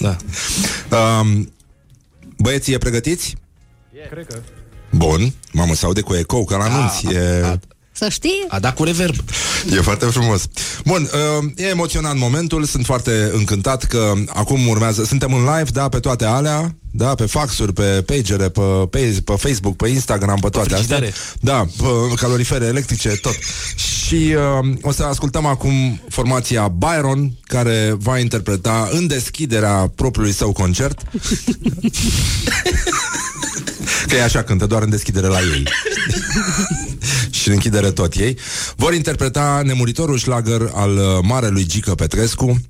[0.00, 0.16] da.
[0.90, 1.40] Uh,
[2.42, 3.36] băieții, e pregătiți?
[4.10, 4.38] Cred că.
[4.90, 5.32] Bun.
[5.52, 7.02] Mamă, se aude cu ecou, ca la anunț.
[7.02, 7.58] E...
[8.02, 8.44] Să știi?
[8.48, 9.14] A dat cu reverb.
[9.72, 10.42] E foarte frumos.
[10.84, 11.10] Bun,
[11.42, 15.98] uh, e emoționant momentul, sunt foarte încântat că acum urmează, suntem în live, da, pe
[15.98, 18.60] toate alea, da, pe faxuri, pe pagere, pe,
[18.90, 20.96] pe, pe Facebook, pe Instagram, pe toate astea.
[20.96, 21.12] frigidere.
[21.40, 23.36] Da, pe calorifere electrice, tot.
[23.76, 30.52] Și uh, o să ascultăm acum formația Byron, care va interpreta în deschiderea propriului său
[30.52, 31.02] concert.
[34.08, 35.62] Că e așa cântă, doar în deschidere la ei
[37.42, 38.38] Și în închidere tot ei
[38.76, 42.60] Vor interpreta nemuritorul șlagăr Al uh, marelui Gică Petrescu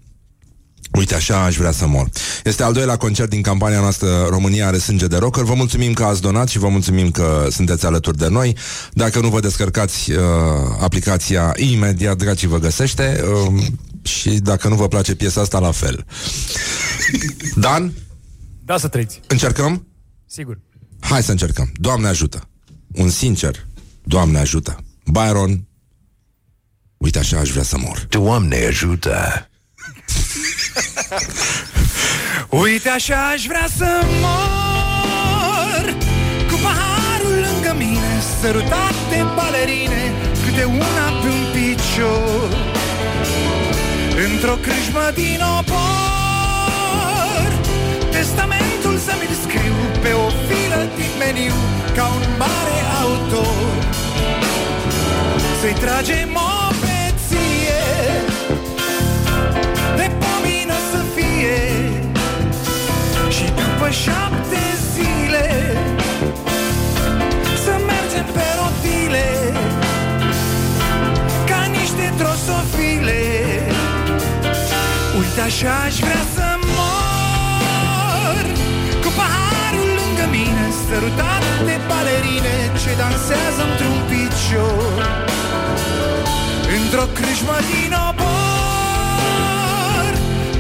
[0.99, 2.09] Uite, așa aș vrea să mor.
[2.45, 5.43] Este al doilea concert din campania noastră România are sânge de rocker.
[5.43, 8.57] Vă mulțumim că ați donat și vă mulțumim că sunteți alături de noi.
[8.93, 10.19] Dacă nu vă descărcați uh,
[10.81, 13.25] aplicația imediat, dragii vă găsește.
[13.55, 13.63] Uh,
[14.03, 16.07] și dacă nu vă place piesa asta, la fel.
[17.55, 17.93] Dan?
[18.65, 19.21] Da, să trăiți.
[19.27, 19.87] Încercăm?
[20.27, 20.61] Sigur.
[21.01, 21.71] Hai să încercăm.
[21.75, 22.49] Doamne ajută.
[22.93, 23.67] Un sincer.
[24.03, 24.77] Doamne ajută.
[25.05, 25.67] Byron.
[26.97, 28.07] Uite așa aș vrea să mor.
[28.09, 29.47] Doamne ajută.
[32.49, 33.89] Uite așa aș vrea să
[34.21, 35.85] mor
[36.51, 40.05] Cu paharul lângă mine Sărutat de balerine
[40.45, 42.49] Câte una pe un picior
[44.27, 47.49] Într-o crâșmă din opor
[48.11, 51.55] Testamentul să-mi scriu Pe o filă din meniu
[51.97, 53.82] Ca un mare autor
[55.63, 57.85] Să-i tragem o beție
[59.97, 61.61] De pomină să fie.
[63.37, 64.63] Și după șapte
[64.93, 65.49] zile
[67.65, 69.29] Să mergem pe rotile
[71.49, 73.23] Ca niște drosofile.
[75.19, 78.43] Uite așa aș vrea să mor
[79.03, 85.32] Cu paharul lângă mine Sărutat de balerine Ce dansează într-un picior
[86.95, 90.11] Într-o crâșmă din obor.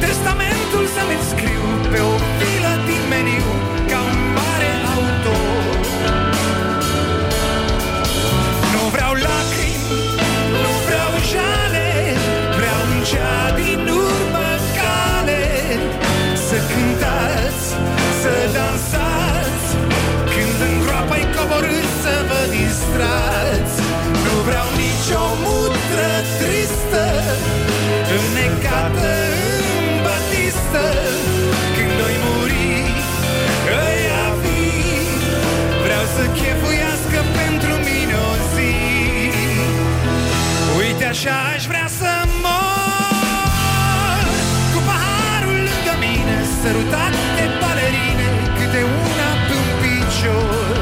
[0.05, 3.49] Testamentul să-mi scriu Pe o filă din meniu
[3.91, 5.75] Ca un mare autor.
[8.73, 9.87] Nu vreau lacrimi
[10.65, 11.89] Nu vreau jale
[12.59, 14.49] Vreau în cea din urmă
[14.79, 15.45] cale
[16.47, 17.67] Să cântați
[18.21, 19.69] Să dansați
[20.33, 23.42] Când în groapă-i coborâți Să vă distrați
[28.53, 29.13] Înnecată
[29.77, 30.85] în batistă
[31.77, 32.71] Când oi muri
[33.87, 35.07] Ăia vii
[35.85, 38.75] Vreau să chefuiască pentru mine o zi.
[40.81, 42.11] Uite așa aș vrea să
[42.45, 44.23] mor.
[44.73, 50.77] Cu paharul lângă mine Sărutat de balerine Câte una pe un picior.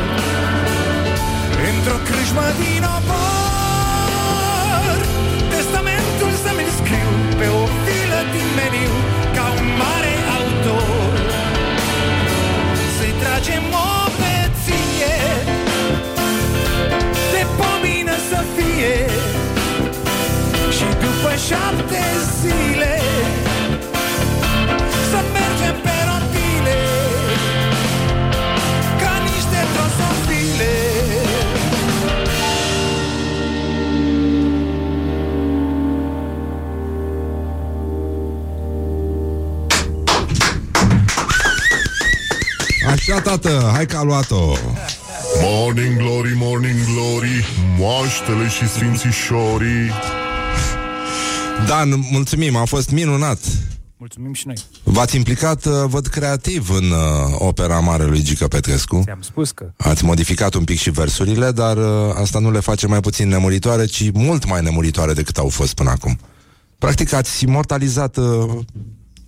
[1.71, 2.80] Într-o crâșmă din
[8.51, 8.93] filă din meniu
[9.35, 11.13] Ca un mare autor.
[12.99, 15.17] Să-i tragem o beție
[17.33, 19.11] De pomină să fie.
[20.77, 22.03] Și după șapte
[22.41, 23.01] zile
[43.11, 44.53] Așa, tată, hai că a luat-o.
[45.43, 47.47] Morning glory, morning glory
[47.79, 49.91] Moaștele și sfințișorii
[51.67, 53.39] Dan, mulțumim, a fost minunat.
[53.97, 54.57] Mulțumim și noi.
[54.83, 56.99] V-ați implicat, uh, văd, creativ în uh,
[57.39, 59.01] opera mare lui Gică Petrescu.
[59.05, 59.71] Ți-am spus că.
[59.77, 63.85] Ați modificat un pic și versurile, dar uh, asta nu le face mai puțin nemuritoare,
[63.85, 66.19] ci mult mai nemuritoare decât au fost până acum.
[66.79, 68.51] Practic ați imortalizat uh,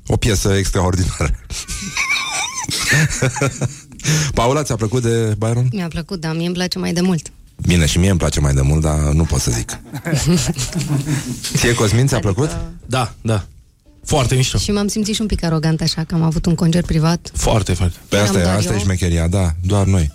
[0.06, 1.30] o piesă extraordinară.
[4.34, 5.68] Paula, ți-a plăcut de Byron?
[5.72, 7.30] Mi-a plăcut, dar mie îmi place mai de mult.
[7.66, 9.78] Bine, și mie îmi place mai de mult, dar nu pot să zic.
[11.56, 12.50] Ție, Cosmin, ți-a plăcut?
[12.86, 13.44] Da, da.
[14.04, 14.58] Foarte mișto.
[14.58, 17.30] Și m-am simțit și un pic arogant așa, că am avut un concert privat.
[17.34, 17.96] Foarte, foarte.
[18.08, 18.80] Pe asta, e, Eram doar asta e eu.
[18.82, 20.12] șmecheria, da, doar noi.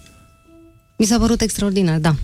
[0.97, 2.15] Mi s-a părut extraordinar, da.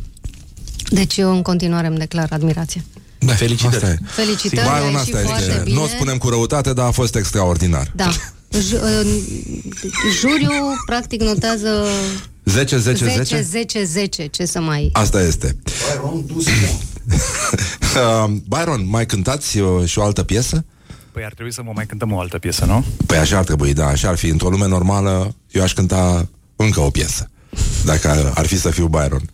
[0.90, 2.84] Deci eu în continuare îmi declar admirație.
[3.20, 3.76] Da, Felicitări.
[3.76, 3.98] Asta e.
[4.06, 5.62] Felicitări, Byron, ai asta ieșit foarte este.
[5.64, 5.76] bine.
[5.76, 7.92] Nu o spunem cu răutate, dar a fost extraordinar.
[7.96, 8.10] Da.
[8.54, 9.06] J- uh,
[10.20, 11.86] juriul practic notează
[12.44, 13.24] 10, 10, 10?
[13.24, 14.90] 10, 10, 10, ce să mai...
[14.94, 15.56] Asta este.
[17.96, 20.66] Uh, Byron, mai cântați uh, și o altă piesă?
[21.12, 22.86] Păi ar trebui să mă mai cântăm o altă piesă, nu?
[23.06, 24.28] Păi așa ar trebui, da, așa ar fi.
[24.28, 27.30] Într-o lume normală, eu aș cânta încă o piesă.
[27.86, 29.30] Dacă ar, ar fi să fiu Byron.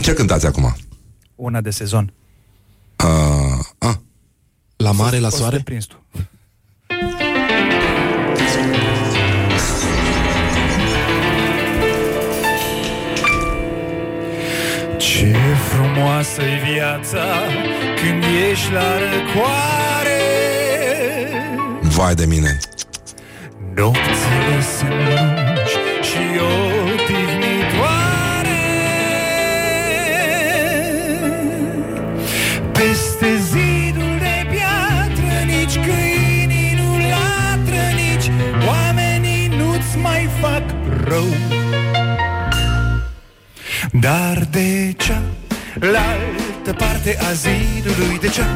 [0.00, 0.76] Ce cântați acum?
[1.34, 2.12] Una de sezon.
[3.04, 3.94] Uh, ah.
[4.76, 5.56] La mare, la O să soare?
[5.56, 6.04] te prinzi tu.
[15.74, 17.24] Frumoasă e viața
[18.00, 20.22] când ești la răcoare.
[21.80, 22.58] Vai de mine.
[23.74, 25.72] Nopțile sunt lungi
[26.08, 26.22] și
[26.52, 28.62] odihnitoare
[32.72, 38.30] Peste zidul de piatră Nici câinii nu latră Nici
[38.68, 40.62] oamenii nu-ți mai fac
[41.04, 41.26] rău.
[43.92, 45.22] Dar de cea
[45.80, 48.48] la altă parte a zidului de cea.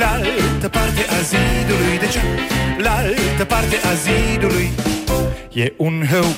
[0.00, 2.26] La altă parte a zidului de cea.
[2.78, 4.70] La altă parte a zidului.
[5.52, 6.28] E un hău.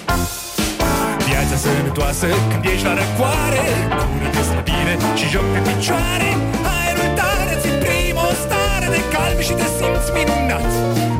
[1.28, 3.64] Viața sănătoasă când ești la răcoare.
[4.10, 6.30] Cură de slăbire și joc de picioare.
[6.76, 10.72] Aerul tare ți primă o stare de calm și te simți minunat.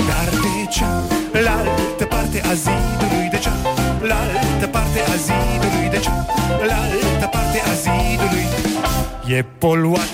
[0.08, 0.92] Dar de cea
[1.46, 3.56] la altă parte a zidului de cea.
[4.10, 6.16] La altă parte a zidului de cea.
[6.70, 8.03] La altă parte a zidului
[9.26, 10.08] E poluat.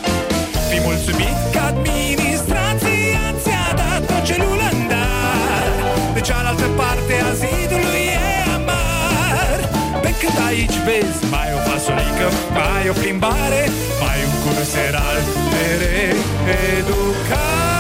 [0.71, 5.73] Fii mulțumit că administrația ți-a dat o celulă în dar.
[6.15, 9.59] De cealaltă parte a zidului e amar.
[10.03, 13.63] Pe cât aici vezi mai o fasolică Mai o plimbare
[14.03, 15.19] Mai un curseral
[15.53, 17.80] de reeducare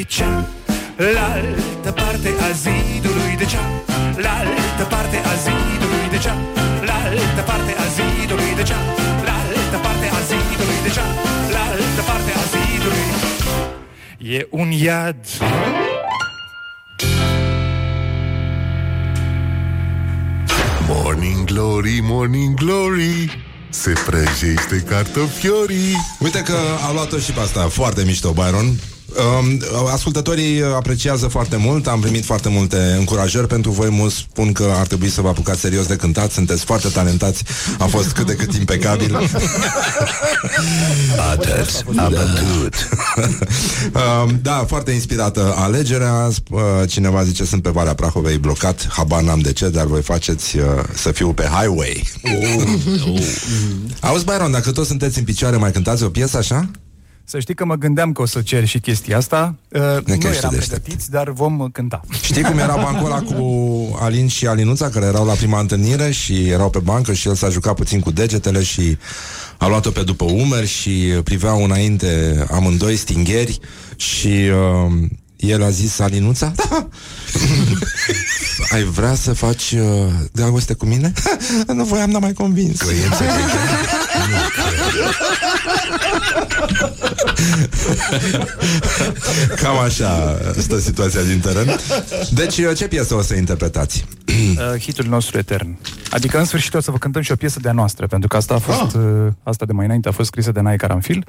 [0.00, 0.48] De cea
[0.96, 3.64] la altă parte a zidului De cea
[4.16, 6.36] la altă parte a zidului De cea
[6.84, 8.80] la altă parte a zidului De cea
[9.24, 11.06] la altă parte a zidului De cea
[11.54, 13.06] la altă parte a zidului.
[14.36, 15.26] E un iad.
[20.88, 25.96] Morning Glory, Morning Glory Se prăjește cartofiorii.
[26.18, 26.56] Uite că
[26.88, 27.68] a luat-o și pe asta.
[27.68, 28.66] Foarte mișto, Byron.
[28.66, 28.99] Um,
[29.92, 34.86] ascultătorii apreciază foarte mult Am primit foarte multe încurajări pentru voi Mulți spun că ar
[34.86, 37.42] trebui să vă apucați serios de cântat Sunteți foarte talentați
[37.78, 39.16] A fost cât de cât impecabil
[41.32, 42.88] Adeți, a bătut.
[44.24, 49.38] um, Da, foarte inspirată alegerea uh, Cineva zice sunt pe Valea Prahovei blocat Habar n-am
[49.40, 50.64] de ce, dar voi faceți uh,
[50.94, 52.08] Să fiu pe highway
[54.00, 56.70] Auzi, Byron, dacă toți sunteți în picioare Mai cântați o piesă așa?
[57.24, 59.54] Să știi că mă gândeam că o să cer și chestia asta.
[59.68, 60.82] Uh, Nu ești eram deștept.
[60.82, 62.00] pregătiți, dar vom cânta.
[62.22, 66.48] Știi cum era bancul ăla cu Alin și Alinuța Care erau la prima întâlnire și
[66.48, 68.98] erau pe bancă Și el s-a jucat puțin cu degetele Și
[69.58, 70.90] a luat-o pe după umeri Și
[71.24, 73.58] priveau înainte amândoi stingheri
[73.96, 74.92] Și uh,
[75.36, 76.52] el a zis Alinuța?
[76.56, 76.88] Da
[78.74, 81.12] Ai vrea să faci uh, dragoste cu mine?
[81.74, 82.80] nu voiam, n-am mai convins
[89.62, 91.76] Cam așa stă situația din teren.
[92.30, 94.04] Deci uh, ce piesă o să interpretați?
[94.28, 95.78] uh, Hitul nostru etern.
[96.10, 98.54] Adică în sfârșit o să vă cântăm și o piesă de-a noastră Pentru că asta
[98.54, 99.02] a fost uh,
[99.42, 101.24] Asta de mai înainte a fost scrisă de Nae Caranfil.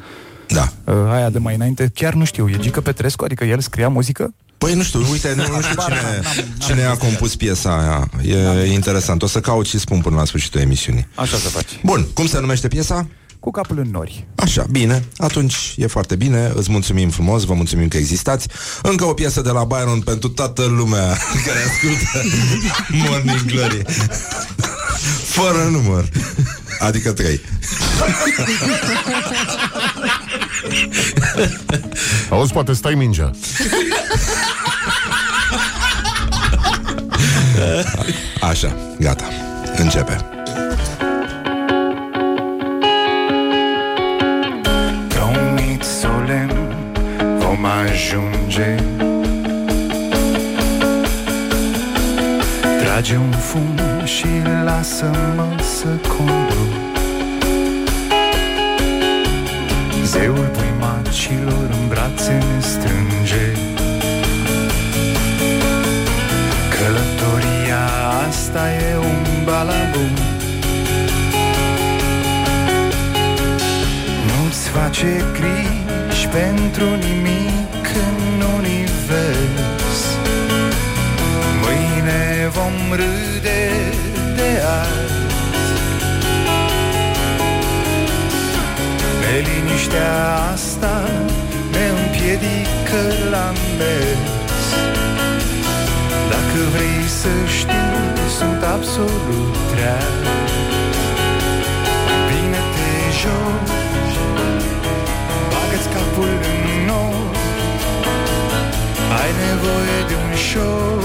[0.48, 0.72] Da.
[0.84, 4.34] Uh, Aia de mai înainte chiar nu știu E Gică Petrescu, adică el scria muzică?
[4.58, 6.22] Păi nu știu, uite, nu, nu știu cine,
[6.58, 8.10] cine a compus piesa aia.
[8.64, 11.08] E interesant, o să caut și spun până la sfârșitul emisiunii.
[11.16, 13.08] Așa să faci Bun, cum se numește piesa?
[13.42, 14.28] Cu capul în nori.
[14.36, 16.52] Așa, bine, atunci e foarte bine.
[16.56, 18.48] Îți mulțumim frumos, vă mulțumim că existați.
[18.82, 22.28] Încă o piesă de la Byron pentru toată lumea Care ascultă
[23.10, 23.82] Morning Glory.
[25.24, 26.10] Fără număr.
[26.80, 27.42] Adică trei.
[32.30, 33.32] Auzi, poate stai mingea.
[38.42, 39.28] Așa, gata.
[39.76, 40.41] Începe.
[47.80, 48.76] Ajunge.
[52.80, 54.28] Trage un fum și
[54.64, 56.74] lasă-mă să conduc
[60.04, 63.52] Zeul puimacilor în brațe ne strânge.
[66.70, 67.84] Călătoria
[68.28, 70.16] asta e un balabum.
[74.26, 75.81] Nu-ți face griji
[76.32, 80.00] pentru nimic în univers.
[81.62, 83.64] Mâine vom râde
[84.36, 85.20] de azi.
[89.22, 90.14] Neliniștea
[90.54, 91.10] asta
[91.72, 94.66] ne împiedică la mers.
[96.30, 97.82] Dacă vrei să știi,
[98.38, 100.22] sunt absolut treaz
[102.30, 102.92] Bine te
[103.22, 104.18] joci,
[106.22, 107.38] bagă-ți capul în nori
[109.20, 111.00] Ai nevoie de un show,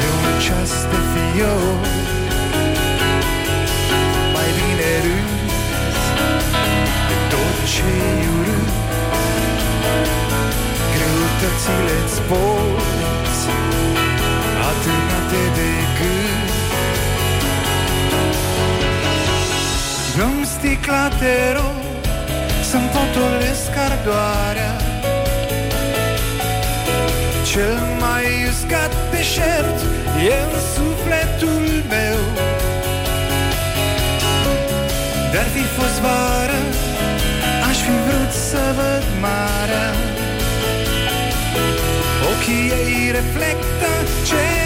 [0.00, 1.80] de un ceas de fior.
[4.34, 5.44] Mai bine râzi
[7.08, 8.74] de tot ce e urât.
[10.94, 13.42] Greutățile-ți poți
[14.70, 16.46] atârnate de gând
[20.16, 21.85] Dăm sticla, te rog,
[22.76, 24.72] să-mi potolesc ardoarea
[27.50, 29.78] Cel mai uscat deșert
[30.28, 32.20] e în sufletul meu.
[35.32, 36.60] Dar fi fost vară,
[37.68, 39.88] aș fi vrut să văd marea.
[42.30, 43.90] Ochii ei reflectă
[44.28, 44.65] cerul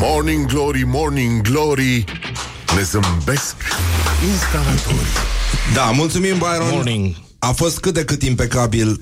[0.00, 2.04] Morning Glory, Morning Glory
[2.76, 3.54] Ne zâmbesc
[4.30, 5.12] instalatorii
[5.74, 6.68] Da, mulțumim, Byron.
[6.70, 7.14] Morning.
[7.38, 9.00] A fost cât de cât impecabil.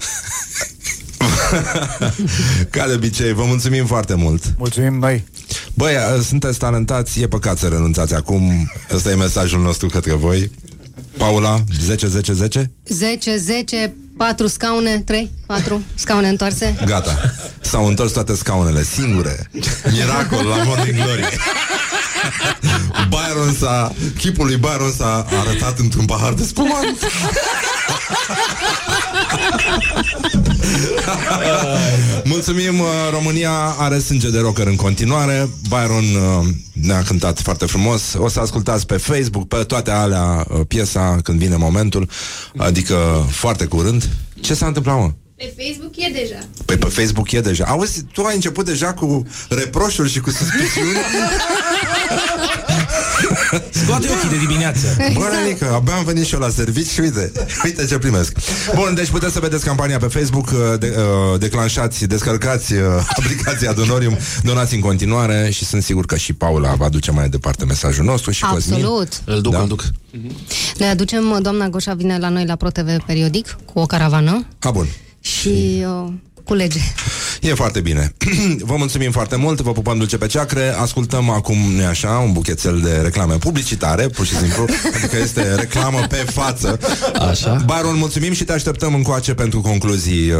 [2.70, 4.43] Ca de obicei, vă mulțumim foarte mult.
[4.59, 5.24] Mulțumim noi.
[5.74, 8.70] Băi, sunteți talentați, e păcat să renunțați acum.
[8.93, 10.51] Ăsta e mesajul nostru către voi.
[11.16, 14.24] Paula, 10, 10, 10?
[14.24, 16.76] 10, 10, 4 scaune, 3, 4 scaune întoarse.
[16.86, 17.18] Gata.
[17.60, 19.51] S-au întors toate scaunele singure.
[19.93, 21.24] Miracol la Morning Glory.
[23.09, 26.98] Byron s-a, chipul lui Byron s-a arătat într-un pahar de spumant.
[32.24, 35.48] Mulțumim, uh, România are sânge de rocker în continuare.
[35.69, 38.15] Byron uh, ne-a cântat foarte frumos.
[38.19, 42.09] O să ascultați pe Facebook, pe toate alea uh, Piesa când vine momentul
[42.57, 44.09] Adică foarte curând.
[44.40, 45.11] Ce s-a întâmplat, mă?
[45.36, 46.38] Pe Facebook e deja.
[46.64, 50.96] Păi pe Facebook e deja Auzi, tu ai început deja cu reproșuri și cu suspiciuni
[53.82, 54.96] Scoate ochii de dimineață.
[55.12, 57.32] Bă, Ranica, abia am venit și eu la servici și uite,
[57.64, 58.36] uite ce primesc.
[58.74, 60.96] Bun, deci puteți să vedeți campania pe Facebook, uh, de,
[61.32, 62.80] uh, declanșați, descărcați uh,
[63.18, 67.64] aplicația Donorium, donați în continuare și sunt sigur că și Paula va duce mai departe
[67.64, 68.74] mesajul nostru și Cosmin.
[68.74, 69.20] Absolut.
[69.24, 69.60] Îl duc, Da.
[69.60, 69.84] îl duc.
[70.76, 74.86] Le aducem, doamna Goșa vine la noi la ProTV periodic cu o caravană A, bun.
[75.27, 76.12] Și uh,
[76.44, 76.81] cu lege.
[77.40, 78.12] E foarte bine.
[78.70, 80.74] Vă mulțumim foarte mult, vă pupăm dulce pe ceacre.
[80.80, 84.64] Ascultăm acum, nu așa, un buchețel de reclame publicitare, pur și simplu,
[84.96, 86.78] adică este reclamă pe față.
[87.30, 87.62] Așa.
[87.66, 90.38] Baron, mulțumim și te așteptăm încoace pentru concluzii uh,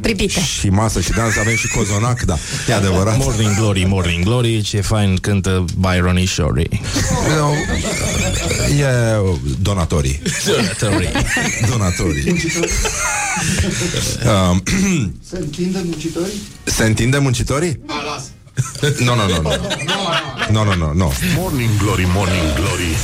[0.00, 0.40] Pripite.
[0.40, 1.36] și masă și dans.
[1.36, 2.36] Avem și cozonac, da,
[2.68, 3.18] e adevărat.
[3.18, 6.80] Morning Glory, Morning Glory, ce fain cântă Byron Shorey.
[7.38, 7.50] No,
[8.78, 8.86] e
[9.62, 10.20] donatorii.
[10.46, 11.08] Donatorii.
[11.70, 12.42] Donatorii.
[14.50, 14.62] Um,
[15.30, 16.17] Se întinde muncitorii?
[16.64, 17.80] Se întinde muncitorii?
[17.86, 18.28] A, lasă.
[19.04, 19.50] Nu, nu, nu, nu.
[20.50, 21.12] Nu, nu, nu, nu.
[21.36, 22.96] Morning Glory, Morning Glory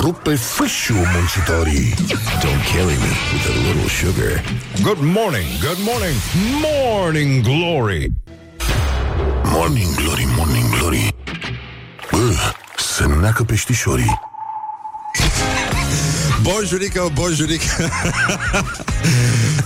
[0.00, 1.94] Rupe fâșiu muncitorii
[2.42, 3.02] Don't kill him
[3.32, 4.42] with a little sugar.
[4.82, 6.16] Good morning, good morning
[6.62, 8.12] Morning Glory
[9.44, 11.14] Morning Glory, Morning Glory
[12.10, 12.34] Bă,
[12.76, 14.20] se neacă peștișorii
[16.42, 17.64] Bonjurică, bonjurică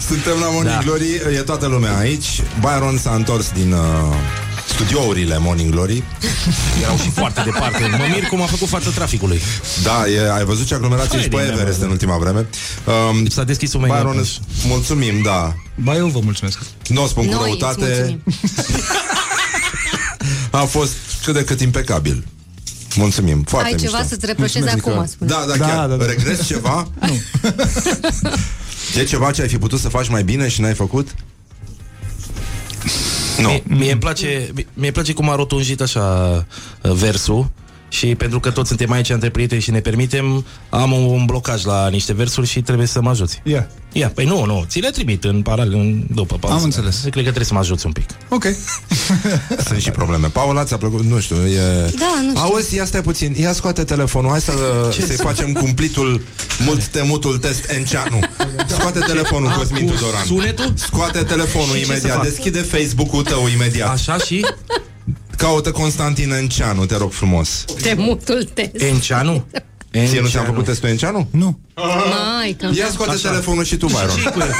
[0.08, 0.80] Suntem la Morning Da.
[0.84, 3.78] Glory E toată lumea aici Byron s-a întors din uh,
[4.68, 6.02] studiourile Morning Glory
[6.82, 7.86] Erau și foarte departe.
[7.86, 9.40] Mă mir cum a făcut față traficului.
[9.82, 12.46] Da, e, ai văzut ce aglomerație și pe Hai, din Everest mea, în ultima vreme
[13.10, 14.26] um, S-a deschis un mega Byron, punch.
[14.26, 16.58] îți mulțumim, da Ba eu vă mulțumesc.
[16.88, 18.22] Nu o spun cu Noi îți răutate mulțumim.
[20.60, 20.92] A fost
[21.24, 22.24] cât de cât impecabil
[22.96, 24.08] Mulțumim, foarte Ai ceva mișto.
[24.14, 25.06] să-ți reproșezi Mulțumesc, acum, Nicola.
[25.06, 25.30] spune.
[25.30, 25.88] Da, da, Da, chiar.
[25.88, 26.06] da, da.
[26.06, 26.88] Regreți ceva?
[28.94, 29.00] Nu.
[29.00, 31.08] E ceva ce ai fi putut să faci mai bine și n-ai făcut?
[33.38, 33.48] Nu.
[33.48, 36.02] Mie, mie îmi place, mie îmi place cum a rotunjit așa
[36.82, 37.50] uh, versul
[37.94, 41.64] și pentru că toți suntem aici între prieteni și ne permitem, am un, un blocaj
[41.64, 43.40] la niște versuri și trebuie să mă ajuți.
[43.44, 43.68] Ia.
[43.92, 46.56] Ia, păi nu, nu, ți le trimit în paralel, în, după pauză.
[46.56, 46.96] Am înțeles.
[47.00, 48.08] Cred că trebuie să mă ajuți un pic.
[48.28, 48.44] Ok.
[49.66, 50.26] Sunt și probleme.
[50.26, 51.04] Paula, ți-a plăcut?
[51.04, 51.60] Nu știu, e...
[51.98, 52.40] Da, nu știu.
[52.42, 54.52] Auzi, ia stai puțin, ia scoate telefonul, hai să,
[55.06, 56.20] să-i facem cumplitul
[56.58, 58.18] mult temutul test Enceanu.
[58.66, 60.24] Scoate telefonul, Cosmin cu Tudoran.
[60.26, 60.72] sunetul?
[60.76, 62.24] Scoate telefonul Și ce să imediat, fac?
[62.24, 63.88] deschide Facebook-ul tău imediat.
[63.90, 64.46] Așa și
[65.36, 67.64] Caută Constantin Enceanu, te rog frumos.
[67.82, 68.70] Temutul test.
[68.82, 69.44] Enceanu?
[70.06, 71.28] Ție nu ți-am făcut testul Enceanu?
[71.30, 71.58] Nu.
[71.76, 72.68] Mai, că...
[72.76, 73.28] Ia scoate Așa.
[73.28, 74.32] telefonul și tu, ce Byron.
[74.32, 74.54] cu el?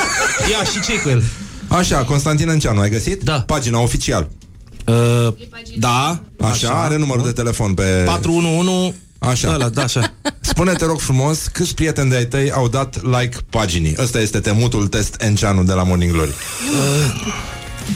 [0.51, 1.23] Ia, și ce cu el?
[1.69, 3.23] Așa, Constantin Enceanu, ai găsit?
[3.23, 3.41] Da.
[3.41, 4.29] Pagina oficial.
[4.85, 5.33] Uh,
[5.79, 8.03] da, Așa, are numărul de telefon pe...
[8.05, 9.53] 411 Așa.
[9.55, 10.13] Ăla, da, așa.
[10.41, 13.95] Spune, te rog frumos, câți prieteni de-ai tăi au dat like paginii?
[13.99, 16.33] Ăsta este temutul test Enceanu de la Morning Glory.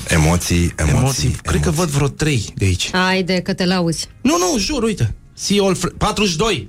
[0.08, 1.36] Emoții, emoții, Emoții.
[1.42, 2.90] Cred că văd vreo 3 de aici.
[2.92, 4.06] Haide, că te lauzi.
[4.20, 5.14] Nu, nu, jur, uite.
[5.34, 6.68] See all fr- 42.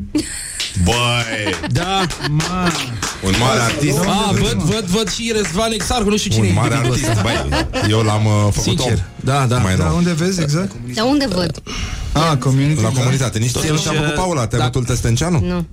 [0.83, 0.93] Băi,
[1.71, 2.05] Da.
[3.23, 3.97] un mare artist.
[3.99, 7.09] A, văd, văd, văd și Răzvan Exarhu, nu știu cine Un e mare individul artist,
[7.09, 7.21] ăsta.
[7.81, 8.99] băi, eu l-am uh, făcut Sincer, om.
[9.23, 9.57] da, da.
[9.57, 9.95] Mai Da, nou.
[9.97, 10.71] unde vezi exact?
[10.93, 11.61] Dar unde văd?
[12.11, 12.81] Ah, community.
[12.81, 12.99] La da.
[12.99, 13.39] comunitate.
[13.39, 15.39] Nici ție nu ți-am făcut, Paula, temutul test Enceanu?
[15.39, 15.65] Nu.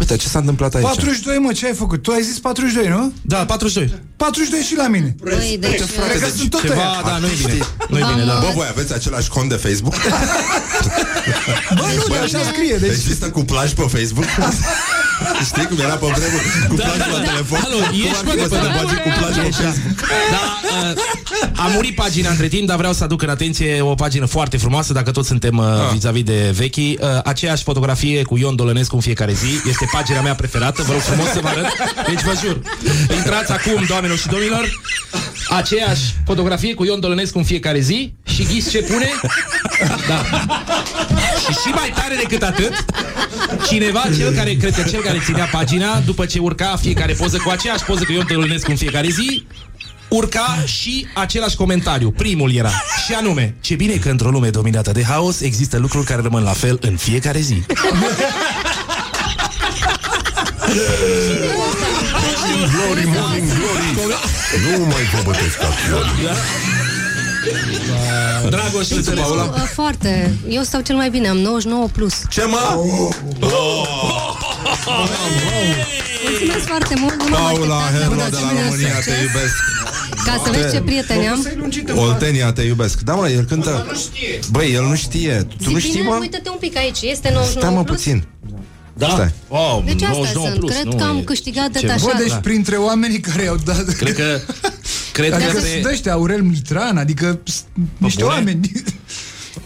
[0.00, 0.84] Uite, ce s-a întâmplat aici?
[0.84, 2.02] 42, mă, ce ai făcut?
[2.02, 3.12] Tu ai zis 42, nu?
[3.22, 3.98] Da, 42.
[4.16, 5.14] 42 și la mine.
[5.22, 5.80] Băi, deci...
[6.08, 7.02] Cred că sunt tot Ceva, ăia.
[7.04, 7.58] da, nu e bine.
[7.88, 8.38] Nu e bine, Am, da.
[8.40, 9.94] Bă, voi aveți același cont de Facebook?
[11.74, 12.76] Bă, nu, dar așa scrie.
[12.76, 14.24] Deci, Există cuplaj pe Facebook?
[15.50, 16.44] Știi cum era pe vremuri?
[16.68, 17.58] Cuplaj la telefon?
[17.64, 19.98] Alo, ești, Cum ar fi bă, să da, te bagi cuplaj pe Ești, Facebook?
[20.34, 20.42] Da,
[20.88, 24.56] uh, a murit pagina între timp, dar vreau să aduc în atenție o pagină foarte
[24.56, 25.92] frumoasă, dacă toți suntem uh, Ah.
[25.92, 26.76] vis-a-vis de vechi.
[26.76, 29.68] Uh, aceeași fotografie cu Ion Dolănescu în fiecare zi.
[29.68, 31.66] Este pagina mea preferată, vă rog frumos să vă arăt.
[32.06, 32.60] Deci vă jur.
[33.16, 34.80] Intrați acum, doamnelor și domnilor,
[35.48, 39.08] aceeași fotografie cu Ion Dolănescu în fiecare zi și ghiți ce pune?
[40.08, 40.24] Da.
[41.44, 42.84] Și și mai tare decât atât,
[43.66, 47.50] cineva, cel care, cred că cel care ținea pagina, după ce urca fiecare poză cu
[47.50, 49.46] aceeași poză cu Ion Tălunescu în fiecare zi,
[50.08, 52.10] urca și același comentariu.
[52.10, 52.70] Primul era,
[53.06, 56.52] și anume, ce bine că într-o lume dominată de haos există lucruri care rămân la
[56.52, 57.62] fel în fiecare zi.
[62.72, 66.83] Glory, Morning Glory Nu mai vă bătesc acțiuni
[68.50, 69.24] Dragoș, înțeles.
[69.28, 70.32] Uh, Foarte.
[70.48, 72.14] Eu stau cel mai bine, am 99 plus.
[72.30, 72.58] Ce mă?
[76.30, 77.14] Mulțumesc foarte mult.
[77.16, 78.68] nu m-am Paula așteptat Herlo bună de la dimineața.
[78.68, 79.22] România, te Ce?
[79.22, 79.54] iubesc.
[80.24, 81.46] Ca să vezi ce prieteni am.
[81.96, 83.00] Oltenia, te iubesc.
[83.00, 83.86] Da, mă, el cântă...
[84.50, 85.46] Băi, el nu știe.
[85.64, 86.18] Tu nu Zi știi, bine, mă?
[86.20, 87.00] uite-te un pic aici.
[87.02, 87.96] Este 99 Stai, mă, plus?
[87.96, 88.24] puțin.
[88.96, 89.08] Da?
[89.08, 89.32] Stai.
[89.48, 90.58] Wow, Deci asta 99 sunt.
[90.58, 92.02] plus, Cred nu că am e- câștigat ce- detașat.
[92.04, 93.84] Bă, deci printre oamenii care au dat...
[93.92, 94.24] Cred că...
[95.14, 97.64] Cred că adică pe- sunt ăștia, Aurel Mitran, adică s-
[97.98, 98.34] niște bune?
[98.34, 98.70] oameni.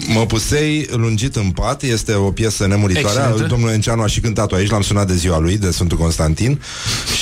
[0.06, 3.42] Mă pusei lungit în pat Este o piesă nemuritoare Excelentă.
[3.46, 6.60] Domnul Enceanu a și cântat-o aici L-am sunat de ziua lui, de Sfântul Constantin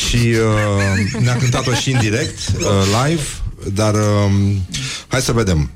[0.07, 2.65] Și uh, ne-a cântat-o și în direct uh,
[3.05, 3.23] Live
[3.75, 4.31] Dar uh,
[5.09, 5.71] hai să vedem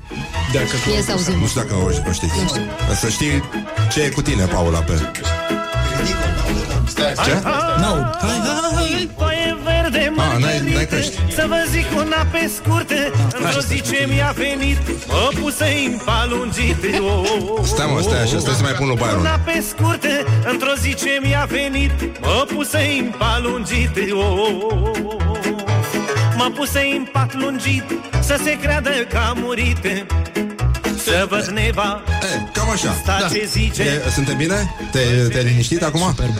[0.53, 0.61] Ia
[1.05, 1.39] să auzim.
[1.39, 2.33] Nu știu dacă o, o știți
[2.87, 3.43] Ca Să știi
[3.91, 4.93] ce e cu tine, Paula pe...
[7.25, 7.33] Ce?
[7.81, 7.91] No.
[8.19, 8.70] Foaie verde
[10.33, 11.15] Ah, n-ai- n-ai căști.
[11.35, 14.77] Să vă zic una pe scurte Într-o zi ce mi-a venit
[15.07, 16.77] Mă puse în palungit.
[16.99, 19.19] Oh, Stai mă, stai așa, stai să mai pun lui Byron.
[19.19, 21.91] Una pe scurte Într-o zi ce mi-a venit
[22.21, 23.89] Mă puse în palungit.
[24.13, 24.57] Oh,
[26.35, 27.83] Mă puse în pat lungit
[28.19, 29.77] Să se creadă că a murit
[31.03, 32.03] Să văd neva
[32.53, 34.75] Cam așa Sta ce zice e, Suntem bine?
[34.91, 36.01] Te, te-ai liniștit acum?
[36.01, 36.37] Superb.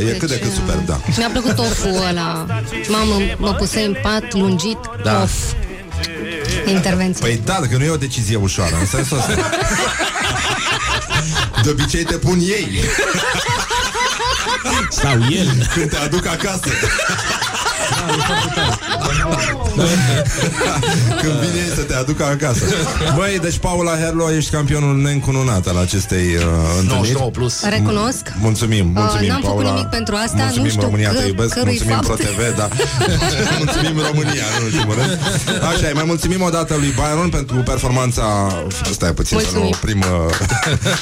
[0.00, 2.46] E, e cât de cât superb, da Mi-a plăcut oful ăla.
[2.88, 4.78] Mamă, mă puse în pat lungit.
[5.02, 5.22] Da.
[5.22, 5.32] Of.
[6.66, 7.26] Intervenție.
[7.26, 9.50] Păi da, că nu e o decizie ușoară În sensul ăsta
[11.62, 12.80] De obicei te pun ei
[14.90, 16.68] Sau el Când te aduc acasă
[21.22, 22.64] Când vine ei să te aducă acasă
[23.16, 26.42] Băi, deci Paula Herlo Ești campionul neîncununat al acestei uh,
[26.80, 27.62] întâlniri 99 plus.
[27.68, 28.32] Recunosc.
[28.40, 29.70] Mulțumim, mulțumim, Uh, n-am făcut Paula.
[29.74, 32.06] nimic pentru asta, nu mulțumim, știu România, te că- iubesc, cărui mulțumim fapt.
[32.06, 32.68] ProTV, da.
[33.62, 35.12] mulțumim România, în ultimul rând.
[35.72, 38.24] Așa, e, mai mulțumim o dată lui Byron pentru performanța...
[38.90, 39.74] Stai puțin să nu Mulțumim.
[39.76, 40.00] oprim...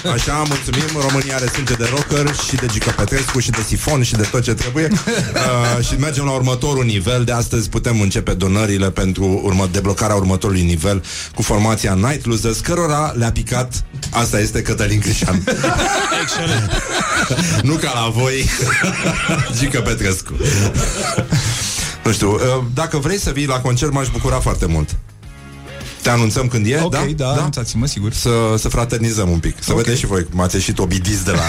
[0.06, 4.02] uh, Așa, mulțumim, România are sânge de rocker și de Gica Petrescu și de sifon
[4.02, 4.88] și de tot ce trebuie.
[4.92, 7.24] Uh, și mergem la următorul nivel.
[7.24, 11.02] De astăzi putem începe donările pentru urmă, deblocarea următorului nivel
[11.34, 15.44] cu formația Night Losers, cărora le-a picat, asta este Cătălin Crișan.
[16.22, 16.70] Excelent.
[17.62, 18.44] nu ca la voi
[19.58, 20.32] Gică Petrescu
[22.04, 22.40] Nu știu, uh,
[22.74, 24.96] dacă vrei să vii la concert M-aș bucura foarte mult
[26.02, 27.04] Te anunțăm când e, Ok, da?
[27.16, 28.12] da, anunțați-mă, sigur.
[28.12, 29.76] Să, să fraternizăm un pic Să Ok.
[29.78, 31.42] vedeți și voi cum ați ieșit obidiți de la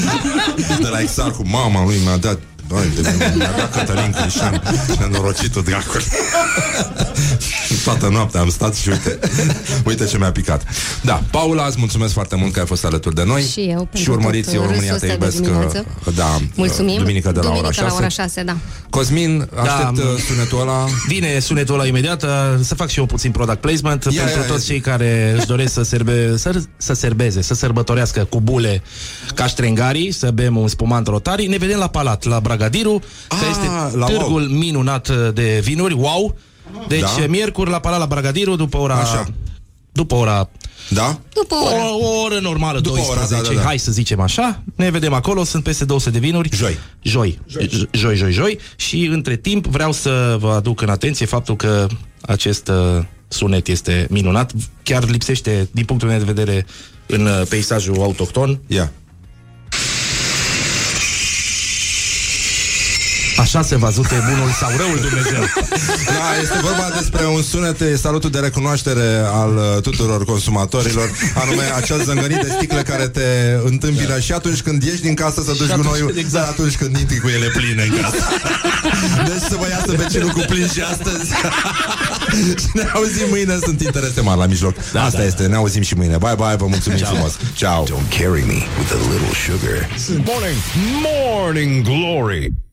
[0.82, 2.38] De la Exarhu Mama lui mi-a dat
[2.70, 4.62] Doamne, de mine, mi-a dat Cătălin Crișan
[4.98, 6.04] Nenorocitul dracului
[7.84, 9.18] Toată noaptea am stat și uite
[9.88, 10.62] Uite ce mi-a picat
[11.02, 13.98] Da, Paula, îți mulțumesc foarte mult că ai fost alături de noi Și eu pentru
[14.00, 15.84] Și urmăriți tot România râsul te ăsta de iubesc dimineață.
[16.14, 16.98] Da, Mulțumim.
[16.98, 18.56] Duminică de la ora 6 la ora 6, da.
[18.90, 22.28] Cosmin, aștept Da, uh, sunetul ăla Vine sunetul ăla imediat uh,
[22.62, 24.66] Să fac și eu puțin product placement Ia, Pentru ia, ia, toți zi.
[24.66, 28.82] cei care își doresc să, serbe, să, să serbeze Să sărbătorească cu bule
[29.34, 33.48] ca ștrengarii Să bem un spumant rotari Ne vedem la Palat, la Bragadiru Care Ah,
[33.50, 36.36] este la târgul minunat de vinuri Wow!
[36.88, 37.26] Deci Da.
[37.28, 38.94] miercuri la Palat, la Bragadiru După ora...
[38.94, 39.26] Așa.
[39.92, 40.48] După ora
[40.88, 41.20] Da?
[41.34, 41.74] După o oră.
[41.74, 43.66] o, o oră normală, După 12, ora, da, da, da.
[43.66, 44.62] hai să zicem așa.
[44.74, 46.48] Ne vedem acolo, sunt peste 200 de vinuri.
[46.52, 46.78] Joi.
[47.02, 47.38] Joi.
[47.46, 48.32] Joi, joi, joi.
[48.32, 48.58] joi.
[48.76, 51.86] Și între timp vreau să vă aduc în atenție faptul că
[52.20, 54.52] acest uh, sunet este minunat.
[54.82, 56.66] Chiar lipsește, din punctul meu de vedere,
[57.06, 58.60] în uh, peisajul autohton.
[58.66, 58.92] Ia
[63.40, 65.42] Așa se văzute bunul sau răul Dumnezeu.
[66.16, 71.10] Da, este vorba despre un sunet, e salutul de recunoaștere al uh, tuturor consumatorilor,
[71.42, 73.26] anume acel zângănit de sticle care te
[73.64, 76.32] întâmpină și atunci când ieși din casă să duci atunci- gunoiul, exact.
[76.32, 78.22] dar atunci când intri cu ele pline în casă.
[79.28, 81.30] Deci să vă iasă vecinul cu plin și astăzi.
[82.62, 84.74] și ne auzim mâine, sunt interese mari la mijloc.
[84.92, 85.24] Da, Asta da.
[85.24, 86.16] este, ne auzim și mâine.
[86.16, 87.36] Bye, bye, vă mulțumim frumos.
[87.54, 87.84] Ciao.
[87.84, 89.88] Don't carry me with a little sugar.
[90.26, 90.56] Morning,
[91.02, 92.68] morning glory